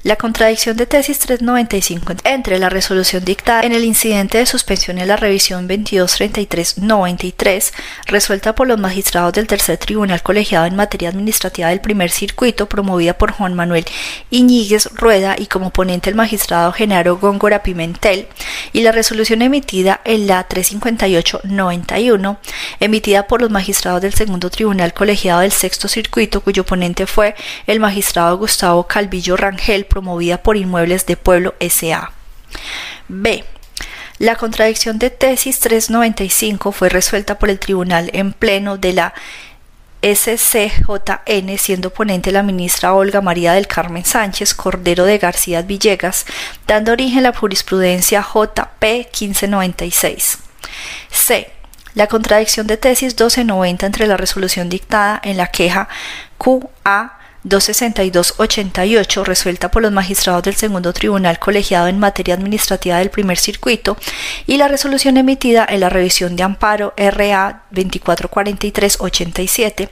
La 0.02 0.16
contradicción 0.16 0.78
de 0.78 0.86
tesis 0.86 1.18
395 1.18 2.14
entre 2.24 2.58
la 2.58 2.70
resolución 2.70 3.22
dictada 3.22 3.64
en 3.64 3.74
el 3.74 3.84
incidente 3.84 4.38
de 4.38 4.46
suspensión 4.46 4.96
y 4.96 5.04
la 5.04 5.16
revisión 5.16 5.68
2233-93, 5.68 7.70
resuelta 8.06 8.54
por 8.54 8.66
los 8.66 8.80
magistrados 8.80 9.34
del 9.34 9.46
Tercer 9.46 9.76
Tribunal 9.76 10.22
Colegiado 10.22 10.64
en 10.64 10.74
materia 10.74 11.10
administrativa 11.10 11.68
del 11.68 11.82
primer 11.82 12.10
circuito, 12.10 12.66
promovida 12.66 13.18
por 13.18 13.32
Juan 13.32 13.52
Manuel 13.52 13.84
Iñiguez 14.30 14.86
Rueda 14.94 15.36
y 15.38 15.48
como 15.48 15.68
ponente 15.68 16.08
el 16.08 16.16
magistrado 16.16 16.72
Genaro 16.72 17.18
Góngora 17.18 17.62
Pimentel, 17.62 18.26
y 18.72 18.80
la 18.80 18.92
resolución 18.92 19.42
emitida 19.42 20.00
en 20.06 20.26
la 20.26 20.48
358-91, 20.48 22.38
emitida 22.80 23.26
por 23.26 23.42
los 23.42 23.50
magistrados 23.50 24.00
del 24.00 24.14
Segundo 24.14 24.48
Tribunal 24.48 24.94
Colegiado 24.94 25.40
del 25.40 25.52
Sexto 25.52 25.88
Circuito, 25.88 26.40
cuyo 26.40 26.64
ponente 26.64 27.04
fue 27.04 27.34
el 27.66 27.80
magistrado 27.80 28.38
Gustavo 28.38 28.86
Calvillo 28.86 29.36
Rangel, 29.36 29.88
promovida 29.90 30.42
por 30.42 30.56
Inmuebles 30.56 31.04
de 31.04 31.18
Pueblo 31.18 31.54
S.A. 31.60 32.12
B. 33.08 33.44
La 34.18 34.36
contradicción 34.36 34.98
de 34.98 35.10
tesis 35.10 35.60
395 35.60 36.72
fue 36.72 36.88
resuelta 36.88 37.38
por 37.38 37.50
el 37.50 37.58
tribunal 37.58 38.10
en 38.14 38.32
pleno 38.32 38.78
de 38.78 38.94
la 38.94 39.14
SCJN, 40.02 41.58
siendo 41.58 41.90
ponente 41.90 42.32
la 42.32 42.42
ministra 42.42 42.94
Olga 42.94 43.20
María 43.20 43.52
del 43.52 43.66
Carmen 43.66 44.04
Sánchez 44.04 44.54
Cordero 44.54 45.04
de 45.04 45.18
García 45.18 45.62
Villegas, 45.62 46.24
dando 46.66 46.92
origen 46.92 47.18
a 47.18 47.30
la 47.30 47.36
jurisprudencia 47.36 48.22
JP 48.22 48.82
1596. 48.82 50.38
C. 51.10 51.50
La 51.94 52.06
contradicción 52.06 52.66
de 52.66 52.76
tesis 52.76 53.14
1290 53.14 53.86
entre 53.86 54.06
la 54.06 54.16
resolución 54.16 54.68
dictada 54.68 55.20
en 55.24 55.36
la 55.36 55.48
queja 55.48 55.88
QA 56.38 57.19
262-88, 57.44 59.24
resuelta 59.24 59.70
por 59.70 59.82
los 59.82 59.92
magistrados 59.92 60.42
del 60.42 60.56
segundo 60.56 60.92
tribunal 60.92 61.38
colegiado 61.38 61.86
en 61.88 61.98
materia 61.98 62.34
administrativa 62.34 62.98
del 62.98 63.08
primer 63.10 63.38
circuito, 63.38 63.96
y 64.46 64.58
la 64.58 64.68
resolución 64.68 65.16
emitida 65.16 65.66
en 65.68 65.80
la 65.80 65.88
revisión 65.88 66.36
de 66.36 66.42
amparo 66.42 66.92
RA 66.96 67.64
2443-87, 67.72 69.88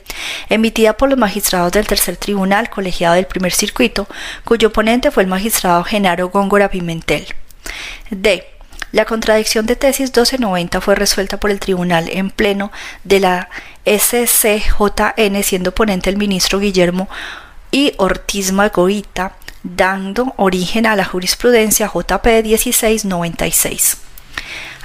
emitida 0.50 0.96
por 0.96 1.08
los 1.08 1.18
magistrados 1.18 1.72
del 1.72 1.86
tercer 1.86 2.16
tribunal 2.16 2.68
colegiado 2.70 3.14
del 3.14 3.26
primer 3.26 3.52
circuito, 3.52 4.08
cuyo 4.44 4.72
ponente 4.72 5.10
fue 5.10 5.22
el 5.22 5.28
magistrado 5.28 5.84
Genaro 5.84 6.28
Góngora 6.28 6.70
Pimentel. 6.70 7.26
D. 8.10 8.57
La 8.90 9.04
contradicción 9.04 9.66
de 9.66 9.76
tesis 9.76 10.08
1290 10.08 10.80
fue 10.80 10.94
resuelta 10.94 11.38
por 11.38 11.50
el 11.50 11.60
tribunal 11.60 12.08
en 12.10 12.30
pleno 12.30 12.72
de 13.04 13.20
la 13.20 13.48
SCJN, 13.84 15.42
siendo 15.42 15.72
ponente 15.72 16.08
el 16.08 16.16
ministro 16.16 16.58
Guillermo 16.58 17.08
y 17.70 17.92
Ortiz 17.98 18.52
Magoita, 18.52 19.36
dando 19.62 20.32
origen 20.36 20.86
a 20.86 20.96
la 20.96 21.04
jurisprudencia 21.04 21.90
JP 21.92 22.26
1696. 22.44 23.98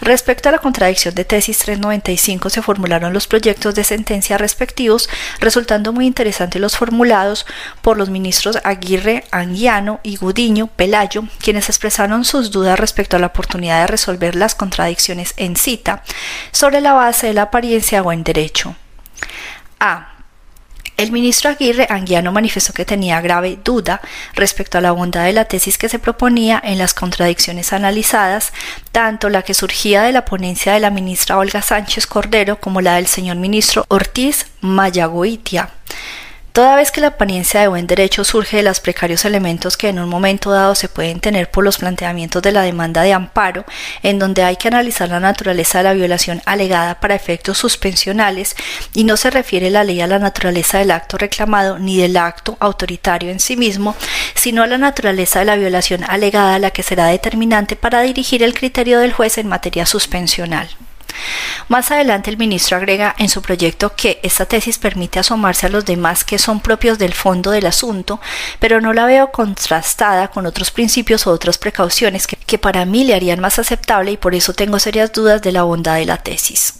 Respecto 0.03 0.49
a 0.49 0.51
la 0.51 0.57
contradicción 0.57 1.15
de 1.15 1.23
tesis 1.23 1.59
395 1.59 2.49
se 2.49 2.61
formularon 2.61 3.13
los 3.13 3.25
proyectos 3.25 3.73
de 3.73 3.85
sentencia 3.85 4.37
respectivos, 4.37 5.07
resultando 5.39 5.93
muy 5.93 6.05
interesantes 6.05 6.61
los 6.61 6.75
formulados 6.75 7.45
por 7.81 7.95
los 7.95 8.09
ministros 8.09 8.59
Aguirre, 8.65 9.23
Anguiano 9.31 10.01
y 10.03 10.17
Gudiño 10.17 10.67
Pelayo, 10.67 11.23
quienes 11.39 11.69
expresaron 11.69 12.25
sus 12.25 12.51
dudas 12.51 12.77
respecto 12.77 13.15
a 13.15 13.19
la 13.21 13.27
oportunidad 13.27 13.79
de 13.79 13.87
resolver 13.87 14.35
las 14.35 14.55
contradicciones 14.55 15.33
en 15.37 15.55
cita 15.55 16.03
sobre 16.51 16.81
la 16.81 16.91
base 16.91 17.27
de 17.27 17.35
la 17.35 17.43
apariencia 17.43 18.01
o 18.01 18.11
en 18.11 18.25
derecho. 18.25 18.75
A. 19.79 20.12
El 20.95 21.12
ministro 21.12 21.49
Aguirre 21.49 21.88
Anguiano 21.89 22.32
manifestó 22.32 22.71
que 22.71 22.86
tenía 22.86 23.19
grave 23.19 23.58
duda 23.63 23.99
respecto 24.36 24.77
a 24.77 24.82
la 24.82 24.91
bondad 24.91 25.25
de 25.25 25.34
la 25.34 25.45
tesis 25.45 25.77
que 25.77 25.89
se 25.89 25.99
proponía 25.99 26.62
en 26.63 26.77
las 26.77 26.93
contradicciones 26.93 27.73
analizadas, 27.73 28.53
tanto 28.91 29.29
la 29.29 29.41
que 29.41 29.53
surgía 29.53 30.03
de 30.03 30.12
la 30.12 30.25
ponencia 30.25 30.73
de 30.73 30.79
la 30.79 30.91
ministra 30.91 31.38
Olga 31.38 31.62
Sánchez 31.62 32.06
Cordero 32.06 32.60
como 32.60 32.79
la 32.79 32.95
del 32.95 33.08
señor 33.08 33.38
ministro 33.38 33.86
Ortiz 33.89 34.45
Mayagoitia. 34.62 35.69
Toda 36.53 36.75
vez 36.75 36.91
que 36.91 37.01
la 37.01 37.07
apariencia 37.07 37.61
de 37.61 37.67
buen 37.67 37.87
derecho 37.87 38.23
surge 38.23 38.57
de 38.57 38.63
los 38.63 38.79
precarios 38.79 39.25
elementos 39.25 39.75
que 39.75 39.89
en 39.89 39.97
un 39.97 40.07
momento 40.07 40.51
dado 40.51 40.75
se 40.75 40.87
pueden 40.87 41.19
tener 41.19 41.49
por 41.49 41.63
los 41.63 41.79
planteamientos 41.79 42.43
de 42.43 42.51
la 42.51 42.61
demanda 42.61 43.01
de 43.01 43.11
amparo, 43.11 43.65
en 44.03 44.19
donde 44.19 44.43
hay 44.43 44.55
que 44.57 44.67
analizar 44.67 45.09
la 45.09 45.19
naturaleza 45.19 45.79
de 45.79 45.85
la 45.85 45.93
violación 45.93 46.43
alegada 46.45 46.99
para 46.99 47.15
efectos 47.15 47.57
suspensionales 47.57 48.55
y 48.93 49.03
no 49.03 49.17
se 49.17 49.31
refiere 49.31 49.71
la 49.71 49.83
ley 49.83 49.99
a 50.01 50.05
la 50.05 50.19
naturaleza 50.19 50.77
del 50.77 50.91
acto 50.91 51.17
reclamado 51.17 51.79
ni 51.79 51.97
del 51.97 52.17
acto 52.17 52.55
autoritario 52.59 53.31
en 53.31 53.39
sí 53.39 53.57
mismo, 53.57 53.95
sino 54.35 54.61
a 54.61 54.67
la 54.67 54.77
naturaleza 54.77 55.39
de 55.39 55.45
la 55.45 55.55
violación 55.55 56.03
alegada 56.07 56.59
la 56.59 56.69
que 56.69 56.83
será 56.83 57.07
determinante 57.07 57.75
para 57.75 58.01
dirigir 58.01 58.43
el 58.43 58.53
criterio 58.53 58.99
del 58.99 59.11
juez 59.11 59.39
en 59.39 59.47
materia 59.47 59.87
suspensional. 59.87 60.69
Más 61.67 61.91
adelante 61.91 62.30
el 62.30 62.38
ministro 62.38 62.78
agrega 62.78 63.15
en 63.17 63.30
su 63.30 63.41
proyecto 63.41 63.95
que 63.95 64.19
esta 64.23 64.45
tesis 64.45 64.78
permite 64.78 65.19
asomarse 65.19 65.65
a 65.65 65.69
los 65.69 65.86
demás 65.86 66.23
que 66.23 66.38
son 66.38 66.60
propios 66.60 66.97
del 66.97 67.13
fondo 67.13 67.52
del 67.52 67.65
asunto, 67.65 68.19
pero 68.60 68.82
no 68.82 68.93
la 68.93 69.06
veo 69.06 69.32
contrastada 69.32 70.30
con 70.30 70.45
otros 70.45 70.71
principios 70.71 71.28
o 71.28 71.32
otras 71.32 71.58
precauciones 71.58 72.28
que, 72.28 72.58
para 72.58 72.86
mí 72.86 73.04
le 73.04 73.15
harían 73.15 73.39
más 73.39 73.60
aceptable 73.60 74.12
y 74.12 74.17
por 74.17 74.36
eso 74.36 74.54
tengo 74.54 74.80
serias 74.80 75.12
dudas 75.12 75.41
de 75.41 75.52
la 75.52 75.63
bondad 75.63 75.95
de 75.95 76.06
la 76.06 76.17
tesis. 76.17 76.76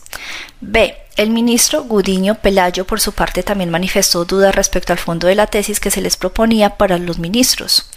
B. 0.62 1.03
El 1.16 1.30
ministro 1.30 1.84
Gudiño 1.84 2.34
Pelayo, 2.34 2.86
por 2.86 3.00
su 3.00 3.12
parte, 3.12 3.44
también 3.44 3.70
manifestó 3.70 4.26
dudas 4.26 4.56
respecto 4.56 4.94
al 4.94 4.98
fondo 4.98 5.28
de 5.28 5.36
la 5.36 5.46
tesis 5.46 5.80
que 5.80 5.92
se 5.92 6.02
les 6.02 6.18
proponía 6.18 6.72
para 6.72 6.98
los 6.98 7.20
ministros. 7.20 7.88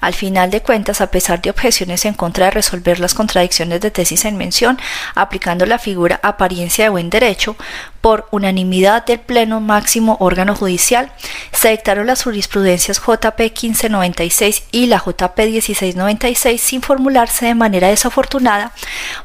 Al 0.00 0.14
final 0.14 0.52
de 0.52 0.62
cuentas, 0.62 1.00
a 1.00 1.10
pesar 1.10 1.42
de 1.42 1.50
objeciones 1.50 2.04
en 2.04 2.14
contra 2.14 2.44
de 2.44 2.52
resolver 2.52 3.00
las 3.00 3.12
contradicciones 3.12 3.80
de 3.80 3.90
tesis 3.90 4.24
en 4.24 4.36
mención, 4.36 4.78
aplicando 5.16 5.66
la 5.66 5.80
figura 5.80 6.20
apariencia 6.22 6.84
de 6.84 6.90
buen 6.90 7.10
derecho, 7.10 7.56
por 8.00 8.28
unanimidad 8.30 9.04
del 9.04 9.18
Pleno 9.18 9.60
Máximo 9.60 10.16
Órgano 10.20 10.54
Judicial, 10.54 11.10
se 11.50 11.70
dictaron 11.70 12.06
las 12.06 12.22
jurisprudencias 12.22 13.00
JP 13.00 13.40
1596 13.40 14.62
y 14.70 14.86
la 14.86 14.98
JP 15.04 15.36
1696 15.38 16.60
sin 16.60 16.82
formularse 16.82 17.46
de 17.46 17.56
manera 17.56 17.88
desafortunada 17.88 18.72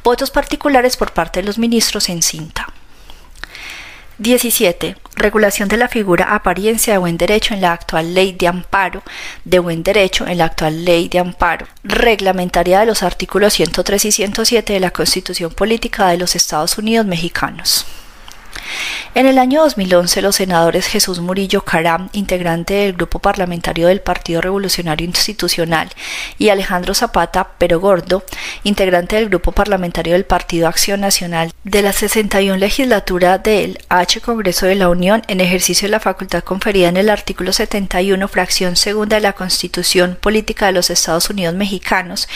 votos 0.03 0.31
particulares 0.31 0.97
por 0.97 1.13
parte 1.13 1.41
de 1.41 1.45
los 1.45 1.59
ministros 1.59 2.09
en 2.09 2.23
cinta. 2.23 2.73
17. 4.17 4.95
Regulación 5.15 5.67
de 5.67 5.75
la 5.75 5.89
figura 5.89 6.33
apariencia 6.33 6.93
de 6.93 6.99
buen 6.99 7.17
derecho 7.17 7.53
en 7.53 7.61
la 7.61 7.73
actual 7.73 8.13
ley 8.13 8.31
de 8.31 8.47
amparo 8.47 9.03
de 9.43 9.59
buen 9.59 9.83
derecho 9.83 10.25
en 10.25 10.37
la 10.37 10.45
actual 10.45 10.85
ley 10.85 11.09
de 11.09 11.19
amparo 11.19 11.67
reglamentaria 11.83 12.79
de 12.79 12.85
los 12.85 13.03
artículos 13.03 13.53
103 13.53 14.05
y 14.05 14.11
107 14.11 14.73
de 14.73 14.79
la 14.79 14.91
Constitución 14.91 15.51
Política 15.51 16.07
de 16.07 16.17
los 16.17 16.35
Estados 16.35 16.77
Unidos 16.77 17.05
Mexicanos. 17.05 17.85
En 19.15 19.25
el 19.27 19.37
año 19.37 19.61
2011, 19.61 20.21
los 20.21 20.35
senadores 20.35 20.87
Jesús 20.87 21.21
Murillo 21.21 21.63
Caram, 21.63 22.09
integrante 22.11 22.73
del 22.73 22.93
Grupo 22.93 23.19
Parlamentario 23.19 23.87
del 23.87 24.01
Partido 24.01 24.41
Revolucionario 24.41 25.05
Institucional, 25.05 25.89
y 26.37 26.49
Alejandro 26.49 26.93
Zapata 26.93 27.51
Pero 27.57 27.79
Gordo, 27.79 28.23
integrante 28.63 29.15
del 29.15 29.29
Grupo 29.29 29.53
Parlamentario 29.53 30.13
del 30.13 30.25
Partido 30.25 30.67
Acción 30.67 30.99
Nacional 30.99 31.53
de 31.63 31.81
la 31.81 31.93
61 31.93 32.57
legislatura 32.57 33.37
del 33.37 33.79
H 33.87 34.19
Congreso 34.19 34.65
de 34.65 34.75
la 34.75 34.89
Unión, 34.89 35.21
en 35.27 35.39
ejercicio 35.39 35.87
de 35.87 35.91
la 35.91 36.01
facultad 36.01 36.43
conferida 36.43 36.89
en 36.89 36.97
el 36.97 37.09
artículo 37.09 37.53
71, 37.53 38.27
fracción 38.27 38.75
segunda 38.75 39.15
de 39.15 39.21
la 39.21 39.33
Constitución 39.33 40.17
Política 40.19 40.65
de 40.65 40.73
los 40.73 40.89
Estados 40.89 41.29
Unidos 41.29 41.55
Mexicanos, 41.55 42.27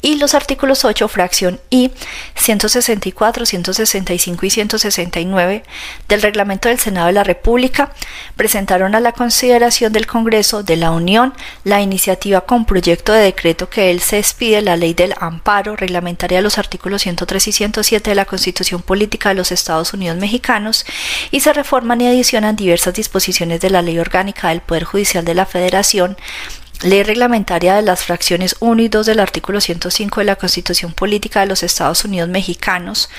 y 0.00 0.16
los 0.16 0.34
artículos 0.34 0.84
8, 0.84 1.08
fracción 1.08 1.60
I, 1.70 1.90
164, 2.36 3.46
165 3.46 4.46
y 4.46 4.50
169 4.50 5.64
del 6.08 6.22
reglamento 6.22 6.68
del 6.68 6.78
Senado 6.78 7.06
de 7.06 7.12
la 7.12 7.24
República, 7.24 7.92
presentaron 8.36 8.94
a 8.94 9.00
la 9.00 9.12
consideración 9.12 9.92
del 9.92 10.06
Congreso 10.06 10.62
de 10.62 10.76
la 10.76 10.90
Unión 10.90 11.34
la 11.64 11.80
iniciativa 11.80 12.42
con 12.42 12.64
proyecto 12.64 13.12
de 13.12 13.22
decreto 13.22 13.68
que 13.68 13.90
él 13.90 14.00
se 14.00 14.18
expide 14.18 14.62
la 14.62 14.76
ley 14.76 14.94
del 14.94 15.14
amparo 15.18 15.76
reglamentaria 15.76 16.40
los 16.40 16.58
artículos 16.58 17.02
103 17.02 17.48
y 17.48 17.52
107 17.52 18.10
de 18.10 18.14
la 18.14 18.24
Constitución 18.24 18.82
Política 18.82 19.30
de 19.30 19.34
los 19.34 19.52
Estados 19.52 19.92
Unidos 19.92 20.16
Mexicanos 20.16 20.84
y 21.30 21.40
se 21.40 21.52
reforman 21.52 22.00
y 22.00 22.06
adicionan 22.06 22.56
diversas 22.56 22.94
disposiciones 22.94 23.60
de 23.60 23.70
la 23.70 23.82
Ley 23.82 23.98
Orgánica 23.98 24.48
del 24.48 24.60
Poder 24.60 24.84
Judicial 24.84 25.24
de 25.24 25.34
la 25.34 25.46
Federación 25.46 26.16
Ley 26.82 27.02
reglamentaria 27.02 27.74
de 27.74 27.82
las 27.82 28.04
fracciones 28.04 28.56
1 28.60 28.80
y 28.80 28.88
2 28.88 29.04
del 29.04 29.20
artículo 29.20 29.60
105 29.60 30.20
de 30.20 30.24
la 30.24 30.36
Constitución 30.36 30.94
Política 30.94 31.40
de 31.40 31.46
los 31.46 31.62
Estados 31.62 32.06
Unidos 32.06 32.30
Mexicanos, 32.30 33.10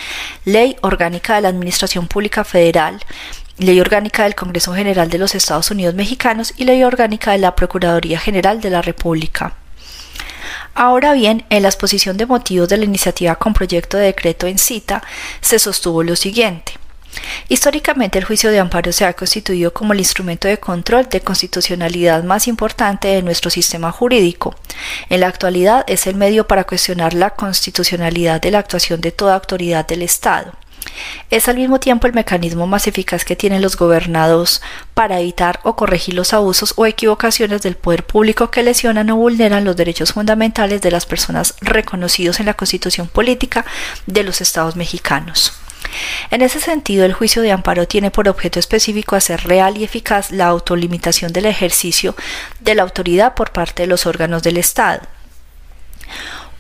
Ley 0.46 0.78
Orgánica 0.82 1.36
de 1.36 1.42
la 1.42 1.50
Administración 1.50 2.08
Pública 2.08 2.44
Federal, 2.44 3.00
Ley 3.60 3.80
Orgánica 3.80 4.24
del 4.24 4.34
Congreso 4.34 4.74
General 4.74 5.12
de 5.12 5.20
los 5.20 5.36
Estados 5.36 5.70
Unidos 5.70 5.94
Mexicanos 5.94 6.56
y 6.58 6.64
Ley 6.64 6.84
Orgánica 6.84 7.34
de 7.34 7.38
la 7.38 7.56
Procuraduría 7.56 8.18
General 8.18 8.62
de 8.62 8.72
la 8.72 8.82
República. 8.82 9.54
Ahora 10.74 11.14
bien, 11.14 11.46
en 11.52 11.62
la 11.62 11.70
exposición 11.70 12.18
de 12.18 12.26
motivos 12.26 12.68
de 12.68 12.78
la 12.78 12.86
iniciativa 12.86 13.36
con 13.36 13.54
proyecto 13.54 13.98
de 13.98 14.06
decreto 14.06 14.48
en 14.48 14.58
cita, 14.58 15.04
se 15.40 15.60
sostuvo 15.60 16.02
lo 16.02 16.16
siguiente. 16.16 16.81
Históricamente 17.50 18.18
el 18.18 18.26
juicio 18.26 18.52
de 18.52 18.60
amparo 18.60 18.92
se 18.92 19.06
ha 19.06 19.14
constituido 19.14 19.74
como 19.74 19.94
el 19.94 20.00
instrumento 20.00 20.48
de 20.48 20.60
control 20.60 21.10
de 21.10 21.22
constitucionalidad 21.22 22.24
más 22.24 22.48
importante 22.48 23.10
de 23.10 23.22
nuestro 23.22 23.52
sistema 23.52 23.92
jurídico. 23.92 24.56
En 25.10 25.22
la 25.22 25.28
actualidad 25.28 25.84
es 25.88 26.08
el 26.08 26.16
medio 26.16 26.48
para 26.48 26.64
cuestionar 26.64 27.14
la 27.14 27.32
constitucionalidad 27.32 28.42
de 28.42 28.52
la 28.52 28.60
actuación 28.60 29.02
de 29.02 29.12
toda 29.12 29.36
autoridad 29.36 29.86
del 29.86 30.02
Estado. 30.02 30.54
Es 31.30 31.48
al 31.48 31.56
mismo 31.56 31.80
tiempo 31.80 32.08
el 32.08 32.14
mecanismo 32.14 32.68
más 32.68 32.88
eficaz 32.88 33.24
que 33.24 33.36
tienen 33.36 33.62
los 33.62 33.78
gobernados 33.78 34.62
para 34.94 35.20
evitar 35.20 35.60
o 35.64 35.76
corregir 35.76 36.14
los 36.14 36.34
abusos 36.34 36.74
o 36.76 36.86
equivocaciones 36.86 37.62
del 37.62 37.76
poder 37.76 38.06
público 38.06 38.52
que 38.52 38.64
lesionan 38.64 39.10
o 39.10 39.16
vulneran 39.16 39.64
los 39.64 39.76
derechos 39.76 40.14
fundamentales 40.14 40.82
de 40.82 40.92
las 40.92 41.06
personas 41.06 41.56
reconocidos 41.62 42.40
en 42.40 42.48
la 42.48 42.54
Constitución 42.54 43.08
Política 43.08 43.66
de 44.06 44.24
los 44.24 44.42
Estados 44.42 44.76
mexicanos. 44.76 45.54
En 46.30 46.42
ese 46.42 46.60
sentido, 46.60 47.06
el 47.06 47.14
juicio 47.14 47.42
de 47.42 47.52
amparo 47.52 47.88
tiene 47.88 48.12
por 48.12 48.28
objeto 48.28 48.60
específico 48.60 49.16
hacer 49.16 49.44
real 49.46 49.78
y 49.78 49.84
eficaz 49.84 50.32
la 50.32 50.48
autolimitación 50.48 51.34
del 51.34 51.46
ejercicio 51.46 52.16
de 52.60 52.76
la 52.76 52.84
autoridad 52.84 53.36
por 53.36 53.52
parte 53.52 53.84
de 53.84 53.88
los 53.88 54.06
órganos 54.06 54.44
del 54.44 54.58
Estado. 54.58 55.02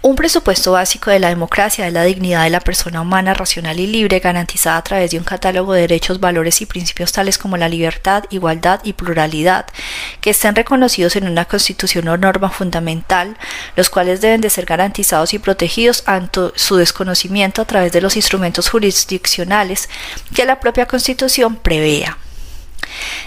Un 0.04 0.16
presupuesto 0.16 0.72
básico 0.72 1.12
de 1.12 1.20
la 1.20 1.30
democracia 1.30 1.86
es 1.86 1.94
la 1.94 2.04
dignidad 2.04 2.44
de 2.44 2.50
la 2.50 2.60
persona 2.60 3.02
humana 3.02 3.36
racional 3.36 3.80
y 3.80 3.86
libre 3.86 4.20
garantizada 4.20 4.78
a 4.78 4.84
través 4.84 5.12
de 5.12 5.20
un 5.20 5.24
catálogo 5.24 5.74
de 5.74 5.82
derechos, 5.82 6.20
valores 6.20 6.60
y 6.62 6.66
principios 6.66 7.12
tales 7.12 7.38
como 7.38 7.56
la 7.56 7.70
libertad, 7.70 8.24
igualdad 8.32 8.82
y 8.84 8.94
pluralidad, 8.94 9.68
que 10.20 10.32
estén 10.32 10.56
reconocidos 10.56 11.16
en 11.18 11.28
una 11.28 11.46
constitución 11.46 12.08
o 12.08 12.18
norma 12.18 12.50
fundamental, 12.50 13.38
los 13.76 13.92
cuales 13.92 14.22
deben 14.22 14.42
de 14.42 14.50
ser 14.50 14.66
garantizados 14.66 15.36
y 15.36 15.40
protegidos 15.40 16.02
ante 16.08 16.50
su 16.56 16.78
desconocimiento 16.78 17.62
a 17.62 17.66
través 17.66 17.92
de 17.92 18.02
los 18.02 18.16
instrumentos 18.16 18.70
jurisdiccionales 18.70 19.88
que 20.34 20.46
la 20.46 20.60
propia 20.60 20.88
constitución 20.88 21.58
prevea. 21.58 22.18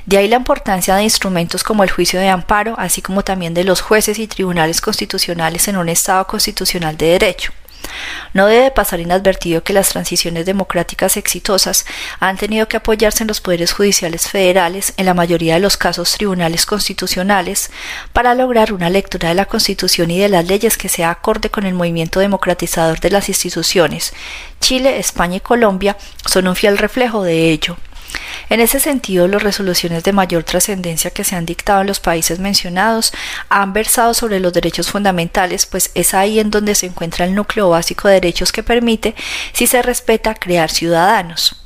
De 0.06 0.18
ahí 0.18 0.28
la 0.28 0.36
importancia 0.36 0.96
de 0.96 1.02
instrumentos 1.02 1.62
como 1.62 1.82
el 1.82 1.90
juicio 1.90 2.20
de 2.20 2.28
amparo, 2.28 2.74
así 2.78 3.02
como 3.02 3.22
también 3.22 3.54
de 3.54 3.64
los 3.64 3.80
jueces 3.80 4.18
y 4.18 4.26
tribunales 4.26 4.80
constitucionales 4.80 5.68
en 5.68 5.76
un 5.76 5.88
Estado 5.88 6.26
constitucional 6.26 6.96
de 6.96 7.06
derecho. 7.06 7.52
No 8.32 8.46
debe 8.46 8.70
pasar 8.70 9.00
inadvertido 9.00 9.62
que 9.62 9.72
las 9.72 9.90
transiciones 9.90 10.46
democráticas 10.46 11.16
exitosas 11.16 11.86
han 12.20 12.36
tenido 12.36 12.68
que 12.68 12.76
apoyarse 12.76 13.22
en 13.22 13.28
los 13.28 13.40
poderes 13.40 13.72
judiciales 13.72 14.28
federales, 14.28 14.94
en 14.96 15.06
la 15.06 15.14
mayoría 15.14 15.54
de 15.54 15.60
los 15.60 15.76
casos 15.76 16.12
tribunales 16.12 16.66
constitucionales, 16.66 17.70
para 18.12 18.34
lograr 18.34 18.72
una 18.72 18.90
lectura 18.90 19.28
de 19.28 19.34
la 19.34 19.46
Constitución 19.46 20.10
y 20.10 20.18
de 20.18 20.28
las 20.28 20.46
leyes 20.46 20.76
que 20.76 20.88
sea 20.88 21.10
acorde 21.10 21.50
con 21.50 21.66
el 21.66 21.74
movimiento 21.74 22.20
democratizador 22.20 23.00
de 23.00 23.10
las 23.10 23.28
instituciones. 23.28 24.12
Chile, 24.60 24.98
España 24.98 25.36
y 25.36 25.40
Colombia 25.40 25.96
son 26.26 26.48
un 26.48 26.56
fiel 26.56 26.78
reflejo 26.78 27.22
de 27.22 27.50
ello. 27.50 27.76
En 28.48 28.60
ese 28.60 28.80
sentido, 28.80 29.28
las 29.28 29.42
resoluciones 29.42 30.04
de 30.04 30.12
mayor 30.12 30.44
trascendencia 30.44 31.10
que 31.10 31.24
se 31.24 31.36
han 31.36 31.46
dictado 31.46 31.80
en 31.80 31.86
los 31.86 32.00
países 32.00 32.38
mencionados 32.38 33.12
han 33.48 33.72
versado 33.72 34.14
sobre 34.14 34.40
los 34.40 34.52
derechos 34.52 34.90
fundamentales, 34.90 35.66
pues 35.66 35.90
es 35.94 36.14
ahí 36.14 36.38
en 36.38 36.50
donde 36.50 36.74
se 36.74 36.86
encuentra 36.86 37.24
el 37.24 37.34
núcleo 37.34 37.70
básico 37.70 38.08
de 38.08 38.14
derechos 38.14 38.52
que 38.52 38.62
permite, 38.62 39.14
si 39.52 39.66
se 39.66 39.82
respeta, 39.82 40.34
crear 40.34 40.70
ciudadanos. 40.70 41.63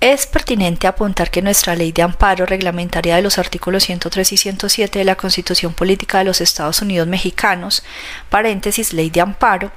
Es 0.00 0.26
pertinente 0.26 0.86
apuntar 0.86 1.30
que 1.30 1.42
nuestra 1.42 1.74
ley 1.76 1.92
de 1.92 2.02
amparo 2.02 2.46
reglamentaria 2.46 3.16
de 3.16 3.22
los 3.22 3.38
artículos 3.38 3.84
103 3.84 4.32
y 4.32 4.36
107 4.36 4.98
de 4.98 5.04
la 5.04 5.16
Constitución 5.16 5.72
Política 5.72 6.18
de 6.18 6.24
los 6.24 6.40
Estados 6.40 6.82
Unidos 6.82 7.06
Mexicanos, 7.08 7.82
paréntesis 8.28 8.92
ley 8.92 9.10
de 9.10 9.20
amparo, 9.20 9.72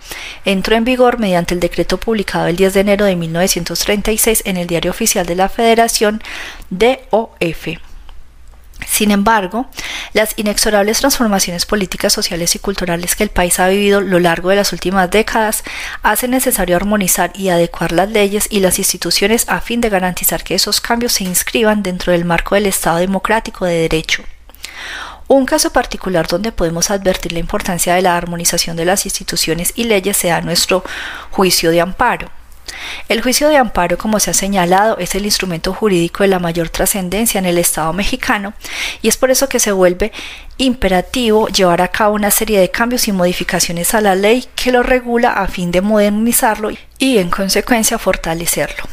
entró 0.45 0.75
en 0.75 0.85
vigor 0.85 1.19
mediante 1.19 1.53
el 1.53 1.59
decreto 1.59 1.97
publicado 1.97 2.47
el 2.47 2.55
10 2.55 2.73
de 2.73 2.79
enero 2.79 3.05
de 3.05 3.15
1936 3.15 4.43
en 4.45 4.57
el 4.57 4.67
Diario 4.67 4.91
Oficial 4.91 5.25
de 5.25 5.35
la 5.35 5.49
Federación 5.49 6.21
DOF. 6.69 7.92
Sin 8.85 9.11
embargo, 9.11 9.67
las 10.13 10.33
inexorables 10.37 10.99
transformaciones 10.99 11.65
políticas, 11.65 12.13
sociales 12.13 12.55
y 12.55 12.59
culturales 12.59 13.15
que 13.15 13.23
el 13.23 13.29
país 13.29 13.59
ha 13.59 13.67
vivido 13.67 13.99
a 13.99 14.01
lo 14.01 14.19
largo 14.19 14.49
de 14.49 14.57
las 14.57 14.73
últimas 14.73 15.09
décadas 15.09 15.63
hacen 16.03 16.31
necesario 16.31 16.75
armonizar 16.75 17.31
y 17.35 17.49
adecuar 17.49 17.91
las 17.91 18.09
leyes 18.09 18.47
y 18.49 18.59
las 18.59 18.79
instituciones 18.79 19.45
a 19.47 19.61
fin 19.61 19.81
de 19.81 19.89
garantizar 19.89 20.43
que 20.43 20.55
esos 20.55 20.81
cambios 20.81 21.13
se 21.13 21.23
inscriban 21.23 21.81
dentro 21.81 22.11
del 22.11 22.25
marco 22.25 22.55
del 22.55 22.67
Estado 22.67 22.97
democrático 22.97 23.65
de 23.65 23.73
derecho. 23.73 24.23
Un 25.27 25.45
caso 25.45 25.71
particular 25.71 26.27
donde 26.27 26.51
podemos 26.51 26.91
advertir 26.91 27.31
la 27.31 27.39
importancia 27.39 27.95
de 27.95 28.01
la 28.01 28.17
armonización 28.17 28.75
de 28.75 28.85
las 28.85 29.05
instituciones 29.05 29.73
y 29.75 29.85
leyes 29.85 30.17
sea 30.17 30.41
nuestro 30.41 30.83
juicio 31.31 31.71
de 31.71 31.81
amparo. 31.81 32.29
El 33.09 33.21
juicio 33.21 33.49
de 33.49 33.57
amparo, 33.57 33.97
como 33.97 34.19
se 34.19 34.31
ha 34.31 34.33
señalado, 34.33 34.97
es 34.97 35.15
el 35.15 35.25
instrumento 35.25 35.73
jurídico 35.73 36.23
de 36.23 36.29
la 36.29 36.39
mayor 36.39 36.69
trascendencia 36.69 37.39
en 37.39 37.45
el 37.45 37.57
Estado 37.57 37.91
mexicano 37.93 38.53
y 39.01 39.07
es 39.07 39.17
por 39.17 39.31
eso 39.31 39.49
que 39.49 39.59
se 39.59 39.71
vuelve 39.71 40.11
imperativo 40.57 41.47
llevar 41.47 41.81
a 41.81 41.89
cabo 41.89 42.15
una 42.15 42.31
serie 42.31 42.59
de 42.59 42.71
cambios 42.71 43.07
y 43.07 43.11
modificaciones 43.11 43.93
a 43.93 44.01
la 44.01 44.15
ley 44.15 44.45
que 44.55 44.71
lo 44.71 44.83
regula 44.83 45.33
a 45.33 45.47
fin 45.47 45.71
de 45.71 45.81
modernizarlo 45.81 46.71
y 46.97 47.17
en 47.17 47.29
consecuencia 47.29 47.97
fortalecerlo. 47.97 48.83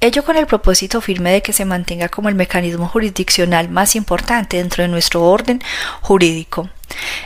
Ello 0.00 0.22
con 0.22 0.36
el 0.36 0.46
propósito 0.46 1.00
firme 1.00 1.32
de 1.32 1.40
que 1.40 1.54
se 1.54 1.64
mantenga 1.64 2.10
como 2.10 2.28
el 2.28 2.34
mecanismo 2.34 2.88
jurisdiccional 2.88 3.70
más 3.70 3.96
importante 3.96 4.58
dentro 4.58 4.82
de 4.82 4.88
nuestro 4.88 5.22
orden 5.22 5.62
jurídico. 6.02 6.68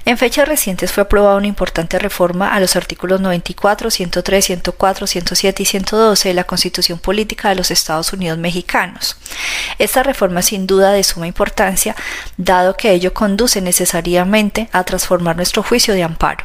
En 0.04 0.16
fechas 0.18 0.48
recientes 0.48 0.92
fue 0.92 1.02
aprobada 1.02 1.36
una 1.36 1.46
importante 1.46 1.98
reforma 1.98 2.54
a 2.54 2.60
los 2.60 2.76
artículos 2.76 3.20
94, 3.20 3.90
103, 3.90 4.44
104, 4.44 5.06
107 5.06 5.62
y 5.62 5.66
112 5.66 6.28
de 6.28 6.34
la 6.34 6.44
Constitución 6.44 6.98
Política 6.98 7.50
de 7.50 7.56
los 7.56 7.70
Estados 7.70 8.12
Unidos 8.12 8.38
Mexicanos. 8.38 9.16
Esta 9.78 10.02
reforma 10.02 10.40
es 10.40 10.46
sin 10.46 10.66
duda 10.66 10.92
de 10.92 11.04
suma 11.04 11.26
importancia, 11.26 11.94
dado 12.36 12.76
que 12.76 12.92
ello 12.92 13.12
conduce 13.12 13.60
necesariamente 13.60 14.68
a 14.72 14.84
transformar 14.84 15.36
nuestro 15.36 15.62
juicio 15.62 15.94
de 15.94 16.04
amparo. 16.04 16.44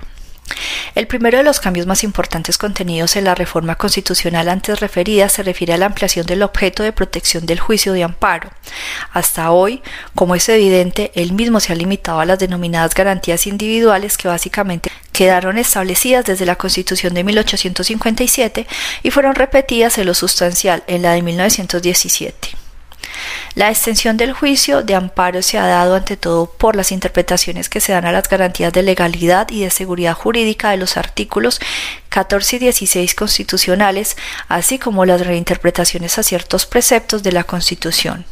El 0.96 1.08
primero 1.08 1.40
de 1.40 1.44
los 1.44 1.60
cambios 1.60 1.88
más 1.88 2.04
importantes 2.04 2.60
contenidos 2.60 3.16
en 3.16 3.24
la 3.24 3.34
reforma 3.34 3.76
constitucional 3.76 4.48
antes 4.48 4.80
referida 4.80 5.28
se 5.28 5.42
refiere 5.42 5.74
a 5.74 5.78
la 5.78 5.88
ampliación 5.88 6.26
del 6.28 6.44
objeto 6.44 6.84
de 6.84 6.92
protección 6.92 7.48
del 7.48 7.60
juicio 7.60 7.94
de 7.94 8.04
amparo. 8.04 8.52
Hasta 9.12 9.52
hoy, 9.52 9.82
como 10.14 10.36
es 10.36 10.48
evidente, 10.50 11.12
el 11.16 11.34
mismo 11.34 11.60
se 11.60 11.74
ha 11.74 11.76
limitado 11.76 12.20
a 12.20 12.26
las 12.26 12.38
denominadas 12.38 12.94
garantías 12.94 13.48
individuales 13.48 14.18
que 14.18 14.28
básicamente 14.28 14.92
quedaron 15.12 15.58
establecidas 15.58 16.26
desde 16.26 16.46
la 16.46 16.58
Constitución 16.58 17.14
de 17.14 17.24
1857 17.24 18.68
y 19.02 19.12
fueron 19.12 19.36
repetidas 19.36 19.98
en 19.98 20.06
lo 20.06 20.14
sustancial 20.14 20.84
en 20.88 21.02
la 21.02 21.14
de 21.14 21.22
1917. 21.24 22.63
La 23.56 23.70
extensión 23.70 24.18
del 24.18 24.34
juicio 24.34 24.82
de 24.82 24.96
amparo 24.96 25.44
se 25.44 25.60
ha 25.60 25.68
dado 25.68 25.94
ante 25.94 26.18
todo 26.18 26.48
por 26.48 26.76
las 26.76 26.92
interpretaciones 26.92 27.70
que 27.70 27.82
se 27.82 27.92
dan 27.92 28.06
a 28.06 28.12
las 28.12 28.28
garantías 28.28 28.74
de 28.74 28.82
legalidad 28.82 29.48
y 29.52 29.62
de 29.62 29.70
seguridad 29.70 30.16
jurídica 30.16 30.72
de 30.72 30.78
los 30.78 30.98
artículos 30.98 31.60
14 32.10 32.56
y 32.56 32.60
16 32.60 33.14
constitucionales, 33.14 34.18
así 34.48 34.80
como 34.80 35.06
las 35.06 35.26
reinterpretaciones 35.26 36.18
a 36.18 36.24
ciertos 36.24 36.66
preceptos 36.66 37.22
de 37.22 37.32
la 37.32 37.44
Constitución. 37.44 38.26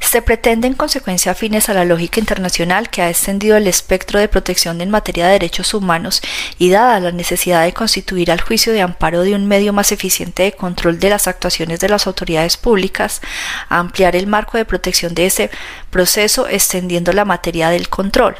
Se 0.00 0.22
pretende 0.22 0.66
en 0.66 0.74
consecuencia 0.74 1.32
afines 1.32 1.68
a 1.68 1.74
la 1.74 1.84
lógica 1.84 2.20
internacional 2.20 2.90
que 2.90 3.02
ha 3.02 3.10
extendido 3.10 3.56
el 3.56 3.66
espectro 3.66 4.20
de 4.20 4.28
protección 4.28 4.80
en 4.80 4.90
materia 4.90 5.26
de 5.26 5.32
derechos 5.32 5.74
humanos 5.74 6.22
y 6.58 6.70
dada 6.70 7.00
la 7.00 7.10
necesidad 7.10 7.64
de 7.64 7.72
constituir 7.72 8.30
al 8.30 8.40
juicio 8.40 8.72
de 8.72 8.82
amparo 8.82 9.22
de 9.22 9.34
un 9.34 9.46
medio 9.46 9.72
más 9.72 9.92
eficiente 9.92 10.44
de 10.44 10.52
control 10.52 10.98
de 10.98 11.10
las 11.10 11.26
actuaciones 11.26 11.80
de 11.80 11.88
las 11.88 12.06
autoridades 12.06 12.56
públicas, 12.56 13.20
ampliar 13.68 14.14
el 14.16 14.26
marco 14.26 14.58
de 14.58 14.64
protección 14.64 15.14
de 15.14 15.26
ese 15.26 15.50
proceso 15.90 16.46
extendiendo 16.48 17.12
la 17.12 17.24
materia 17.24 17.70
del 17.70 17.88
control. 17.88 18.36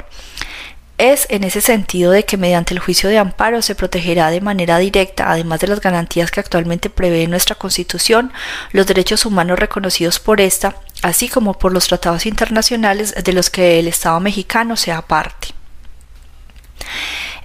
Es 0.97 1.27
en 1.29 1.43
ese 1.43 1.61
sentido 1.61 2.13
de 2.13 2.25
que 2.25 2.37
mediante 2.37 2.73
el 2.73 2.79
juicio 2.79 3.09
de 3.09 3.19
amparo 3.19 3.63
se 3.63 3.75
protegerá 3.75 4.31
de 4.31 4.41
manera 4.41 4.79
directa, 4.79 5.31
además 5.31 5.59
de 5.59 5.67
las 5.67 5.81
garantías 5.81 6.31
que 6.31 6.39
actualmente 6.39 6.89
prevé 6.89 7.27
nuestra 7.27 7.57
Constitución, 7.57 8.33
los 8.71 8.87
derechos 8.87 9.27
humanos 9.27 9.59
reconocidos 9.59 10.21
por 10.21 10.41
esta, 10.41 10.77
así 11.03 11.29
como 11.29 11.59
por 11.59 11.73
los 11.73 11.89
tratados 11.89 12.27
internacionales 12.27 13.13
de 13.23 13.33
los 13.33 13.51
que 13.51 13.81
el 13.81 13.89
Estado 13.89 14.21
mexicano 14.21 14.77
sea 14.77 15.03
parte. 15.03 15.49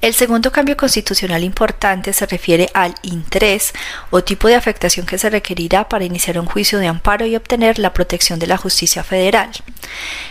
El 0.01 0.13
segundo 0.13 0.51
cambio 0.51 0.77
constitucional 0.77 1.43
importante 1.43 2.13
se 2.13 2.25
refiere 2.25 2.69
al 2.73 2.95
interés 3.01 3.73
o 4.11 4.23
tipo 4.23 4.47
de 4.47 4.55
afectación 4.55 5.05
que 5.05 5.17
se 5.17 5.29
requerirá 5.29 5.89
para 5.89 6.05
iniciar 6.05 6.39
un 6.39 6.45
juicio 6.45 6.79
de 6.79 6.87
amparo 6.87 7.25
y 7.25 7.35
obtener 7.35 7.79
la 7.79 7.93
protección 7.93 8.39
de 8.39 8.47
la 8.47 8.57
justicia 8.57 9.03
federal. 9.03 9.49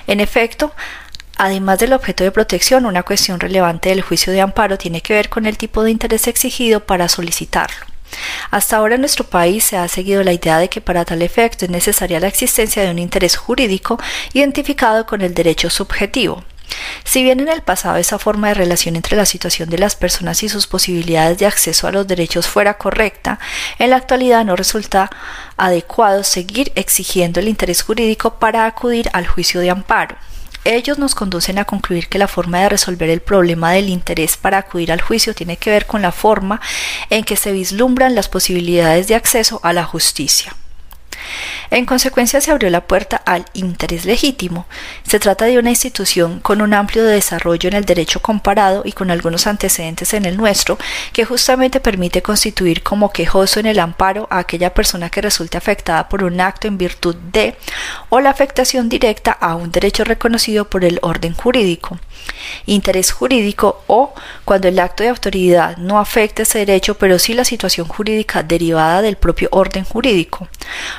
En 0.06 0.20
efecto, 0.20 0.72
Además 1.38 1.78
del 1.78 1.92
objeto 1.92 2.24
de 2.24 2.32
protección, 2.32 2.84
una 2.84 3.04
cuestión 3.04 3.38
relevante 3.38 3.90
del 3.90 4.02
juicio 4.02 4.32
de 4.32 4.40
amparo 4.40 4.76
tiene 4.76 5.00
que 5.00 5.14
ver 5.14 5.28
con 5.28 5.46
el 5.46 5.56
tipo 5.56 5.84
de 5.84 5.92
interés 5.92 6.26
exigido 6.26 6.84
para 6.84 7.08
solicitarlo. 7.08 7.86
Hasta 8.50 8.76
ahora 8.76 8.96
en 8.96 9.02
nuestro 9.02 9.24
país 9.24 9.62
se 9.62 9.76
ha 9.76 9.86
seguido 9.86 10.24
la 10.24 10.32
idea 10.32 10.58
de 10.58 10.68
que 10.68 10.80
para 10.80 11.04
tal 11.04 11.22
efecto 11.22 11.64
es 11.64 11.70
necesaria 11.70 12.18
la 12.18 12.26
existencia 12.26 12.82
de 12.82 12.90
un 12.90 12.98
interés 12.98 13.36
jurídico 13.36 14.00
identificado 14.32 15.06
con 15.06 15.20
el 15.20 15.32
derecho 15.32 15.70
subjetivo. 15.70 16.42
Si 17.04 17.22
bien 17.22 17.38
en 17.38 17.48
el 17.48 17.62
pasado 17.62 17.96
esa 17.98 18.18
forma 18.18 18.48
de 18.48 18.54
relación 18.54 18.96
entre 18.96 19.16
la 19.16 19.24
situación 19.24 19.70
de 19.70 19.78
las 19.78 19.94
personas 19.94 20.42
y 20.42 20.48
sus 20.48 20.66
posibilidades 20.66 21.38
de 21.38 21.46
acceso 21.46 21.86
a 21.86 21.92
los 21.92 22.08
derechos 22.08 22.48
fuera 22.48 22.74
correcta, 22.74 23.38
en 23.78 23.90
la 23.90 23.96
actualidad 23.96 24.44
no 24.44 24.56
resulta 24.56 25.08
adecuado 25.56 26.24
seguir 26.24 26.72
exigiendo 26.74 27.38
el 27.38 27.48
interés 27.48 27.82
jurídico 27.82 28.40
para 28.40 28.66
acudir 28.66 29.08
al 29.12 29.26
juicio 29.28 29.60
de 29.60 29.70
amparo. 29.70 30.16
Ellos 30.70 30.98
nos 30.98 31.14
conducen 31.14 31.58
a 31.58 31.64
concluir 31.64 32.08
que 32.08 32.18
la 32.18 32.28
forma 32.28 32.60
de 32.60 32.68
resolver 32.68 33.08
el 33.08 33.20
problema 33.22 33.72
del 33.72 33.88
interés 33.88 34.36
para 34.36 34.58
acudir 34.58 34.92
al 34.92 35.00
juicio 35.00 35.34
tiene 35.34 35.56
que 35.56 35.70
ver 35.70 35.86
con 35.86 36.02
la 36.02 36.12
forma 36.12 36.60
en 37.08 37.24
que 37.24 37.36
se 37.36 37.52
vislumbran 37.52 38.14
las 38.14 38.28
posibilidades 38.28 39.08
de 39.08 39.14
acceso 39.14 39.60
a 39.62 39.72
la 39.72 39.84
justicia. 39.84 40.54
En 41.70 41.86
consecuencia 41.86 42.40
se 42.40 42.50
abrió 42.50 42.70
la 42.70 42.82
puerta 42.82 43.20
al 43.24 43.44
interés 43.52 44.04
legítimo. 44.04 44.66
Se 45.06 45.18
trata 45.18 45.44
de 45.44 45.58
una 45.58 45.70
institución 45.70 46.40
con 46.40 46.62
un 46.62 46.74
amplio 46.74 47.04
desarrollo 47.04 47.68
en 47.68 47.76
el 47.76 47.84
derecho 47.84 48.20
comparado 48.20 48.82
y 48.84 48.92
con 48.92 49.10
algunos 49.10 49.46
antecedentes 49.46 50.14
en 50.14 50.24
el 50.24 50.36
nuestro, 50.36 50.78
que 51.12 51.24
justamente 51.24 51.80
permite 51.80 52.22
constituir 52.22 52.82
como 52.82 53.12
quejoso 53.12 53.60
en 53.60 53.66
el 53.66 53.78
amparo 53.78 54.26
a 54.30 54.38
aquella 54.38 54.72
persona 54.74 55.10
que 55.10 55.20
resulte 55.20 55.58
afectada 55.58 56.08
por 56.08 56.24
un 56.24 56.40
acto 56.40 56.68
en 56.68 56.78
virtud 56.78 57.16
de 57.32 57.56
o 58.08 58.20
la 58.20 58.30
afectación 58.30 58.88
directa 58.88 59.32
a 59.32 59.54
un 59.54 59.70
derecho 59.70 60.04
reconocido 60.04 60.68
por 60.68 60.84
el 60.84 60.98
orden 61.02 61.34
jurídico. 61.34 61.98
Interés 62.66 63.12
jurídico 63.12 63.82
o 63.86 64.14
cuando 64.44 64.68
el 64.68 64.78
acto 64.78 65.02
de 65.02 65.10
autoridad 65.10 65.76
no 65.76 65.98
afecta 65.98 66.42
ese 66.42 66.58
derecho, 66.60 66.96
pero 66.96 67.18
sí 67.18 67.34
la 67.34 67.44
situación 67.44 67.88
jurídica 67.88 68.42
derivada 68.42 69.02
del 69.02 69.16
propio 69.16 69.48
orden 69.52 69.84
jurídico. 69.84 70.48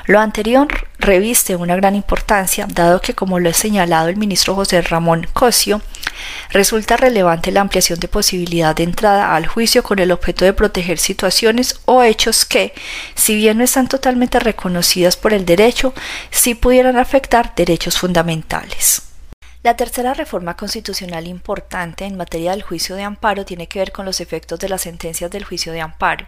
Lo 0.06 0.20
anterior 0.20 0.68
reviste 1.00 1.56
una 1.56 1.76
gran 1.76 1.96
importancia, 1.96 2.68
dado 2.70 3.02
que, 3.02 3.14
como 3.14 3.40
lo 3.40 3.50
ha 3.50 3.54
señalado 3.54 4.10
el 4.10 4.18
ministro 4.18 4.56
José 4.56 4.82
Ramón 4.82 5.28
Cosio, 5.34 5.82
resulta 6.52 6.98
relevante 6.98 7.52
la 7.52 7.62
ampliación 7.62 8.00
de 8.00 8.08
posibilidad 8.08 8.76
de 8.76 8.84
entrada 8.84 9.36
al 9.36 9.48
juicio 9.48 9.84
con 9.84 10.00
el 10.00 10.12
objeto 10.12 10.46
de 10.46 10.54
proteger 10.54 10.98
situaciones 10.98 11.80
o 11.86 12.04
hechos 12.04 12.46
que, 12.46 12.74
si 13.16 13.36
bien 13.36 13.58
no 13.58 13.64
están 13.64 13.88
totalmente 13.88 14.40
reconocidas 14.40 15.16
por 15.16 15.34
el 15.34 15.46
derecho, 15.46 15.94
sí 16.32 16.56
pudieran 16.56 16.98
afectar 16.98 17.54
derechos 17.56 17.98
fundamentales. 17.98 19.09
La 19.62 19.76
tercera 19.76 20.14
reforma 20.14 20.56
constitucional 20.56 21.28
importante 21.28 22.06
en 22.06 22.16
materia 22.16 22.52
del 22.52 22.62
juicio 22.62 22.96
de 22.96 23.04
amparo 23.04 23.44
tiene 23.44 23.68
que 23.68 23.80
ver 23.80 23.92
con 23.92 24.06
los 24.06 24.22
efectos 24.22 24.58
de 24.58 24.70
las 24.70 24.84
sentencias 24.84 25.30
del 25.32 25.44
juicio 25.44 25.74
de 25.74 25.82
amparo. 25.82 26.28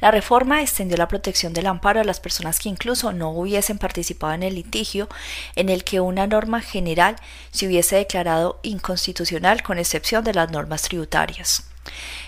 La 0.00 0.10
reforma 0.10 0.60
extendió 0.60 0.96
la 0.96 1.06
protección 1.06 1.52
del 1.52 1.68
amparo 1.68 2.00
a 2.00 2.04
las 2.04 2.18
personas 2.18 2.58
que 2.58 2.68
incluso 2.68 3.12
no 3.12 3.30
hubiesen 3.30 3.78
participado 3.78 4.32
en 4.32 4.42
el 4.42 4.56
litigio 4.56 5.08
en 5.54 5.68
el 5.68 5.84
que 5.84 6.00
una 6.00 6.26
norma 6.26 6.60
general 6.60 7.14
se 7.52 7.68
hubiese 7.68 7.94
declarado 7.96 8.58
inconstitucional 8.62 9.62
con 9.62 9.78
excepción 9.78 10.24
de 10.24 10.34
las 10.34 10.50
normas 10.50 10.82
tributarias. 10.82 11.69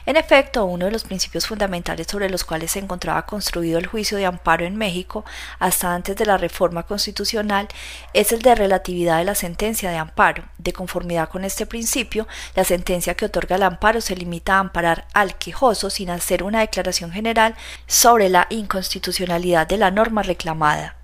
En 0.05 0.17
efecto, 0.17 0.65
uno 0.65 0.87
de 0.87 0.91
los 0.91 1.05
principios 1.05 1.47
fundamentales 1.47 2.09
sobre 2.11 2.29
los 2.29 2.45
cuales 2.45 2.73
se 2.73 2.81
encontraba 2.81 3.25
construido 3.25 3.79
el 3.79 3.87
juicio 3.87 4.19
de 4.19 4.27
amparo 4.27 4.65
en 4.65 4.77
México 4.77 5.25
hasta 5.61 5.95
antes 5.95 6.17
de 6.17 6.27
la 6.27 6.39
reforma 6.39 6.83
constitucional 6.83 7.69
es 8.13 8.33
el 8.33 8.43
de 8.43 8.55
relatividad 8.55 9.19
de 9.19 9.25
la 9.25 9.37
sentencia 9.37 9.91
de 9.91 9.99
amparo. 9.99 10.45
De 10.59 10.73
conformidad 10.73 11.29
con 11.29 11.45
este 11.45 11.67
principio, 11.67 12.27
la 12.57 12.65
sentencia 12.65 13.15
que 13.15 13.27
otorga 13.27 13.57
el 13.57 13.63
amparo 13.63 14.01
se 14.01 14.17
limita 14.17 14.57
a 14.57 14.61
amparar 14.61 15.07
al 15.13 15.39
quejoso 15.39 15.89
sin 15.91 16.11
hacer 16.11 16.43
una 16.43 16.61
declaración 16.61 17.13
general 17.13 17.55
sobre 17.87 18.29
la 18.29 18.49
inconstitucionalidad 18.51 19.69
de 19.69 19.77
la 19.77 19.93
norma 19.93 20.23
reclamada. 20.23 21.02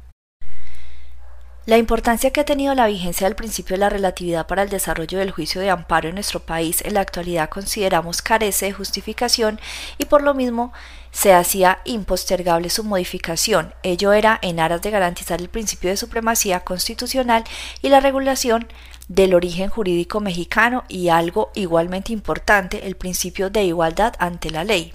La 1.69 1.77
importancia 1.77 2.31
que 2.31 2.41
ha 2.41 2.47
tenido 2.47 2.75
la 2.75 2.87
vigencia 2.87 3.27
del 3.27 3.37
principio 3.37 3.75
de 3.75 3.81
la 3.81 3.91
relatividad 3.91 4.47
para 4.47 4.63
el 4.63 4.71
desarrollo 4.71 5.19
del 5.19 5.33
juicio 5.33 5.61
de 5.61 5.69
amparo 5.69 6.09
en 6.09 6.15
nuestro 6.15 6.41
país 6.41 6.81
en 6.83 6.95
la 6.95 7.03
actualidad 7.03 7.51
consideramos 7.51 8.23
carece 8.23 8.65
de 8.65 8.73
justificación 8.73 9.61
y 9.99 10.07
por 10.07 10.23
lo 10.23 10.33
mismo 10.33 10.73
se 11.11 11.35
hacía 11.35 11.81
impostergable 11.85 12.71
su 12.71 12.85
modificación. 12.85 13.75
Ello 13.83 14.15
era 14.15 14.39
en 14.41 14.61
aras 14.61 14.81
de 14.81 14.91
garantizar 14.91 15.43
el 15.43 15.51
principio 15.51 15.91
de 15.91 15.99
supremacía 15.99 16.61
constitucional 16.61 17.45
y 17.83 17.91
la 17.91 18.01
regulación 18.01 18.67
del 19.09 19.35
origen 19.35 19.71
jurídico 19.71 20.21
mexicano 20.21 20.85
y 20.89 21.09
algo 21.09 21.51
igualmente 21.55 22.13
importante, 22.13 22.87
el 22.87 22.97
principio 22.97 23.51
de 23.51 23.65
igualdad 23.65 24.15
ante 24.19 24.51
la 24.51 24.65
ley. 24.65 24.93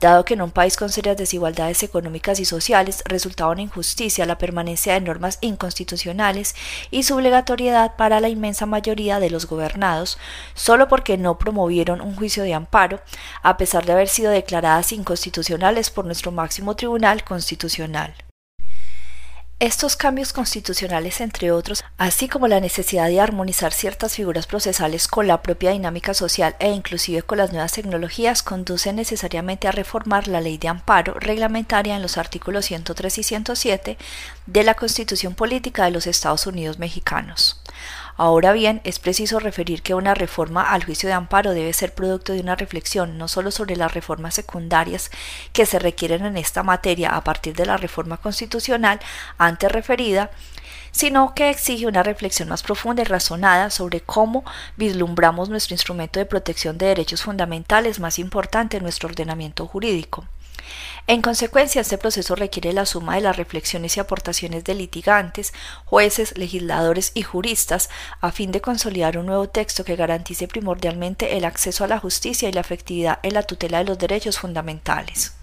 Dado 0.00 0.24
que 0.24 0.34
en 0.34 0.42
un 0.42 0.52
país 0.52 0.76
con 0.76 0.90
serias 0.90 1.16
desigualdades 1.16 1.82
económicas 1.82 2.38
y 2.38 2.44
sociales 2.44 3.02
resultaba 3.06 3.50
una 3.50 3.62
injusticia 3.62 4.26
la 4.26 4.38
permanencia 4.38 4.94
de 4.94 5.00
normas 5.00 5.38
inconstitucionales 5.40 6.54
y 6.90 7.02
su 7.02 7.16
obligatoriedad 7.16 7.96
para 7.96 8.20
la 8.20 8.28
inmensa 8.28 8.66
mayoría 8.66 9.20
de 9.20 9.30
los 9.30 9.46
gobernados, 9.46 10.18
solo 10.54 10.88
porque 10.88 11.18
no 11.18 11.38
promovieron 11.38 12.00
un 12.00 12.14
juicio 12.14 12.44
de 12.44 12.54
amparo, 12.54 13.00
a 13.42 13.56
pesar 13.56 13.84
de 13.84 13.92
haber 13.92 14.08
sido 14.08 14.30
declaradas 14.30 14.92
inconstitucionales 14.92 15.90
por 15.90 16.04
nuestro 16.04 16.30
máximo 16.30 16.76
tribunal 16.76 17.24
constitucional. 17.24 18.14
Estos 19.58 19.96
cambios 19.96 20.34
constitucionales, 20.34 21.22
entre 21.22 21.50
otros, 21.50 21.82
así 21.96 22.28
como 22.28 22.46
la 22.46 22.60
necesidad 22.60 23.08
de 23.08 23.22
armonizar 23.22 23.72
ciertas 23.72 24.12
figuras 24.14 24.46
procesales 24.46 25.08
con 25.08 25.26
la 25.26 25.40
propia 25.40 25.70
dinámica 25.70 26.12
social 26.12 26.56
e 26.58 26.72
inclusive 26.72 27.22
con 27.22 27.38
las 27.38 27.52
nuevas 27.52 27.72
tecnologías, 27.72 28.42
conducen 28.42 28.96
necesariamente 28.96 29.66
a 29.66 29.72
reformar 29.72 30.28
la 30.28 30.42
ley 30.42 30.58
de 30.58 30.68
amparo 30.68 31.14
reglamentaria 31.14 31.96
en 31.96 32.02
los 32.02 32.18
artículos 32.18 32.66
103 32.66 33.16
y 33.16 33.22
107 33.22 33.98
de 34.44 34.62
la 34.62 34.74
Constitución 34.74 35.34
Política 35.34 35.86
de 35.86 35.92
los 35.92 36.06
Estados 36.06 36.46
Unidos 36.46 36.78
Mexicanos. 36.78 37.58
Ahora 38.18 38.52
bien, 38.52 38.80
es 38.84 38.98
preciso 38.98 39.40
referir 39.40 39.82
que 39.82 39.94
una 39.94 40.14
reforma 40.14 40.70
al 40.70 40.84
juicio 40.84 41.06
de 41.06 41.12
amparo 41.12 41.52
debe 41.52 41.74
ser 41.74 41.94
producto 41.94 42.32
de 42.32 42.40
una 42.40 42.56
reflexión 42.56 43.18
no 43.18 43.28
solo 43.28 43.50
sobre 43.50 43.76
las 43.76 43.92
reformas 43.92 44.34
secundarias 44.34 45.10
que 45.52 45.66
se 45.66 45.78
requieren 45.78 46.24
en 46.24 46.38
esta 46.38 46.62
materia 46.62 47.10
a 47.10 47.22
partir 47.22 47.54
de 47.54 47.66
la 47.66 47.76
reforma 47.76 48.16
constitucional 48.16 49.00
antes 49.36 49.70
referida, 49.70 50.30
sino 50.92 51.34
que 51.34 51.50
exige 51.50 51.86
una 51.86 52.02
reflexión 52.02 52.48
más 52.48 52.62
profunda 52.62 53.02
y 53.02 53.04
razonada 53.04 53.68
sobre 53.68 54.00
cómo 54.00 54.44
vislumbramos 54.78 55.50
nuestro 55.50 55.74
instrumento 55.74 56.18
de 56.18 56.24
protección 56.24 56.78
de 56.78 56.86
derechos 56.86 57.22
fundamentales 57.22 58.00
más 58.00 58.18
importante 58.18 58.78
en 58.78 58.82
nuestro 58.82 59.10
ordenamiento 59.10 59.66
jurídico. 59.66 60.26
En 61.06 61.22
consecuencia, 61.22 61.80
este 61.80 61.98
proceso 61.98 62.34
requiere 62.34 62.72
la 62.72 62.86
suma 62.86 63.14
de 63.14 63.20
las 63.20 63.36
reflexiones 63.36 63.96
y 63.96 64.00
aportaciones 64.00 64.64
de 64.64 64.74
litigantes, 64.74 65.52
jueces, 65.84 66.36
legisladores 66.36 67.12
y 67.14 67.22
juristas 67.22 67.90
a 68.20 68.32
fin 68.32 68.50
de 68.50 68.60
consolidar 68.60 69.18
un 69.18 69.26
nuevo 69.26 69.48
texto 69.48 69.84
que 69.84 69.96
garantice 69.96 70.48
primordialmente 70.48 71.36
el 71.36 71.44
acceso 71.44 71.84
a 71.84 71.88
la 71.88 71.98
justicia 71.98 72.48
y 72.48 72.52
la 72.52 72.60
efectividad 72.60 73.20
en 73.22 73.34
la 73.34 73.44
tutela 73.44 73.78
de 73.78 73.84
los 73.84 73.98
derechos 73.98 74.38
fundamentales. 74.38 75.34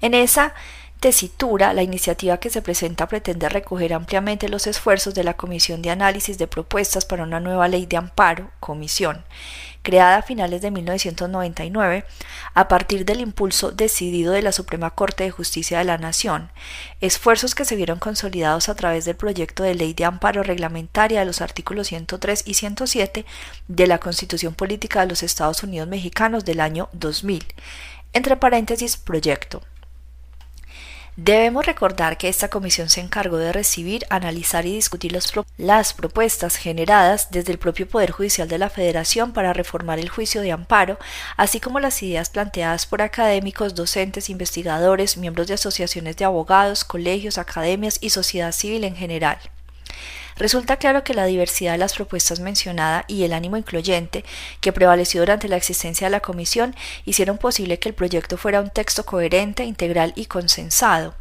En 0.00 0.14
esa 0.14 0.54
tesitura, 1.02 1.74
la 1.74 1.82
iniciativa 1.82 2.38
que 2.38 2.48
se 2.48 2.62
presenta 2.62 3.08
pretende 3.08 3.48
recoger 3.48 3.92
ampliamente 3.92 4.48
los 4.48 4.68
esfuerzos 4.68 5.14
de 5.14 5.24
la 5.24 5.34
Comisión 5.34 5.82
de 5.82 5.90
Análisis 5.90 6.38
de 6.38 6.46
Propuestas 6.46 7.04
para 7.04 7.24
una 7.24 7.40
nueva 7.40 7.66
ley 7.66 7.86
de 7.86 7.96
amparo, 7.96 8.52
comisión, 8.60 9.24
creada 9.82 10.16
a 10.18 10.22
finales 10.22 10.62
de 10.62 10.70
1999 10.70 12.04
a 12.54 12.68
partir 12.68 13.04
del 13.04 13.20
impulso 13.20 13.72
decidido 13.72 14.32
de 14.32 14.42
la 14.42 14.52
Suprema 14.52 14.90
Corte 14.90 15.24
de 15.24 15.30
Justicia 15.30 15.78
de 15.78 15.84
la 15.84 15.98
Nación, 15.98 16.50
esfuerzos 17.00 17.54
que 17.54 17.64
se 17.64 17.76
vieron 17.76 17.98
consolidados 17.98 18.68
a 18.68 18.74
través 18.74 19.04
del 19.04 19.16
proyecto 19.16 19.62
de 19.62 19.74
ley 19.74 19.92
de 19.92 20.04
amparo 20.04 20.42
reglamentaria 20.42 21.20
de 21.20 21.26
los 21.26 21.40
artículos 21.40 21.88
103 21.88 22.44
y 22.46 22.54
107 22.54 23.26
de 23.68 23.86
la 23.86 23.98
Constitución 23.98 24.54
Política 24.54 25.00
de 25.00 25.08
los 25.08 25.22
Estados 25.22 25.62
Unidos 25.62 25.88
Mexicanos 25.88 26.44
del 26.44 26.60
año 26.60 26.88
2000, 26.92 27.44
entre 28.12 28.36
paréntesis 28.36 28.96
proyecto 28.96 29.62
Debemos 31.16 31.66
recordar 31.66 32.16
que 32.16 32.30
esta 32.30 32.48
comisión 32.48 32.88
se 32.88 33.02
encargó 33.02 33.36
de 33.36 33.52
recibir, 33.52 34.06
analizar 34.08 34.64
y 34.64 34.72
discutir 34.72 35.12
las 35.58 35.92
propuestas 35.92 36.56
generadas 36.56 37.30
desde 37.30 37.52
el 37.52 37.58
propio 37.58 37.86
Poder 37.86 38.12
Judicial 38.12 38.48
de 38.48 38.56
la 38.56 38.70
Federación 38.70 39.34
para 39.34 39.52
reformar 39.52 39.98
el 39.98 40.08
juicio 40.08 40.40
de 40.40 40.52
amparo, 40.52 40.98
así 41.36 41.60
como 41.60 41.80
las 41.80 42.02
ideas 42.02 42.30
planteadas 42.30 42.86
por 42.86 43.02
académicos, 43.02 43.74
docentes, 43.74 44.30
investigadores, 44.30 45.18
miembros 45.18 45.48
de 45.48 45.54
asociaciones 45.54 46.16
de 46.16 46.24
abogados, 46.24 46.82
colegios, 46.82 47.36
academias 47.36 47.98
y 48.00 48.08
sociedad 48.08 48.52
civil 48.52 48.82
en 48.84 48.96
general. 48.96 49.38
Resulta 50.36 50.76
claro 50.76 51.04
que 51.04 51.14
la 51.14 51.26
diversidad 51.26 51.72
de 51.72 51.78
las 51.78 51.94
propuestas 51.94 52.40
mencionadas 52.40 53.04
y 53.08 53.24
el 53.24 53.32
ánimo 53.32 53.56
incluyente 53.56 54.24
que 54.60 54.72
prevaleció 54.72 55.20
durante 55.20 55.48
la 55.48 55.56
existencia 55.56 56.06
de 56.06 56.12
la 56.12 56.20
comisión 56.20 56.74
hicieron 57.04 57.38
posible 57.38 57.78
que 57.78 57.88
el 57.88 57.94
proyecto 57.94 58.36
fuera 58.36 58.60
un 58.60 58.70
texto 58.70 59.04
coherente, 59.04 59.64
integral 59.64 60.12
y 60.16 60.26
consensado. 60.26 61.14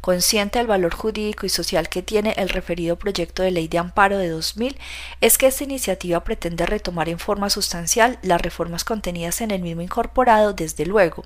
Consciente 0.00 0.58
del 0.58 0.66
valor 0.66 0.94
jurídico 0.94 1.46
y 1.46 1.48
social 1.48 1.88
que 1.88 2.02
tiene 2.02 2.34
el 2.36 2.48
referido 2.48 2.96
proyecto 2.96 3.42
de 3.42 3.52
ley 3.52 3.68
de 3.68 3.78
amparo 3.78 4.18
de 4.18 4.28
2000, 4.28 4.76
es 5.20 5.38
que 5.38 5.46
esta 5.46 5.64
iniciativa 5.64 6.24
pretende 6.24 6.66
retomar 6.66 7.08
en 7.08 7.18
forma 7.18 7.50
sustancial 7.50 8.18
las 8.22 8.40
reformas 8.40 8.84
contenidas 8.84 9.40
en 9.40 9.52
el 9.52 9.62
mismo 9.62 9.82
incorporado, 9.82 10.52
desde 10.52 10.86
luego 10.86 11.24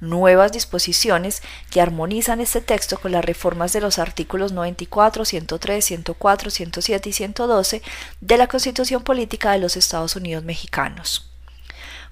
nuevas 0.00 0.52
disposiciones 0.52 1.42
que 1.70 1.80
armonizan 1.80 2.40
este 2.40 2.60
texto 2.60 2.98
con 2.98 3.12
las 3.12 3.24
reformas 3.24 3.72
de 3.72 3.80
los 3.80 3.98
artículos 3.98 4.52
94, 4.52 5.24
103, 5.24 5.84
104, 5.84 6.50
107 6.50 7.08
y 7.08 7.12
112 7.12 7.82
de 8.20 8.36
la 8.36 8.46
Constitución 8.46 9.02
Política 9.02 9.52
de 9.52 9.58
los 9.58 9.76
Estados 9.76 10.16
Unidos 10.16 10.44
Mexicanos. 10.44 11.30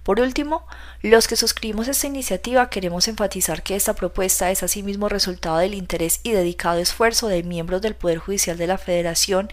Por 0.04 0.20
último, 0.20 0.66
los 1.00 1.26
que 1.26 1.34
suscribimos 1.34 1.88
esta 1.88 2.06
iniciativa 2.06 2.68
queremos 2.68 3.08
enfatizar 3.08 3.62
que 3.62 3.74
esta 3.74 3.94
propuesta 3.94 4.50
es 4.50 4.62
asimismo 4.62 5.08
resultado 5.08 5.56
del 5.56 5.72
interés 5.72 6.20
y 6.22 6.32
dedicado 6.32 6.78
esfuerzo 6.78 7.26
de 7.26 7.42
miembros 7.42 7.80
del 7.80 7.94
Poder 7.94 8.18
Judicial 8.18 8.58
de 8.58 8.66
la 8.66 8.76
Federación, 8.76 9.48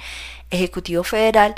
Ejecutivo 0.50 1.06
Federal 1.06 1.56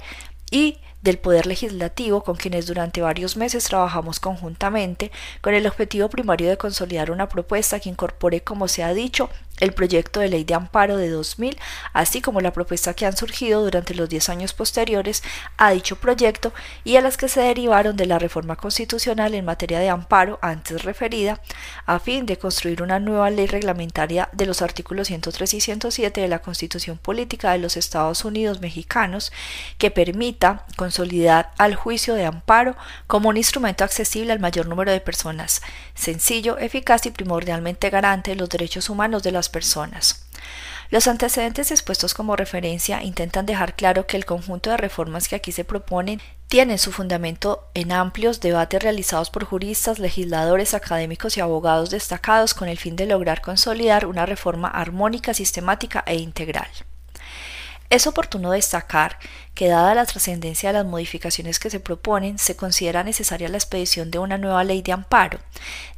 y 0.52 0.78
del 1.04 1.20
Poder 1.20 1.45
Legislativo 1.45 2.24
con 2.24 2.36
quienes 2.36 2.66
durante 2.66 3.01
varios 3.01 3.38
meses 3.38 3.66
trabajamos 3.66 4.20
conjuntamente 4.20 5.12
con 5.41 5.54
el 5.54 5.68
objetivo 5.68 6.10
primario 6.10 6.49
de 6.49 6.58
consolidar 6.58 7.12
una 7.12 7.30
propuesta 7.30 7.80
que 7.80 7.89
incorpore, 7.89 8.41
como 8.41 8.68
se 8.68 8.84
ha 8.84 8.93
dicho, 8.93 9.30
el 9.64 9.74
proyecto 9.74 10.20
de 10.20 10.30
ley 10.30 10.43
de 10.43 10.53
amparo 10.53 10.97
de 10.97 11.09
2000, 11.09 11.57
así 11.93 12.22
como 12.22 12.41
la 12.41 12.51
propuesta 12.51 12.93
que 12.93 13.05
han 13.05 13.16
surgido 13.16 13.64
durante 13.64 13.95
los 13.95 14.09
diez 14.09 14.30
años 14.30 14.53
posteriores 14.53 15.24
a 15.57 15.72
dicho 15.72 15.95
proyecto 15.95 16.53
y 16.84 16.97
a 16.97 17.01
las 17.01 17.18
que 17.18 17.30
se 17.30 17.41
derivaron 17.41 17.95
de 17.95 18.05
la 18.05 18.20
reforma 18.20 18.55
constitucional 18.57 19.34
en 19.34 19.45
materia 19.45 19.80
de 19.80 19.89
amparo 19.89 20.38
antes 20.41 20.84
referida, 20.84 21.41
a 21.86 21.99
fin 21.99 22.26
de 22.26 22.38
construir 22.38 22.82
una 22.82 22.99
nueva 22.99 23.30
ley 23.30 23.47
reglamentaria 23.47 24.30
de 24.34 24.45
los 24.45 24.61
artículos 24.61 25.07
103 25.07 25.53
y 25.53 25.61
107 25.61 26.22
de 26.22 26.28
la 26.28 26.39
Constitución 26.39 26.97
Política 26.97 27.51
de 27.51 27.59
los 27.59 27.78
Estados 27.78 28.26
Unidos 28.26 28.59
Mexicanos 28.59 29.32
que 29.78 29.91
permita 29.91 30.66
consolidar 30.76 31.51
al 31.57 31.76
juicio 31.76 32.16
de 32.16 32.26
amparo 32.26 32.76
como 33.07 33.30
un 33.30 33.38
instrumento 33.38 33.84
accesible 33.84 34.34
al 34.34 34.39
mayor 34.39 34.68
número 34.68 34.91
de 34.91 34.99
personas, 34.99 35.61
sencillo, 35.95 36.57
eficaz 36.57 37.05
y 37.05 37.11
primordialmente 37.11 37.89
garante 37.89 38.32
de 38.32 38.38
los 38.38 38.49
derechos 38.49 38.89
humanos 38.89 39.24
de 39.24 39.32
las 39.32 39.49
personas. 39.54 40.26
Los 40.89 41.08
antecedentes 41.08 41.72
expuestos 41.72 42.14
como 42.14 42.36
referencia 42.36 43.01
intentan 43.01 43.45
dejar 43.45 43.76
claro 43.76 44.06
que 44.06 44.18
el 44.18 44.26
conjunto 44.26 44.70
de 44.70 44.78
reformas 44.78 45.28
que 45.28 45.36
aquí 45.36 45.51
se 45.51 45.64
proponen 45.64 46.22
tienen 46.47 46.78
su 46.78 46.91
fundamento 46.91 47.68
en 47.74 47.91
amplios 47.91 48.41
debates 48.41 48.84
realizados 48.84 49.32
por 49.32 49.43
juristas, 49.45 49.97
legisladores, 49.97 50.76
académicos 50.76 51.36
y 51.36 51.41
abogados 51.41 51.89
destacados 51.89 52.54
con 52.54 52.68
el 52.68 52.78
fin 52.78 52.95
de 52.95 53.08
lograr 53.08 53.41
consolidar 53.41 54.06
una 54.06 54.28
reforma 54.28 54.68
armónica, 54.68 55.34
sistemática 55.34 56.04
e 56.06 56.18
integral. 56.18 56.70
Es 57.90 58.08
oportuno 58.08 58.52
destacar 58.52 59.20
que 59.54 59.68
dada 59.68 59.94
la 59.94 60.06
trascendencia 60.06 60.70
de 60.70 60.80
las 60.80 60.86
modificaciones 60.86 61.60
que 61.60 61.70
se 61.70 61.80
proponen, 61.80 62.40
se 62.40 62.56
considera 62.56 63.04
necesaria 63.04 63.50
la 63.50 63.58
expedición 63.58 64.10
de 64.10 64.20
una 64.20 64.38
nueva 64.38 64.64
ley 64.64 64.82
de 64.82 64.94
amparo. 64.94 65.40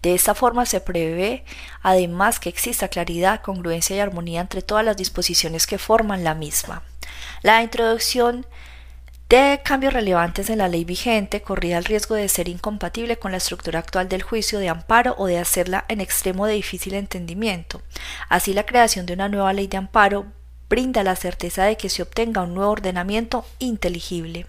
De 0.02 0.14
esta 0.14 0.36
forma 0.36 0.66
se 0.66 0.82
prevé 0.82 1.46
además 1.82 2.40
que 2.40 2.50
exista 2.50 2.90
claridad, 2.90 3.42
congruencia 3.42 3.96
y 3.96 4.00
armonía 4.00 4.42
entre 4.42 4.62
todas 4.62 4.84
las 4.84 4.98
disposiciones 4.98 5.68
que 5.68 5.78
forman 5.78 6.24
la 6.24 6.36
misma. 6.36 6.84
La 7.42 7.64
introducción 7.64 8.46
de 9.30 9.60
cambios 9.64 9.94
relevantes 9.94 10.50
en 10.50 10.60
la 10.60 10.68
ley 10.68 10.86
vigente 10.86 11.42
corría 11.42 11.80
el 11.80 11.86
riesgo 11.86 12.14
de 12.14 12.30
ser 12.30 12.48
incompatible 12.48 13.18
con 13.18 13.32
la 13.32 13.38
estructura 13.38 13.80
actual 13.80 14.08
del 14.08 14.22
juicio 14.22 14.60
de 14.60 14.70
amparo 14.70 15.16
o 15.18 15.26
de 15.26 15.40
hacerla 15.40 15.86
en 15.88 16.00
extremo 16.00 16.46
de 16.46 16.54
difícil 16.54 16.94
entendimiento. 16.94 17.82
Así 18.30 18.54
la 18.54 18.66
creación 18.66 19.06
de 19.06 19.14
una 19.14 19.30
nueva 19.30 19.52
ley 19.54 19.68
de 19.68 19.78
amparo 19.78 20.28
brinda 20.70 21.04
la 21.04 21.16
certeza 21.16 21.64
de 21.64 21.78
que 21.78 21.90
se 21.90 22.02
obtenga 22.02 22.42
un 22.42 22.54
nuevo 22.54 22.72
ordenamiento 22.72 23.46
inteligible. 23.60 24.48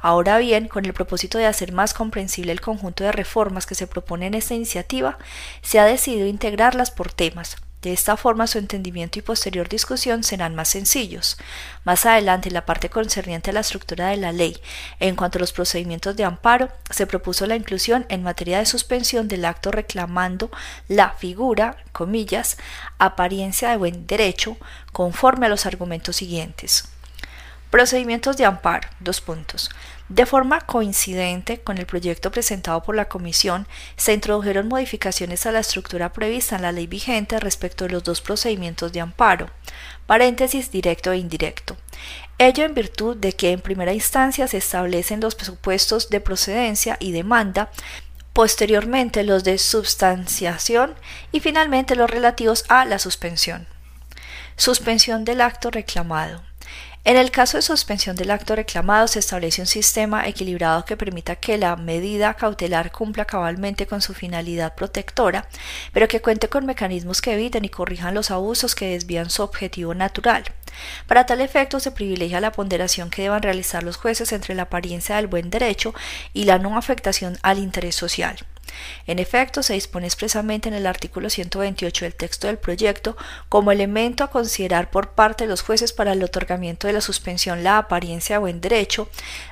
Ahora 0.00 0.38
bien, 0.38 0.68
con 0.68 0.84
el 0.84 0.94
propósito 0.94 1.38
de 1.38 1.46
hacer 1.46 1.72
más 1.72 1.92
comprensible 1.92 2.52
el 2.52 2.60
conjunto 2.60 3.04
de 3.04 3.12
reformas 3.12 3.66
que 3.66 3.74
se 3.74 3.86
propone 3.86 4.26
en 4.26 4.34
esta 4.34 4.54
iniciativa, 4.54 5.18
se 5.62 5.80
ha 5.80 5.84
decidido 5.84 6.26
integrarlas 6.26 6.90
por 6.90 7.12
temas, 7.12 7.56
de 7.82 7.92
esta 7.92 8.16
forma 8.16 8.46
su 8.46 8.58
entendimiento 8.58 9.18
y 9.18 9.22
posterior 9.22 9.68
discusión 9.68 10.24
serán 10.24 10.54
más 10.54 10.68
sencillos. 10.68 11.36
Más 11.84 12.06
adelante, 12.06 12.48
en 12.48 12.54
la 12.54 12.66
parte 12.66 12.90
concerniente 12.90 13.50
a 13.50 13.52
la 13.52 13.60
estructura 13.60 14.08
de 14.08 14.16
la 14.16 14.32
ley, 14.32 14.60
en 14.98 15.14
cuanto 15.14 15.38
a 15.38 15.40
los 15.40 15.52
procedimientos 15.52 16.16
de 16.16 16.24
amparo, 16.24 16.70
se 16.90 17.06
propuso 17.06 17.46
la 17.46 17.56
inclusión 17.56 18.04
en 18.08 18.22
materia 18.22 18.58
de 18.58 18.66
suspensión 18.66 19.28
del 19.28 19.44
acto 19.44 19.70
reclamando 19.70 20.50
la 20.88 21.10
figura, 21.10 21.76
comillas, 21.92 22.58
apariencia 22.98 23.70
de 23.70 23.76
buen 23.76 24.06
derecho, 24.06 24.56
conforme 24.92 25.46
a 25.46 25.48
los 25.48 25.66
argumentos 25.66 26.16
siguientes. 26.16 26.88
Procedimientos 27.70 28.36
de 28.38 28.46
amparo. 28.46 28.88
Dos 28.98 29.20
puntos. 29.20 29.70
De 30.08 30.24
forma 30.24 30.62
coincidente 30.62 31.60
con 31.60 31.76
el 31.76 31.84
proyecto 31.84 32.30
presentado 32.30 32.82
por 32.82 32.96
la 32.96 33.08
Comisión, 33.08 33.68
se 33.96 34.14
introdujeron 34.14 34.66
modificaciones 34.66 35.44
a 35.44 35.52
la 35.52 35.60
estructura 35.60 36.14
prevista 36.14 36.56
en 36.56 36.62
la 36.62 36.72
ley 36.72 36.86
vigente 36.86 37.38
respecto 37.38 37.84
de 37.84 37.90
los 37.90 38.04
dos 38.04 38.22
procedimientos 38.22 38.90
de 38.92 39.02
amparo, 39.02 39.50
paréntesis 40.06 40.70
directo 40.70 41.12
e 41.12 41.18
indirecto. 41.18 41.76
Ello 42.38 42.64
en 42.64 42.72
virtud 42.72 43.18
de 43.18 43.34
que 43.34 43.52
en 43.52 43.60
primera 43.60 43.92
instancia 43.92 44.48
se 44.48 44.56
establecen 44.56 45.20
los 45.20 45.34
presupuestos 45.34 46.08
de 46.08 46.22
procedencia 46.22 46.96
y 47.00 47.12
demanda, 47.12 47.70
posteriormente 48.32 49.24
los 49.24 49.44
de 49.44 49.58
substanciación 49.58 50.94
y 51.32 51.40
finalmente 51.40 51.96
los 51.96 52.08
relativos 52.08 52.64
a 52.68 52.86
la 52.86 52.98
suspensión. 52.98 53.66
Suspensión 54.56 55.26
del 55.26 55.42
acto 55.42 55.70
reclamado. 55.70 56.47
En 57.04 57.16
el 57.16 57.30
caso 57.30 57.56
de 57.56 57.62
suspensión 57.62 58.16
del 58.16 58.30
acto 58.30 58.54
reclamado 58.54 59.08
se 59.08 59.20
establece 59.20 59.62
un 59.62 59.66
sistema 59.66 60.28
equilibrado 60.28 60.84
que 60.84 60.96
permita 60.96 61.36
que 61.36 61.56
la 61.56 61.74
medida 61.76 62.34
cautelar 62.34 62.92
cumpla 62.92 63.24
cabalmente 63.24 63.86
con 63.86 64.02
su 64.02 64.12
finalidad 64.12 64.74
protectora, 64.74 65.48
pero 65.92 66.06
que 66.06 66.20
cuente 66.20 66.48
con 66.48 66.66
mecanismos 66.66 67.22
que 67.22 67.32
eviten 67.32 67.64
y 67.64 67.70
corrijan 67.70 68.14
los 68.14 68.30
abusos 68.30 68.74
que 68.74 68.90
desvían 68.90 69.30
su 69.30 69.42
objetivo 69.42 69.94
natural. 69.94 70.44
Para 71.06 71.24
tal 71.24 71.40
efecto 71.40 71.80
se 71.80 71.92
privilegia 71.92 72.40
la 72.40 72.52
ponderación 72.52 73.10
que 73.10 73.22
deban 73.22 73.42
realizar 73.42 73.82
los 73.82 73.96
jueces 73.96 74.32
entre 74.32 74.54
la 74.54 74.62
apariencia 74.62 75.16
del 75.16 75.28
buen 75.28 75.50
derecho 75.50 75.94
y 76.34 76.44
la 76.44 76.58
no 76.58 76.76
afectación 76.76 77.38
al 77.42 77.58
interés 77.58 77.94
social. 77.94 78.36
En 79.06 79.18
efecto, 79.18 79.62
se 79.62 79.74
dispone 79.74 80.06
expresamente 80.06 80.68
en 80.68 80.74
el 80.74 80.86
artículo 80.86 81.30
128 81.30 82.04
del 82.04 82.14
texto 82.14 82.46
del 82.46 82.58
proyecto 82.58 83.16
como 83.48 83.72
elemento 83.72 84.24
a 84.24 84.30
considerar 84.30 84.90
por 84.90 85.10
parte 85.10 85.44
de 85.44 85.50
los 85.50 85.62
jueces 85.62 85.92
para 85.92 86.12
el 86.12 86.22
otorgamiento 86.22 86.86
de 86.86 86.92
la 86.92 87.00
suspensión 87.00 87.64
la 87.64 87.78
apariencia 87.78 88.36
de 88.36 88.40
buen 88.40 88.60
derecho, 88.60 89.08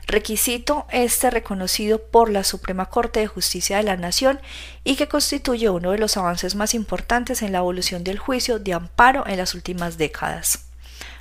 requisito 0.07 0.87
este 0.91 1.31
reconocido 1.31 2.01
por 2.03 2.31
la 2.31 2.45
Suprema 2.45 2.87
Corte 2.87 3.21
de 3.21 3.27
Justicia 3.27 3.79
de 3.79 3.83
la 3.83 3.97
Nación 3.97 4.41
y 4.85 4.97
que 4.97 5.09
constituye 5.09 5.71
uno 5.71 5.93
de 5.93 5.99
los 5.99 6.17
avances 6.17 6.55
más 6.55 6.75
importantes 6.75 7.43
en 7.43 7.53
la 7.53 7.59
evolución 7.59 8.05
del 8.05 8.19
juicio 8.19 8.59
de 8.59 8.75
amparo 8.75 9.27
en 9.27 9.39
las 9.39 9.55
últimas 9.55 9.99
décadas. 9.99 10.66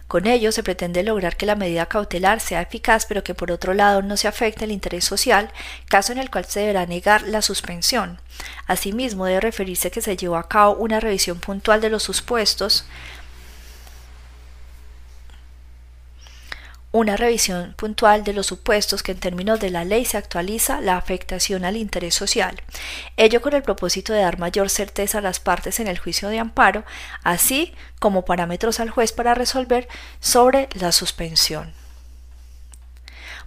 Con 0.08 0.28
ello 0.28 0.51
se 0.51 0.62
pretende 0.62 1.01
lograr 1.01 1.36
que 1.36 1.47
la 1.47 1.56
medida 1.56 1.88
cautelar 1.88 2.39
sea 2.39 2.62
eficaz 2.62 3.06
pero 3.08 3.24
que 3.24 3.34
por 3.34 3.51
otro 3.51 3.74
lado 3.74 4.03
no 4.03 4.18
se 4.18 4.28
afecte 4.28 4.66
el 4.66 4.72
interés 4.72 5.03
social, 5.03 5.51
caso 5.89 6.12
en 6.12 6.20
el 6.20 6.30
cual 6.30 6.45
se 6.45 6.60
deberá 6.60 6.86
negar 6.86 7.24
la 7.24 7.41
suspensión. 7.41 8.20
Asimismo 8.68 9.26
debe 9.26 9.41
referirse 9.41 9.89
que 9.89 10.01
se 10.01 10.16
llevó 10.16 10.38
a 10.38 10.47
cabo 10.47 10.76
una 10.76 10.99
revisión 10.99 11.39
puntual 11.39 11.82
de 11.82 11.89
los 11.89 12.03
supuestos 12.03 12.86
una 16.96 17.18
revisión 17.18 17.74
puntual 17.76 18.24
de 18.24 18.32
los 18.32 18.48
supuestos 18.48 19.04
que 19.04 19.12
en 19.12 19.20
términos 19.20 19.60
de 19.60 19.70
la 19.70 19.84
ley 19.84 20.06
se 20.06 20.16
actualiza 20.16 20.80
la 20.80 20.96
afectación 20.96 21.66
al 21.66 21.76
interés 21.76 22.16
social, 22.16 22.62
ello 23.18 23.41
con 23.41 23.54
el 23.54 23.64
propósito 23.64 24.14
de 24.14 24.22
dar 24.22 24.39
mayor 24.39 24.70
certeza 24.70 25.18
a 25.18 25.22
las 25.22 25.41
partes 25.41 25.82
en 25.82 25.88
el 25.88 26.00
juicio 26.00 26.30
de 26.30 26.39
amparo, 26.39 26.86
así 27.22 27.74
como 28.00 28.24
parámetros 28.24 28.80
al 28.80 28.91
juez 28.91 29.12
para 29.12 29.34
resolver 29.34 29.89
sobre 30.22 30.70
la 30.80 30.93
suspensión. 30.93 31.74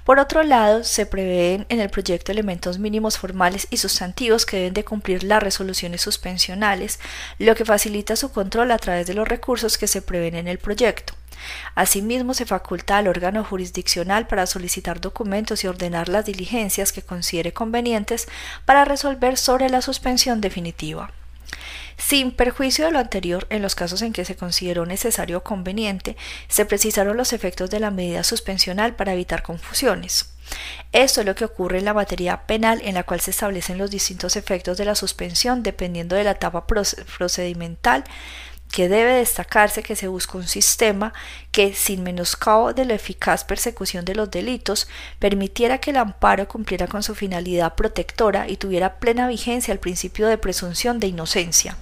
Por 0.04 0.18
otro 0.18 0.42
lado, 0.42 0.84
se 0.84 1.06
prevén 1.06 1.64
en 1.70 1.80
el 1.80 1.88
proyecto 1.88 2.32
elementos 2.32 2.78
mínimos 2.78 3.16
formales 3.16 3.66
y 3.70 3.78
sustantivos 3.78 4.44
que 4.44 4.58
deben 4.58 4.74
de 4.74 4.84
cumplir 4.84 5.24
las 5.24 5.42
resoluciones 5.42 6.02
suspensionales, 6.02 7.00
lo 7.38 7.54
que 7.54 7.64
facilita 7.64 8.14
su 8.14 8.30
control 8.30 8.72
a 8.72 8.78
través 8.78 9.06
de 9.06 9.14
los 9.14 9.26
recursos 9.26 9.78
que 9.78 9.86
se 9.86 10.02
prevén 10.02 10.34
en 10.34 10.48
el 10.48 10.58
proyecto. 10.58 11.17
Asimismo, 11.74 12.34
se 12.34 12.46
faculta 12.46 12.98
al 12.98 13.08
órgano 13.08 13.44
jurisdiccional 13.44 14.26
para 14.26 14.46
solicitar 14.46 15.00
documentos 15.00 15.64
y 15.64 15.66
ordenar 15.66 16.08
las 16.08 16.26
diligencias 16.26 16.92
que 16.92 17.02
considere 17.02 17.52
convenientes 17.52 18.28
para 18.64 18.84
resolver 18.84 19.36
sobre 19.36 19.68
la 19.68 19.82
suspensión 19.82 20.40
definitiva. 20.40 21.10
Sin 21.96 22.30
perjuicio 22.30 22.84
de 22.84 22.92
lo 22.92 23.00
anterior, 23.00 23.46
en 23.50 23.60
los 23.60 23.74
casos 23.74 24.02
en 24.02 24.12
que 24.12 24.24
se 24.24 24.36
consideró 24.36 24.86
necesario 24.86 25.38
o 25.38 25.42
conveniente, 25.42 26.16
se 26.46 26.64
precisaron 26.64 27.16
los 27.16 27.32
efectos 27.32 27.70
de 27.70 27.80
la 27.80 27.90
medida 27.90 28.22
suspensional 28.22 28.94
para 28.94 29.12
evitar 29.12 29.42
confusiones. 29.42 30.32
Esto 30.92 31.20
es 31.20 31.26
lo 31.26 31.34
que 31.34 31.44
ocurre 31.44 31.78
en 31.78 31.84
la 31.84 31.94
materia 31.94 32.46
penal 32.46 32.80
en 32.82 32.94
la 32.94 33.02
cual 33.02 33.20
se 33.20 33.32
establecen 33.32 33.78
los 33.78 33.90
distintos 33.90 34.36
efectos 34.36 34.78
de 34.78 34.84
la 34.84 34.94
suspensión 34.94 35.62
dependiendo 35.62 36.16
de 36.16 36.24
la 36.24 36.30
etapa 36.30 36.66
procedimental 36.66 38.04
que 38.70 38.88
debe 38.88 39.12
destacarse 39.12 39.82
que 39.82 39.96
se 39.96 40.08
busca 40.08 40.38
un 40.38 40.46
sistema 40.46 41.12
que, 41.52 41.74
sin 41.74 42.02
menoscabo 42.02 42.72
de 42.74 42.84
la 42.84 42.94
eficaz 42.94 43.44
persecución 43.44 44.04
de 44.04 44.14
los 44.14 44.30
delitos, 44.30 44.88
permitiera 45.18 45.78
que 45.78 45.90
el 45.90 45.96
amparo 45.96 46.46
cumpliera 46.48 46.86
con 46.86 47.02
su 47.02 47.14
finalidad 47.14 47.74
protectora 47.74 48.48
y 48.48 48.56
tuviera 48.56 48.96
plena 48.96 49.28
vigencia 49.28 49.72
el 49.72 49.78
principio 49.78 50.28
de 50.28 50.38
presunción 50.38 51.00
de 51.00 51.08
inocencia. 51.08 51.76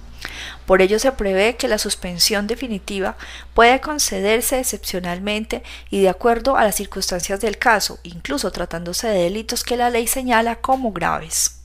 Por 0.65 0.81
ello 0.81 0.99
se 0.99 1.11
prevé 1.11 1.55
que 1.55 1.67
la 1.67 1.77
suspensión 1.77 2.47
definitiva 2.47 3.15
puede 3.53 3.79
concederse 3.79 4.59
excepcionalmente 4.59 5.63
y 5.89 6.01
de 6.01 6.09
acuerdo 6.09 6.57
a 6.57 6.63
las 6.63 6.75
circunstancias 6.75 7.39
del 7.39 7.57
caso, 7.57 7.99
incluso 8.03 8.51
tratándose 8.51 9.07
de 9.07 9.23
delitos 9.23 9.63
que 9.63 9.77
la 9.77 9.89
ley 9.89 10.07
señala 10.07 10.57
como 10.57 10.91
graves. 10.91 11.56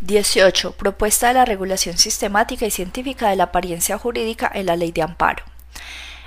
18. 0.00 0.72
Propuesta 0.72 1.28
de 1.28 1.34
la 1.34 1.44
regulación 1.44 1.98
sistemática 1.98 2.66
y 2.66 2.70
científica 2.70 3.30
de 3.30 3.36
la 3.36 3.44
apariencia 3.44 3.98
jurídica 3.98 4.50
en 4.54 4.66
la 4.66 4.76
ley 4.76 4.92
de 4.92 5.02
amparo. 5.02 5.44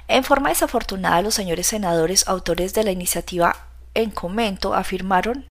En 0.07 0.25
forma 0.25 0.49
desafortunada, 0.49 1.21
los 1.21 1.35
señores 1.35 1.67
senadores 1.67 2.27
autores 2.27 2.73
de 2.73 2.83
la 2.83 2.91
iniciativa 2.91 3.55
en 3.93 4.11
comento 4.11 4.73
afirmaron 4.73 5.47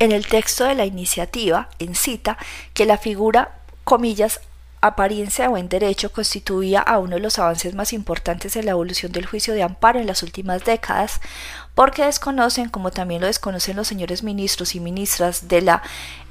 en 0.00 0.10
el 0.10 0.26
texto 0.26 0.64
de 0.64 0.74
la 0.74 0.86
iniciativa, 0.86 1.68
en 1.78 1.94
cita, 1.94 2.36
que 2.72 2.84
la 2.84 2.98
figura, 2.98 3.58
comillas, 3.84 4.40
apariencia 4.80 5.44
de 5.44 5.50
buen 5.50 5.68
derecho 5.68 6.12
constituía 6.12 6.80
a 6.80 6.98
uno 6.98 7.16
de 7.16 7.22
los 7.22 7.38
avances 7.38 7.74
más 7.74 7.94
importantes 7.94 8.54
en 8.56 8.66
la 8.66 8.72
evolución 8.72 9.12
del 9.12 9.24
juicio 9.24 9.54
de 9.54 9.62
amparo 9.62 9.98
en 9.98 10.06
las 10.06 10.22
últimas 10.22 10.64
décadas, 10.64 11.20
porque 11.74 12.04
desconocen, 12.04 12.68
como 12.68 12.90
también 12.90 13.22
lo 13.22 13.26
desconocen 13.26 13.76
los 13.76 13.88
señores 13.88 14.22
ministros 14.22 14.74
y 14.74 14.80
ministras 14.80 15.48
de 15.48 15.62
la 15.62 15.82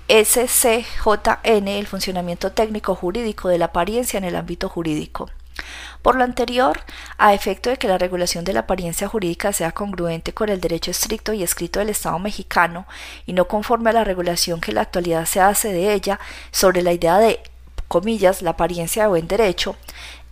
SCJN 0.08 1.68
el 1.68 1.88
funcionamiento 1.88 2.52
técnico 2.52 2.96
jurídico 2.96 3.50
de 3.50 3.58
la 3.58 3.66
apariencia 3.66 4.18
en 4.18 4.26
el 4.26 4.36
ámbito 4.36 4.70
jurídico. 4.70 5.30
Por 6.02 6.16
lo 6.16 6.24
anterior, 6.24 6.82
a 7.18 7.34
efecto 7.34 7.70
de 7.70 7.78
que 7.78 7.88
la 7.88 7.98
regulación 7.98 8.44
de 8.44 8.54
la 8.54 8.62
apariencia 8.62 9.08
jurídica 9.08 9.54
sea 9.54 9.72
congruente 9.72 10.34
con 10.34 10.50
el 10.50 10.60
derecho 10.60 10.92
estricto 10.92 11.32
y 11.32 11.44
escrito 11.44 11.80
del 11.80 11.90
Estado 11.90 12.20
mexicano 12.20 12.86
y 13.26 13.34
no 13.34 13.48
conforme 13.48 13.92
a 13.92 13.94
la 13.94 14.04
regulación 14.04 14.60
que 14.60 14.72
en 14.72 14.76
la 14.76 14.82
actualidad 14.82 15.26
se 15.26 15.40
hace 15.40 15.72
de 15.72 15.94
ella 15.94 16.20
sobre 16.52 16.82
la 16.82 16.92
idea 16.92 17.20
de, 17.20 17.40
comillas, 17.88 18.42
la 18.42 18.52
apariencia 18.52 19.04
de 19.04 19.10
buen 19.10 19.28
derecho, 19.28 19.78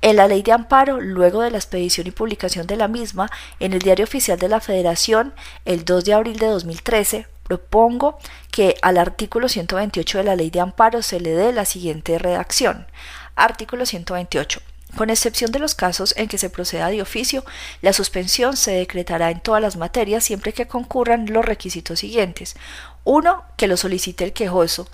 en 0.01 0.15
la 0.15 0.27
ley 0.27 0.41
de 0.41 0.51
amparo, 0.51 0.99
luego 0.99 1.41
de 1.41 1.51
la 1.51 1.59
expedición 1.59 2.07
y 2.07 2.11
publicación 2.11 2.65
de 2.65 2.75
la 2.75 2.87
misma 2.87 3.29
en 3.59 3.73
el 3.73 3.79
Diario 3.79 4.03
Oficial 4.03 4.39
de 4.39 4.49
la 4.49 4.59
Federación 4.59 5.33
el 5.63 5.85
2 5.85 6.05
de 6.05 6.13
abril 6.13 6.39
de 6.39 6.47
2013, 6.47 7.27
propongo 7.51 8.17
que 8.49 8.77
al 8.81 8.97
artículo 8.97 9.49
128 9.49 10.19
de 10.19 10.23
la 10.23 10.37
Ley 10.37 10.49
de 10.49 10.61
Amparo 10.61 11.01
se 11.01 11.19
le 11.19 11.31
dé 11.31 11.51
la 11.51 11.65
siguiente 11.65 12.17
redacción. 12.17 12.87
Artículo 13.35 13.85
128. 13.85 14.61
Con 14.95 15.09
excepción 15.09 15.51
de 15.51 15.59
los 15.59 15.75
casos 15.75 16.13
en 16.15 16.29
que 16.29 16.37
se 16.37 16.49
proceda 16.49 16.87
de 16.87 17.01
oficio, 17.01 17.43
la 17.81 17.91
suspensión 17.91 18.55
se 18.55 18.71
decretará 18.71 19.31
en 19.31 19.41
todas 19.41 19.61
las 19.61 19.75
materias 19.75 20.23
siempre 20.23 20.53
que 20.53 20.67
concurran 20.67 21.25
los 21.25 21.43
requisitos 21.43 21.99
siguientes. 21.99 22.55
1. 23.03 23.43
Que 23.57 23.67
lo 23.67 23.75
solicite 23.75 24.23
el 24.23 24.31
quejoso. 24.31 24.87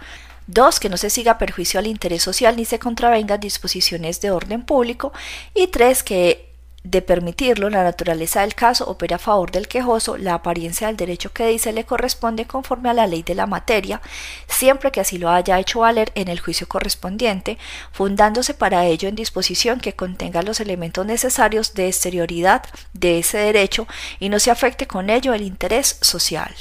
2. 0.47 0.79
Que 0.79 0.89
no 0.89 0.97
se 0.97 1.11
siga 1.11 1.37
perjuicio 1.37 1.79
al 1.79 1.85
interés 1.85 2.23
social 2.23 2.55
ni 2.55 2.65
se 2.65 2.79
contravengan 2.79 3.39
disposiciones 3.39 4.19
de 4.21 4.31
orden 4.31 4.63
público. 4.63 5.13
Y 5.53 5.67
3. 5.67 6.01
Que 6.01 6.46
de 6.83 7.01
permitirlo, 7.01 7.69
la 7.69 7.83
naturaleza 7.83 8.41
del 8.41 8.55
caso 8.55 8.85
opera 8.85 9.17
a 9.17 9.19
favor 9.19 9.51
del 9.51 9.67
quejoso 9.67 10.17
la 10.17 10.35
apariencia 10.35 10.87
del 10.87 10.97
derecho 10.97 11.33
que 11.33 11.47
dice 11.47 11.73
le 11.73 11.85
corresponde 11.85 12.45
conforme 12.45 12.89
a 12.89 12.93
la 12.93 13.07
ley 13.07 13.23
de 13.23 13.35
la 13.35 13.45
materia, 13.45 14.01
siempre 14.47 14.91
que 14.91 15.01
así 15.01 15.17
lo 15.17 15.29
haya 15.29 15.59
hecho 15.59 15.79
valer 15.79 16.11
en 16.15 16.27
el 16.27 16.39
juicio 16.39 16.67
correspondiente, 16.67 17.57
fundándose 17.91 18.53
para 18.53 18.85
ello 18.85 19.09
en 19.09 19.15
disposición 19.15 19.79
que 19.79 19.93
contenga 19.93 20.43
los 20.43 20.59
elementos 20.59 21.05
necesarios 21.05 21.73
de 21.73 21.87
exterioridad 21.87 22.63
de 22.93 23.19
ese 23.19 23.37
derecho 23.37 23.87
y 24.19 24.29
no 24.29 24.39
se 24.39 24.51
afecte 24.51 24.87
con 24.87 25.09
ello 25.09 25.33
el 25.33 25.41
interés 25.41 25.97
social. 26.01 26.55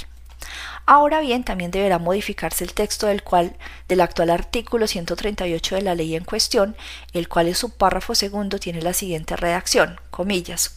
Ahora 0.88 1.20
bien, 1.20 1.42
también 1.42 1.72
deberá 1.72 1.98
modificarse 1.98 2.62
el 2.62 2.72
texto 2.72 3.08
del 3.08 3.24
cual 3.24 3.56
del 3.88 4.00
actual 4.00 4.30
artículo 4.30 4.86
138 4.86 5.74
de 5.74 5.82
la 5.82 5.96
ley 5.96 6.14
en 6.14 6.22
cuestión, 6.22 6.76
el 7.12 7.28
cual 7.28 7.48
en 7.48 7.56
su 7.56 7.70
párrafo 7.70 8.14
segundo 8.14 8.60
tiene 8.60 8.80
la 8.80 8.92
siguiente 8.92 9.34
redacción, 9.34 10.00
comillas. 10.12 10.76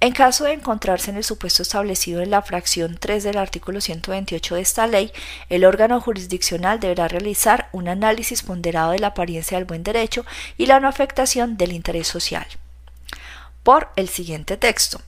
En 0.00 0.14
caso 0.14 0.44
de 0.44 0.54
encontrarse 0.54 1.10
en 1.10 1.18
el 1.18 1.22
supuesto 1.22 1.62
establecido 1.62 2.22
en 2.22 2.30
la 2.30 2.40
fracción 2.40 2.96
3 2.98 3.22
del 3.22 3.36
artículo 3.36 3.80
128 3.82 4.54
de 4.54 4.60
esta 4.62 4.86
ley, 4.86 5.12
el 5.50 5.64
órgano 5.66 6.00
jurisdiccional 6.00 6.80
deberá 6.80 7.06
realizar 7.06 7.68
un 7.72 7.88
análisis 7.88 8.42
ponderado 8.42 8.92
de 8.92 8.98
la 9.00 9.08
apariencia 9.08 9.58
del 9.58 9.66
buen 9.66 9.84
derecho 9.84 10.24
y 10.56 10.66
la 10.66 10.80
no 10.80 10.88
afectación 10.88 11.58
del 11.58 11.72
interés 11.72 12.08
social. 12.08 12.46
Por 13.62 13.90
el 13.94 14.08
siguiente 14.08 14.56
texto. 14.56 15.00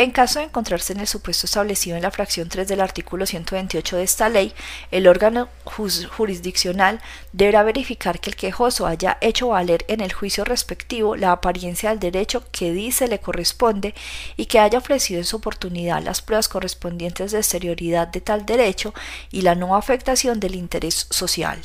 En 0.00 0.12
caso 0.12 0.38
de 0.38 0.46
encontrarse 0.46 0.94
en 0.94 1.00
el 1.00 1.06
supuesto 1.06 1.44
establecido 1.44 1.94
en 1.94 2.02
la 2.02 2.10
fracción 2.10 2.48
3 2.48 2.66
del 2.66 2.80
artículo 2.80 3.26
128 3.26 3.98
de 3.98 4.02
esta 4.02 4.30
ley, 4.30 4.54
el 4.90 5.06
órgano 5.06 5.50
jurisdiccional 5.66 7.02
deberá 7.34 7.62
verificar 7.64 8.18
que 8.18 8.30
el 8.30 8.36
quejoso 8.36 8.86
haya 8.86 9.18
hecho 9.20 9.48
valer 9.48 9.84
en 9.88 10.00
el 10.00 10.14
juicio 10.14 10.46
respectivo 10.46 11.16
la 11.16 11.32
apariencia 11.32 11.90
del 11.90 12.00
derecho 12.00 12.44
que 12.50 12.72
dice 12.72 13.08
le 13.08 13.18
corresponde 13.18 13.94
y 14.38 14.46
que 14.46 14.58
haya 14.58 14.78
ofrecido 14.78 15.20
en 15.20 15.26
su 15.26 15.36
oportunidad 15.36 16.02
las 16.02 16.22
pruebas 16.22 16.48
correspondientes 16.48 17.32
de 17.32 17.40
exterioridad 17.40 18.08
de 18.08 18.22
tal 18.22 18.46
derecho 18.46 18.94
y 19.30 19.42
la 19.42 19.54
no 19.54 19.76
afectación 19.76 20.40
del 20.40 20.54
interés 20.54 21.08
social. 21.10 21.60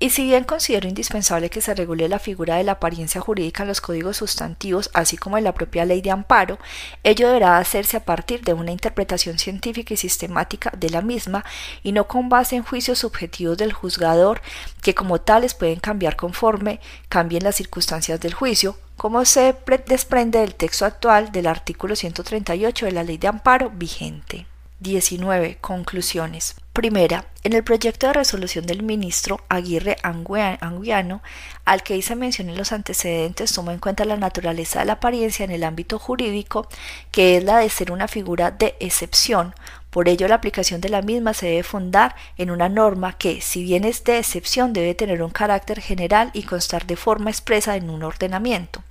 Y 0.00 0.10
si 0.10 0.24
bien 0.24 0.44
considero 0.44 0.88
indispensable 0.88 1.50
que 1.50 1.60
se 1.60 1.74
regule 1.74 2.08
la 2.08 2.20
figura 2.20 2.56
de 2.56 2.62
la 2.62 2.72
apariencia 2.72 3.20
jurídica 3.20 3.64
en 3.64 3.68
los 3.68 3.80
códigos 3.80 4.18
sustantivos, 4.18 4.90
así 4.94 5.16
como 5.16 5.38
en 5.38 5.42
la 5.42 5.54
propia 5.54 5.84
ley 5.84 6.00
de 6.02 6.12
amparo, 6.12 6.58
ello 7.02 7.26
deberá 7.26 7.58
hacerse 7.58 7.96
a 7.96 8.04
partir 8.04 8.42
de 8.42 8.52
una 8.52 8.70
interpretación 8.70 9.40
científica 9.40 9.94
y 9.94 9.96
sistemática 9.96 10.70
de 10.76 10.90
la 10.90 11.02
misma 11.02 11.44
y 11.82 11.90
no 11.90 12.06
con 12.06 12.28
base 12.28 12.54
en 12.54 12.62
juicios 12.62 13.00
subjetivos 13.00 13.58
del 13.58 13.72
juzgador 13.72 14.40
que 14.82 14.94
como 14.94 15.20
tales 15.20 15.54
pueden 15.54 15.80
cambiar 15.80 16.14
conforme 16.14 16.78
cambien 17.08 17.42
las 17.42 17.56
circunstancias 17.56 18.20
del 18.20 18.34
juicio, 18.34 18.78
como 18.96 19.24
se 19.24 19.56
desprende 19.88 20.38
del 20.38 20.54
texto 20.54 20.84
actual 20.84 21.32
del 21.32 21.48
artículo 21.48 21.96
138 21.96 22.86
de 22.86 22.92
la 22.92 23.02
ley 23.02 23.18
de 23.18 23.26
amparo 23.26 23.70
vigente. 23.70 24.46
19. 24.78 25.58
Conclusiones. 25.60 26.54
Primera, 26.78 27.24
en 27.42 27.54
el 27.54 27.64
proyecto 27.64 28.06
de 28.06 28.12
resolución 28.12 28.64
del 28.64 28.84
ministro 28.84 29.40
Aguirre 29.48 29.96
Anguiano, 30.04 31.22
al 31.64 31.82
que 31.82 31.96
hice 31.96 32.14
mención 32.14 32.48
en 32.50 32.56
los 32.56 32.70
antecedentes, 32.70 33.52
toma 33.52 33.72
en 33.72 33.80
cuenta 33.80 34.04
la 34.04 34.16
naturaleza 34.16 34.78
de 34.78 34.84
la 34.84 34.92
apariencia 34.92 35.44
en 35.44 35.50
el 35.50 35.64
ámbito 35.64 35.98
jurídico, 35.98 36.68
que 37.10 37.36
es 37.36 37.42
la 37.42 37.58
de 37.58 37.68
ser 37.68 37.90
una 37.90 38.06
figura 38.06 38.52
de 38.52 38.76
excepción, 38.78 39.54
por 39.90 40.08
ello, 40.08 40.28
la 40.28 40.36
aplicación 40.36 40.80
de 40.80 40.90
la 40.90 41.02
misma 41.02 41.34
se 41.34 41.46
debe 41.46 41.62
fundar 41.62 42.14
en 42.36 42.50
una 42.50 42.68
norma 42.68 43.16
que, 43.16 43.40
si 43.40 43.64
bien 43.64 43.84
es 43.84 44.04
de 44.04 44.18
excepción, 44.18 44.72
debe 44.72 44.94
tener 44.94 45.22
un 45.22 45.30
carácter 45.30 45.80
general 45.80 46.30
y 46.34 46.42
constar 46.42 46.86
de 46.86 46.94
forma 46.94 47.30
expresa 47.30 47.74
en 47.74 47.88
un 47.88 48.04
ordenamiento. 48.04 48.84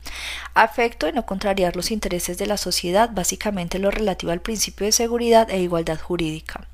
Afecto 0.56 1.06
de 1.06 1.14
no 1.14 1.26
contrariar 1.26 1.76
los 1.76 1.92
intereses 1.92 2.38
de 2.38 2.48
la 2.48 2.58
sociedad, 2.58 3.12
básicamente 3.14 3.78
lo 3.80 3.92
relativo 3.92 4.32
al 4.32 4.42
principio 4.42 4.86
de 4.88 4.92
seguridad 4.92 5.50
e 5.52 5.62
igualdad 5.62 6.00
jurídica. 6.00 6.68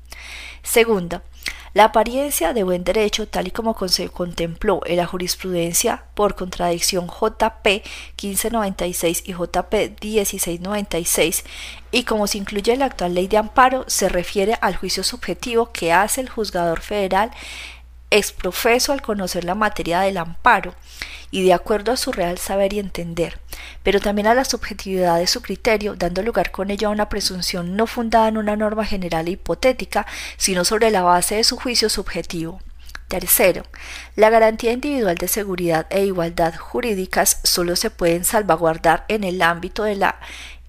Segunda, 0.64 1.22
la 1.74 1.84
apariencia 1.84 2.54
de 2.54 2.62
buen 2.62 2.84
derecho, 2.84 3.28
tal 3.28 3.48
y 3.48 3.50
como 3.50 3.76
se 3.86 4.08
contempló 4.08 4.80
en 4.86 4.96
la 4.96 5.06
jurisprudencia 5.06 6.04
por 6.14 6.36
contradicción 6.36 7.06
JP 7.06 7.66
1596 7.66 9.24
y 9.26 9.32
JP 9.32 10.00
1696, 10.00 11.44
y 11.90 12.04
como 12.04 12.26
se 12.26 12.38
incluye 12.38 12.72
en 12.72 12.78
la 12.78 12.86
actual 12.86 13.14
ley 13.14 13.26
de 13.28 13.36
amparo, 13.36 13.84
se 13.88 14.08
refiere 14.08 14.56
al 14.62 14.76
juicio 14.76 15.04
subjetivo 15.04 15.70
que 15.70 15.92
hace 15.92 16.22
el 16.22 16.30
juzgador 16.30 16.80
federal 16.80 17.30
exprofeso 18.10 18.92
al 18.92 19.02
conocer 19.02 19.44
la 19.44 19.54
materia 19.54 20.00
del 20.00 20.18
amparo 20.18 20.74
y 21.30 21.44
de 21.44 21.52
acuerdo 21.52 21.92
a 21.92 21.96
su 21.96 22.12
real 22.12 22.38
saber 22.38 22.72
y 22.72 22.78
entender, 22.78 23.40
pero 23.82 24.00
también 24.00 24.26
a 24.28 24.34
la 24.34 24.44
subjetividad 24.44 25.18
de 25.18 25.26
su 25.26 25.42
criterio, 25.42 25.96
dando 25.96 26.22
lugar 26.22 26.50
con 26.50 26.70
ello 26.70 26.88
a 26.88 26.92
una 26.92 27.08
presunción 27.08 27.76
no 27.76 27.86
fundada 27.86 28.28
en 28.28 28.36
una 28.36 28.56
norma 28.56 28.84
general 28.84 29.26
e 29.26 29.32
hipotética, 29.32 30.06
sino 30.36 30.64
sobre 30.64 30.90
la 30.90 31.02
base 31.02 31.36
de 31.36 31.44
su 31.44 31.56
juicio 31.56 31.88
subjetivo. 31.88 32.60
Tercero, 33.08 33.64
la 34.16 34.30
garantía 34.30 34.72
individual 34.72 35.16
de 35.16 35.28
seguridad 35.28 35.86
e 35.90 36.04
igualdad 36.04 36.54
jurídicas 36.56 37.38
solo 37.44 37.76
se 37.76 37.90
pueden 37.90 38.24
salvaguardar 38.24 39.04
en 39.08 39.24
el 39.24 39.42
ámbito 39.42 39.84
de 39.84 39.94
la 39.94 40.18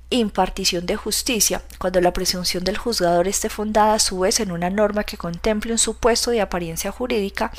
impartición 0.09 0.85
de 0.85 0.95
justicia, 0.95 1.61
cuando 1.79 1.99
la 1.99 2.13
presunción 2.13 2.63
del 2.63 2.77
juzgador 2.77 3.27
esté 3.27 3.49
fundada 3.49 3.95
a 3.95 3.99
su 3.99 4.19
vez 4.19 4.39
en 4.39 4.51
una 4.51 4.69
norma 4.69 5.03
que 5.03 5.17
contemple 5.17 5.71
un 5.71 5.77
supuesto 5.77 6.31
de 6.31 6.41
apariencia 6.41 6.91
jurídica, 6.91 7.51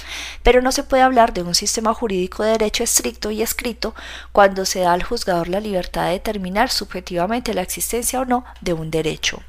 pero 0.42 0.62
no 0.62 0.72
se 0.72 0.84
puede 0.84 1.02
hablar 1.02 1.32
de 1.32 1.42
un 1.42 1.54
sistema 1.54 1.92
jurídico 1.92 2.42
de 2.42 2.52
derecho 2.52 2.84
estricto 2.84 3.30
y 3.30 3.42
escrito 3.42 3.94
cuando 4.32 4.64
se 4.64 4.80
da 4.80 4.92
al 4.92 5.02
juzgador 5.02 5.48
la 5.48 5.60
libertad 5.60 6.06
de 6.06 6.12
determinar 6.12 6.70
subjetivamente 6.70 7.54
la 7.54 7.62
existencia 7.62 8.20
o 8.20 8.24
no 8.24 8.44
de 8.60 8.72
un 8.72 8.90
derecho. 8.90 9.42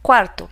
Cuarto, 0.00 0.50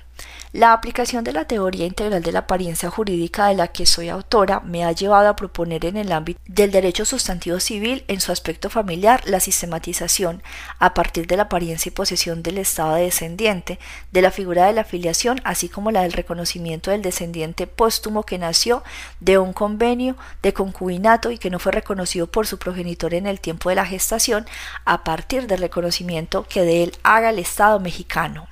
la 0.53 0.75
aplicación 0.75 1.25
de 1.25 1.33
la 1.33 1.47
teoría 1.47 1.87
integral 1.87 2.23
de 2.23 2.31
la 2.31 2.41
apariencia 2.41 2.91
jurídica 2.91 3.47
de 3.47 3.55
la 3.55 3.69
que 3.69 3.87
soy 3.87 4.11
autora 4.11 4.61
me 4.61 4.85
ha 4.85 4.93
llevado 4.93 5.29
a 5.31 5.37
proponer 5.37 5.87
en 5.87 5.97
el 5.97 6.13
ámbito 6.13 6.39
del 6.47 6.71
derecho 6.71 7.07
sustantivo 7.07 7.59
civil 7.59 8.05
en 8.07 8.21
su 8.21 8.33
aspecto 8.33 8.69
familiar 8.69 9.23
la 9.25 9.41
sistematización, 9.41 10.43
a 10.79 10.93
partir 10.93 11.27
de 11.27 11.39
la 11.39 11.45
apariencia 11.45 11.89
y 11.89 11.93
posesión 11.95 12.43
del 12.43 12.59
estado 12.59 12.97
de 12.97 13.05
descendiente, 13.05 13.79
de 14.11 14.21
la 14.21 14.31
figura 14.31 14.67
de 14.67 14.75
la 14.75 14.85
filiación, 14.85 15.41
así 15.45 15.71
como 15.71 15.91
la 15.91 16.03
del 16.03 16.13
reconocimiento 16.13 16.91
del 16.91 17.01
descendiente 17.01 17.67
póstumo 17.67 18.25
que 18.25 18.37
nació 18.37 18.83
de 19.21 19.39
un 19.39 19.55
convenio 19.55 20.17
de 20.43 20.53
concubinato 20.53 21.31
y 21.31 21.39
que 21.39 21.49
no 21.49 21.61
fue 21.61 21.73
reconocido 21.73 22.27
por 22.27 22.47
su 22.47 22.59
progenitor 22.59 23.15
en 23.15 23.27
el 23.27 23.41
tiempo 23.41 23.71
de 23.71 23.77
la 23.77 23.87
gestación, 23.87 24.45
a 24.85 25.03
partir 25.03 25.47
del 25.47 25.61
reconocimiento 25.61 26.45
que 26.47 26.61
de 26.61 26.83
él 26.83 26.93
haga 27.05 27.31
el 27.31 27.39
Estado 27.39 27.81
mexicano. 27.81 28.52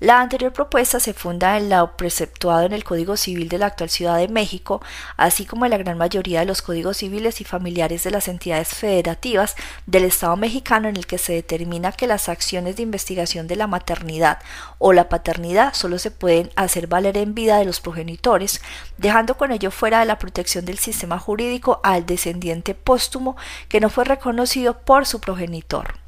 La 0.00 0.22
anterior 0.22 0.50
propuesta 0.50 0.98
se 0.98 1.12
funda 1.12 1.58
en 1.58 1.68
lo 1.68 1.94
preceptuado 1.98 2.64
en 2.64 2.72
el 2.72 2.84
Código 2.84 3.18
Civil 3.18 3.50
de 3.50 3.58
la 3.58 3.66
actual 3.66 3.90
Ciudad 3.90 4.16
de 4.16 4.28
México, 4.28 4.80
así 5.18 5.44
como 5.44 5.66
en 5.66 5.72
la 5.72 5.76
gran 5.76 5.98
mayoría 5.98 6.40
de 6.40 6.46
los 6.46 6.62
códigos 6.62 6.96
civiles 6.96 7.42
y 7.42 7.44
familiares 7.44 8.02
de 8.04 8.10
las 8.10 8.26
entidades 8.26 8.68
federativas 8.68 9.56
del 9.84 10.04
Estado 10.04 10.38
mexicano 10.38 10.88
en 10.88 10.96
el 10.96 11.06
que 11.06 11.18
se 11.18 11.34
determina 11.34 11.92
que 11.92 12.06
las 12.06 12.30
acciones 12.30 12.76
de 12.76 12.82
investigación 12.82 13.46
de 13.46 13.56
la 13.56 13.66
maternidad 13.66 14.38
o 14.78 14.94
la 14.94 15.10
paternidad 15.10 15.74
solo 15.74 15.98
se 15.98 16.10
pueden 16.10 16.50
hacer 16.56 16.86
valer 16.86 17.18
en 17.18 17.34
vida 17.34 17.58
de 17.58 17.66
los 17.66 17.80
progenitores, 17.82 18.62
dejando 18.96 19.36
con 19.36 19.52
ello 19.52 19.70
fuera 19.70 20.00
de 20.00 20.06
la 20.06 20.18
protección 20.18 20.64
del 20.64 20.78
sistema 20.78 21.18
jurídico 21.18 21.78
al 21.84 22.06
descendiente 22.06 22.74
póstumo 22.74 23.36
que 23.68 23.80
no 23.80 23.90
fue 23.90 24.06
reconocido 24.06 24.78
por 24.80 25.04
su 25.04 25.20
progenitor. 25.20 26.00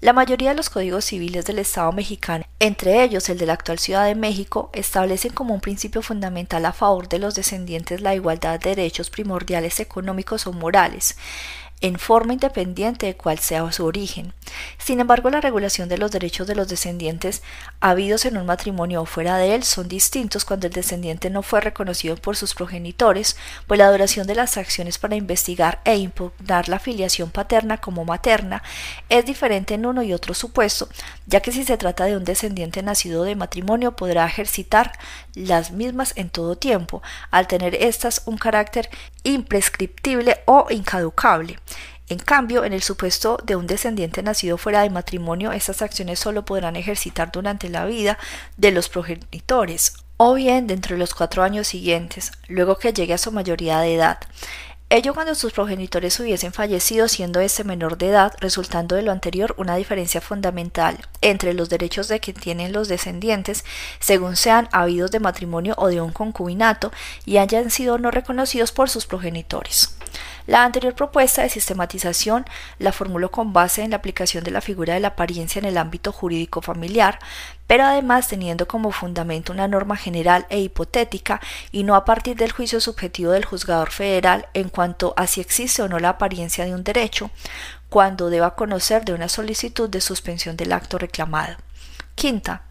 La 0.00 0.14
mayoría 0.14 0.50
de 0.50 0.56
los 0.56 0.70
códigos 0.70 1.04
civiles 1.04 1.44
del 1.44 1.58
Estado 1.58 1.92
mexicano, 1.92 2.46
entre 2.58 3.04
ellos 3.04 3.28
el 3.28 3.36
de 3.36 3.44
la 3.44 3.52
actual 3.52 3.78
Ciudad 3.78 4.06
de 4.06 4.14
México, 4.14 4.70
establecen 4.72 5.34
como 5.34 5.52
un 5.52 5.60
principio 5.60 6.00
fundamental 6.00 6.64
a 6.64 6.72
favor 6.72 7.06
de 7.06 7.18
los 7.18 7.34
descendientes 7.34 8.00
la 8.00 8.14
igualdad 8.14 8.58
de 8.58 8.70
derechos 8.70 9.10
primordiales 9.10 9.78
económicos 9.78 10.46
o 10.46 10.54
morales, 10.54 11.18
en 11.80 11.98
forma 11.98 12.34
independiente 12.34 13.06
de 13.06 13.16
cuál 13.16 13.38
sea 13.38 13.70
su 13.72 13.84
origen. 13.84 14.34
Sin 14.78 15.00
embargo, 15.00 15.30
la 15.30 15.40
regulación 15.40 15.88
de 15.88 15.98
los 15.98 16.10
derechos 16.10 16.46
de 16.46 16.54
los 16.54 16.68
descendientes 16.68 17.42
habidos 17.80 18.24
en 18.24 18.36
un 18.36 18.46
matrimonio 18.46 19.02
o 19.02 19.06
fuera 19.06 19.38
de 19.38 19.54
él 19.54 19.62
son 19.62 19.88
distintos 19.88 20.44
cuando 20.44 20.66
el 20.66 20.72
descendiente 20.72 21.30
no 21.30 21.42
fue 21.42 21.60
reconocido 21.60 22.16
por 22.16 22.36
sus 22.36 22.54
progenitores, 22.54 23.36
pues 23.66 23.78
la 23.78 23.90
duración 23.90 24.26
de 24.26 24.34
las 24.34 24.56
acciones 24.56 24.98
para 24.98 25.16
investigar 25.16 25.80
e 25.84 25.96
impugnar 25.96 26.68
la 26.68 26.78
filiación 26.78 27.30
paterna 27.30 27.78
como 27.78 28.04
materna 28.04 28.62
es 29.08 29.24
diferente 29.24 29.74
en 29.74 29.86
uno 29.86 30.02
y 30.02 30.12
otro 30.12 30.34
supuesto, 30.34 30.88
ya 31.26 31.40
que 31.40 31.52
si 31.52 31.64
se 31.64 31.78
trata 31.78 32.04
de 32.04 32.16
un 32.16 32.24
descendiente 32.24 32.82
nacido 32.82 33.24
de 33.24 33.36
matrimonio 33.36 33.96
podrá 33.96 34.26
ejercitar 34.26 34.92
las 35.34 35.70
mismas 35.70 36.12
en 36.16 36.30
todo 36.30 36.56
tiempo, 36.56 37.02
al 37.30 37.46
tener 37.46 37.74
éstas 37.74 38.22
un 38.26 38.36
carácter 38.36 38.90
imprescriptible 39.24 40.38
o 40.46 40.66
incaducable. 40.70 41.58
En 42.08 42.18
cambio, 42.18 42.64
en 42.64 42.72
el 42.72 42.82
supuesto 42.82 43.38
de 43.44 43.54
un 43.54 43.68
descendiente 43.68 44.22
nacido 44.22 44.58
fuera 44.58 44.82
de 44.82 44.90
matrimonio, 44.90 45.52
estas 45.52 45.80
acciones 45.80 46.18
solo 46.18 46.44
podrán 46.44 46.74
ejercitar 46.74 47.30
durante 47.30 47.68
la 47.68 47.84
vida 47.84 48.18
de 48.56 48.72
los 48.72 48.88
progenitores, 48.88 49.94
o 50.16 50.34
bien 50.34 50.66
dentro 50.66 50.96
de 50.96 50.98
los 50.98 51.14
cuatro 51.14 51.44
años 51.44 51.68
siguientes, 51.68 52.32
luego 52.48 52.78
que 52.78 52.92
llegue 52.92 53.14
a 53.14 53.18
su 53.18 53.30
mayoría 53.30 53.78
de 53.78 53.94
edad. 53.94 54.18
Ello 54.92 55.14
cuando 55.14 55.36
sus 55.36 55.52
progenitores 55.52 56.18
hubiesen 56.18 56.52
fallecido 56.52 57.06
siendo 57.06 57.38
este 57.38 57.62
menor 57.62 57.96
de 57.96 58.08
edad, 58.08 58.32
resultando 58.40 58.96
de 58.96 59.02
lo 59.02 59.12
anterior 59.12 59.54
una 59.56 59.76
diferencia 59.76 60.20
fundamental 60.20 60.98
entre 61.20 61.54
los 61.54 61.68
derechos 61.68 62.08
de 62.08 62.18
que 62.18 62.32
tienen 62.32 62.72
los 62.72 62.88
descendientes, 62.88 63.64
según 64.00 64.34
sean 64.34 64.68
habidos 64.72 65.12
de 65.12 65.20
matrimonio 65.20 65.74
o 65.78 65.86
de 65.86 66.00
un 66.00 66.10
concubinato, 66.10 66.90
y 67.24 67.36
hayan 67.36 67.70
sido 67.70 67.98
no 67.98 68.10
reconocidos 68.10 68.72
por 68.72 68.90
sus 68.90 69.06
progenitores. 69.06 69.94
La 70.50 70.64
anterior 70.64 70.96
propuesta 70.96 71.42
de 71.42 71.48
sistematización 71.48 72.44
la 72.80 72.90
formuló 72.90 73.30
con 73.30 73.52
base 73.52 73.84
en 73.84 73.90
la 73.90 73.98
aplicación 73.98 74.42
de 74.42 74.50
la 74.50 74.60
figura 74.60 74.94
de 74.94 74.98
la 74.98 75.06
apariencia 75.14 75.60
en 75.60 75.64
el 75.64 75.78
ámbito 75.78 76.10
jurídico 76.10 76.60
familiar, 76.60 77.20
pero 77.68 77.84
además 77.84 78.26
teniendo 78.26 78.66
como 78.66 78.90
fundamento 78.90 79.52
una 79.52 79.68
norma 79.68 79.94
general 79.94 80.46
e 80.50 80.58
hipotética 80.58 81.40
y 81.70 81.84
no 81.84 81.94
a 81.94 82.04
partir 82.04 82.34
del 82.34 82.50
juicio 82.50 82.80
subjetivo 82.80 83.30
del 83.30 83.44
juzgador 83.44 83.92
federal 83.92 84.48
en 84.52 84.70
cuanto 84.70 85.14
a 85.16 85.28
si 85.28 85.40
existe 85.40 85.82
o 85.82 85.88
no 85.88 86.00
la 86.00 86.08
apariencia 86.08 86.64
de 86.64 86.74
un 86.74 86.82
derecho, 86.82 87.30
cuando 87.88 88.28
deba 88.28 88.56
conocer 88.56 89.04
de 89.04 89.12
una 89.12 89.28
solicitud 89.28 89.88
de 89.88 90.00
suspensión 90.00 90.56
del 90.56 90.72
acto 90.72 90.98
reclamado. 90.98 91.58
Quinta, 92.20 92.64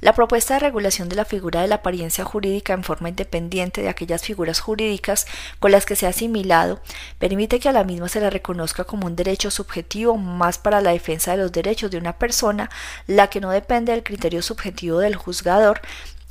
la 0.00 0.14
propuesta 0.14 0.54
de 0.54 0.58
regulación 0.58 1.08
de 1.08 1.14
la 1.14 1.24
figura 1.24 1.62
de 1.62 1.68
la 1.68 1.76
apariencia 1.76 2.24
jurídica 2.24 2.72
en 2.72 2.82
forma 2.82 3.08
independiente 3.08 3.80
de 3.80 3.88
aquellas 3.88 4.22
figuras 4.22 4.58
jurídicas 4.58 5.28
con 5.60 5.70
las 5.70 5.86
que 5.86 5.94
se 5.94 6.06
ha 6.06 6.08
asimilado 6.08 6.80
permite 7.20 7.60
que 7.60 7.68
a 7.68 7.72
la 7.72 7.84
misma 7.84 8.08
se 8.08 8.18
la 8.18 8.30
reconozca 8.30 8.82
como 8.82 9.06
un 9.06 9.14
derecho 9.14 9.52
subjetivo 9.52 10.16
más 10.16 10.58
para 10.58 10.80
la 10.80 10.90
defensa 10.90 11.30
de 11.30 11.36
los 11.36 11.52
derechos 11.52 11.92
de 11.92 11.98
una 11.98 12.18
persona, 12.18 12.68
la 13.06 13.28
que 13.28 13.40
no 13.40 13.50
depende 13.50 13.92
del 13.92 14.02
criterio 14.02 14.42
subjetivo 14.42 14.98
del 14.98 15.14
juzgador, 15.14 15.82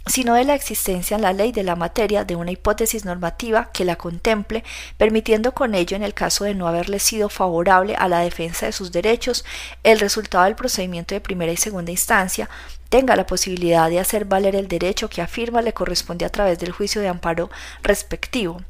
sino 0.07 0.35
de 0.35 0.43
la 0.43 0.55
existencia 0.55 1.15
en 1.15 1.21
la 1.21 1.33
ley 1.33 1.51
de 1.51 1.63
la 1.63 1.75
materia 1.75 2.23
de 2.23 2.35
una 2.35 2.51
hipótesis 2.51 3.05
normativa 3.05 3.71
que 3.71 3.85
la 3.85 3.95
contemple, 3.95 4.63
permitiendo 4.97 5.53
con 5.53 5.75
ello, 5.75 5.95
en 5.95 6.03
el 6.03 6.13
caso 6.13 6.43
de 6.43 6.55
no 6.55 6.67
haberle 6.67 6.99
sido 6.99 7.29
favorable 7.29 7.95
a 7.95 8.07
la 8.07 8.19
defensa 8.19 8.67
de 8.67 8.71
sus 8.71 8.91
derechos, 8.91 9.45
el 9.83 9.99
resultado 9.99 10.45
del 10.45 10.55
procedimiento 10.55 11.15
de 11.15 11.21
primera 11.21 11.51
y 11.51 11.57
segunda 11.57 11.91
instancia 11.91 12.49
tenga 12.89 13.15
la 13.15 13.25
posibilidad 13.25 13.89
de 13.89 13.99
hacer 13.99 14.25
valer 14.25 14.55
el 14.55 14.67
derecho 14.67 15.09
que 15.09 15.21
afirma 15.21 15.61
le 15.61 15.73
corresponde 15.73 16.25
a 16.25 16.29
través 16.29 16.59
del 16.59 16.71
juicio 16.71 17.01
de 17.01 17.07
amparo 17.07 17.49
respectivo. 17.81 18.61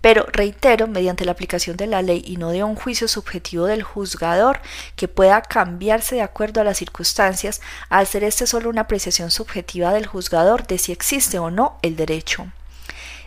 Pero 0.00 0.26
reitero, 0.32 0.86
mediante 0.86 1.24
la 1.24 1.32
aplicación 1.32 1.76
de 1.76 1.86
la 1.86 2.02
ley 2.02 2.22
y 2.26 2.36
no 2.36 2.50
de 2.50 2.64
un 2.64 2.74
juicio 2.74 3.08
subjetivo 3.08 3.66
del 3.66 3.82
juzgador 3.82 4.60
que 4.96 5.08
pueda 5.08 5.42
cambiarse 5.42 6.16
de 6.16 6.22
acuerdo 6.22 6.60
a 6.60 6.64
las 6.64 6.78
circunstancias, 6.78 7.60
al 7.88 8.06
ser 8.06 8.24
este 8.24 8.46
solo 8.46 8.70
una 8.70 8.82
apreciación 8.82 9.30
subjetiva 9.30 9.92
del 9.92 10.06
juzgador 10.06 10.66
de 10.66 10.78
si 10.78 10.92
existe 10.92 11.38
o 11.38 11.50
no 11.50 11.78
el 11.82 11.96
derecho. 11.96 12.46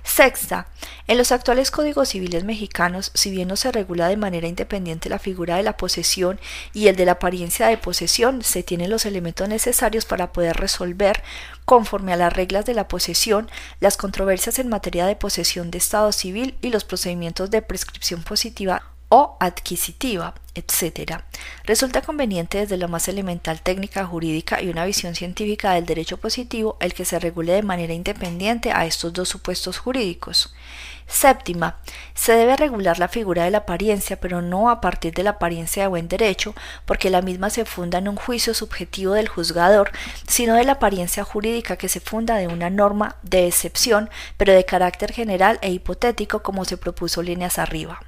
Sexta, 0.05 0.67
en 1.07 1.17
los 1.17 1.31
actuales 1.31 1.71
códigos 1.71 2.09
civiles 2.09 2.43
mexicanos, 2.43 3.09
si 3.15 3.31
bien 3.31 3.47
no 3.47 3.55
se 3.55 3.71
regula 3.71 4.07
de 4.07 4.17
manera 4.17 4.47
independiente 4.47 5.09
la 5.09 5.17
figura 5.17 5.57
de 5.57 5.63
la 5.63 5.77
posesión 5.77 6.39
y 6.73 6.87
el 6.87 6.95
de 6.95 7.05
la 7.05 7.13
apariencia 7.13 7.67
de 7.67 7.77
posesión, 7.77 8.43
se 8.43 8.61
tienen 8.61 8.91
los 8.91 9.07
elementos 9.07 9.49
necesarios 9.49 10.05
para 10.05 10.31
poder 10.31 10.57
resolver, 10.57 11.23
conforme 11.65 12.13
a 12.13 12.17
las 12.17 12.31
reglas 12.31 12.65
de 12.65 12.75
la 12.75 12.87
posesión, 12.87 13.49
las 13.79 13.97
controversias 13.97 14.59
en 14.59 14.69
materia 14.69 15.07
de 15.07 15.15
posesión 15.15 15.71
de 15.71 15.79
Estado 15.79 16.11
civil 16.11 16.55
y 16.61 16.69
los 16.69 16.85
procedimientos 16.85 17.49
de 17.49 17.63
prescripción 17.63 18.21
positiva 18.21 18.94
o 19.15 19.37
adquisitiva, 19.39 20.33
etc. 20.55 21.21
Resulta 21.63 22.01
conveniente 22.01 22.57
desde 22.57 22.75
lo 22.75 22.89
más 22.89 23.07
elemental 23.07 23.61
técnica 23.61 24.05
jurídica 24.05 24.61
y 24.61 24.67
una 24.67 24.83
visión 24.83 25.15
científica 25.15 25.71
del 25.71 25.85
derecho 25.85 26.17
positivo 26.17 26.75
el 26.81 26.93
que 26.93 27.05
se 27.05 27.17
regule 27.17 27.53
de 27.53 27.61
manera 27.61 27.93
independiente 27.93 28.73
a 28.73 28.85
estos 28.85 29.13
dos 29.13 29.29
supuestos 29.29 29.77
jurídicos. 29.77 30.53
Séptima, 31.07 31.77
se 32.13 32.33
debe 32.33 32.57
regular 32.57 32.99
la 32.99 33.07
figura 33.07 33.45
de 33.45 33.51
la 33.51 33.59
apariencia, 33.59 34.19
pero 34.19 34.41
no 34.41 34.69
a 34.69 34.81
partir 34.81 35.13
de 35.13 35.23
la 35.23 35.29
apariencia 35.29 35.83
de 35.83 35.87
buen 35.87 36.09
derecho, 36.09 36.53
porque 36.85 37.09
la 37.09 37.21
misma 37.21 37.49
se 37.49 37.63
funda 37.63 37.99
en 37.99 38.09
un 38.09 38.17
juicio 38.17 38.53
subjetivo 38.53 39.13
del 39.13 39.29
juzgador, 39.29 39.91
sino 40.27 40.55
de 40.55 40.65
la 40.65 40.73
apariencia 40.73 41.23
jurídica 41.23 41.77
que 41.77 41.87
se 41.87 42.01
funda 42.01 42.35
de 42.35 42.47
una 42.47 42.69
norma 42.69 43.15
de 43.23 43.47
excepción, 43.47 44.09
pero 44.35 44.51
de 44.51 44.65
carácter 44.65 45.13
general 45.13 45.57
e 45.61 45.71
hipotético 45.71 46.43
como 46.43 46.65
se 46.65 46.75
propuso 46.75 47.21
líneas 47.21 47.59
arriba. 47.59 48.01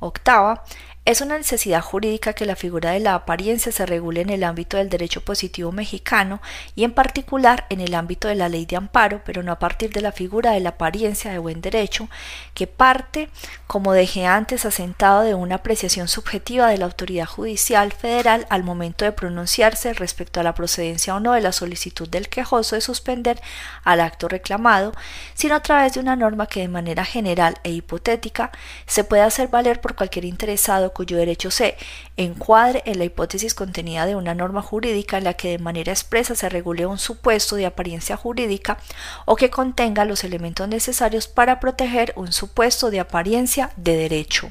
Octava, 0.00 0.62
es 1.06 1.22
una 1.22 1.38
necesidad 1.38 1.80
jurídica 1.80 2.34
que 2.34 2.44
la 2.44 2.56
figura 2.56 2.90
de 2.90 3.00
la 3.00 3.14
apariencia 3.14 3.72
se 3.72 3.86
regule 3.86 4.20
en 4.20 4.28
el 4.28 4.44
ámbito 4.44 4.76
del 4.76 4.90
derecho 4.90 5.22
positivo 5.22 5.72
mexicano 5.72 6.42
y 6.76 6.84
en 6.84 6.92
particular 6.92 7.66
en 7.70 7.80
el 7.80 7.94
ámbito 7.94 8.28
de 8.28 8.34
la 8.34 8.50
ley 8.50 8.66
de 8.66 8.76
amparo, 8.76 9.22
pero 9.24 9.42
no 9.42 9.50
a 9.50 9.58
partir 9.58 9.90
de 9.92 10.02
la 10.02 10.12
figura 10.12 10.52
de 10.52 10.60
la 10.60 10.70
apariencia 10.70 11.32
de 11.32 11.38
buen 11.38 11.62
derecho, 11.62 12.10
que 12.52 12.66
parte, 12.66 13.30
como 13.66 13.94
dejé 13.94 14.26
antes, 14.26 14.66
asentado 14.66 15.22
de 15.22 15.34
una 15.34 15.56
apreciación 15.56 16.06
subjetiva 16.06 16.68
de 16.68 16.76
la 16.76 16.84
autoridad 16.84 17.26
judicial 17.26 17.92
federal 17.92 18.46
al 18.50 18.62
momento 18.62 19.06
de 19.06 19.12
pronunciarse 19.12 19.94
respecto 19.94 20.38
a 20.38 20.42
la 20.42 20.54
procedencia 20.54 21.14
o 21.14 21.20
no 21.20 21.32
de 21.32 21.40
la 21.40 21.52
solicitud 21.52 22.10
del 22.10 22.28
quejoso 22.28 22.76
de 22.76 22.82
suspender 22.82 23.40
al 23.84 24.00
acto 24.00 24.28
reclamado, 24.28 24.92
sino 25.32 25.54
a 25.54 25.62
través 25.62 25.94
de 25.94 26.00
una 26.00 26.14
norma 26.14 26.46
que 26.46 26.60
de 26.60 26.68
manera 26.68 27.06
general 27.06 27.56
e 27.64 27.70
hipotética 27.70 28.52
se 28.86 29.02
puede 29.02 29.22
hacer 29.22 29.48
valer 29.48 29.80
por 29.80 29.94
cualquier 29.94 30.26
interesado 30.26 30.89
cuyo 30.92 31.16
derecho 31.16 31.50
se 31.50 31.76
encuadre 32.16 32.82
en 32.86 32.98
la 32.98 33.04
hipótesis 33.04 33.54
contenida 33.54 34.06
de 34.06 34.16
una 34.16 34.34
norma 34.34 34.62
jurídica 34.62 35.18
en 35.18 35.24
la 35.24 35.34
que 35.34 35.50
de 35.50 35.58
manera 35.58 35.92
expresa 35.92 36.34
se 36.34 36.48
regule 36.48 36.86
un 36.86 36.98
supuesto 36.98 37.56
de 37.56 37.66
apariencia 37.66 38.16
jurídica 38.16 38.78
o 39.24 39.36
que 39.36 39.50
contenga 39.50 40.04
los 40.04 40.24
elementos 40.24 40.68
necesarios 40.68 41.28
para 41.28 41.60
proteger 41.60 42.12
un 42.16 42.32
supuesto 42.32 42.90
de 42.90 43.00
apariencia 43.00 43.70
de 43.76 43.96
derecho. 43.96 44.50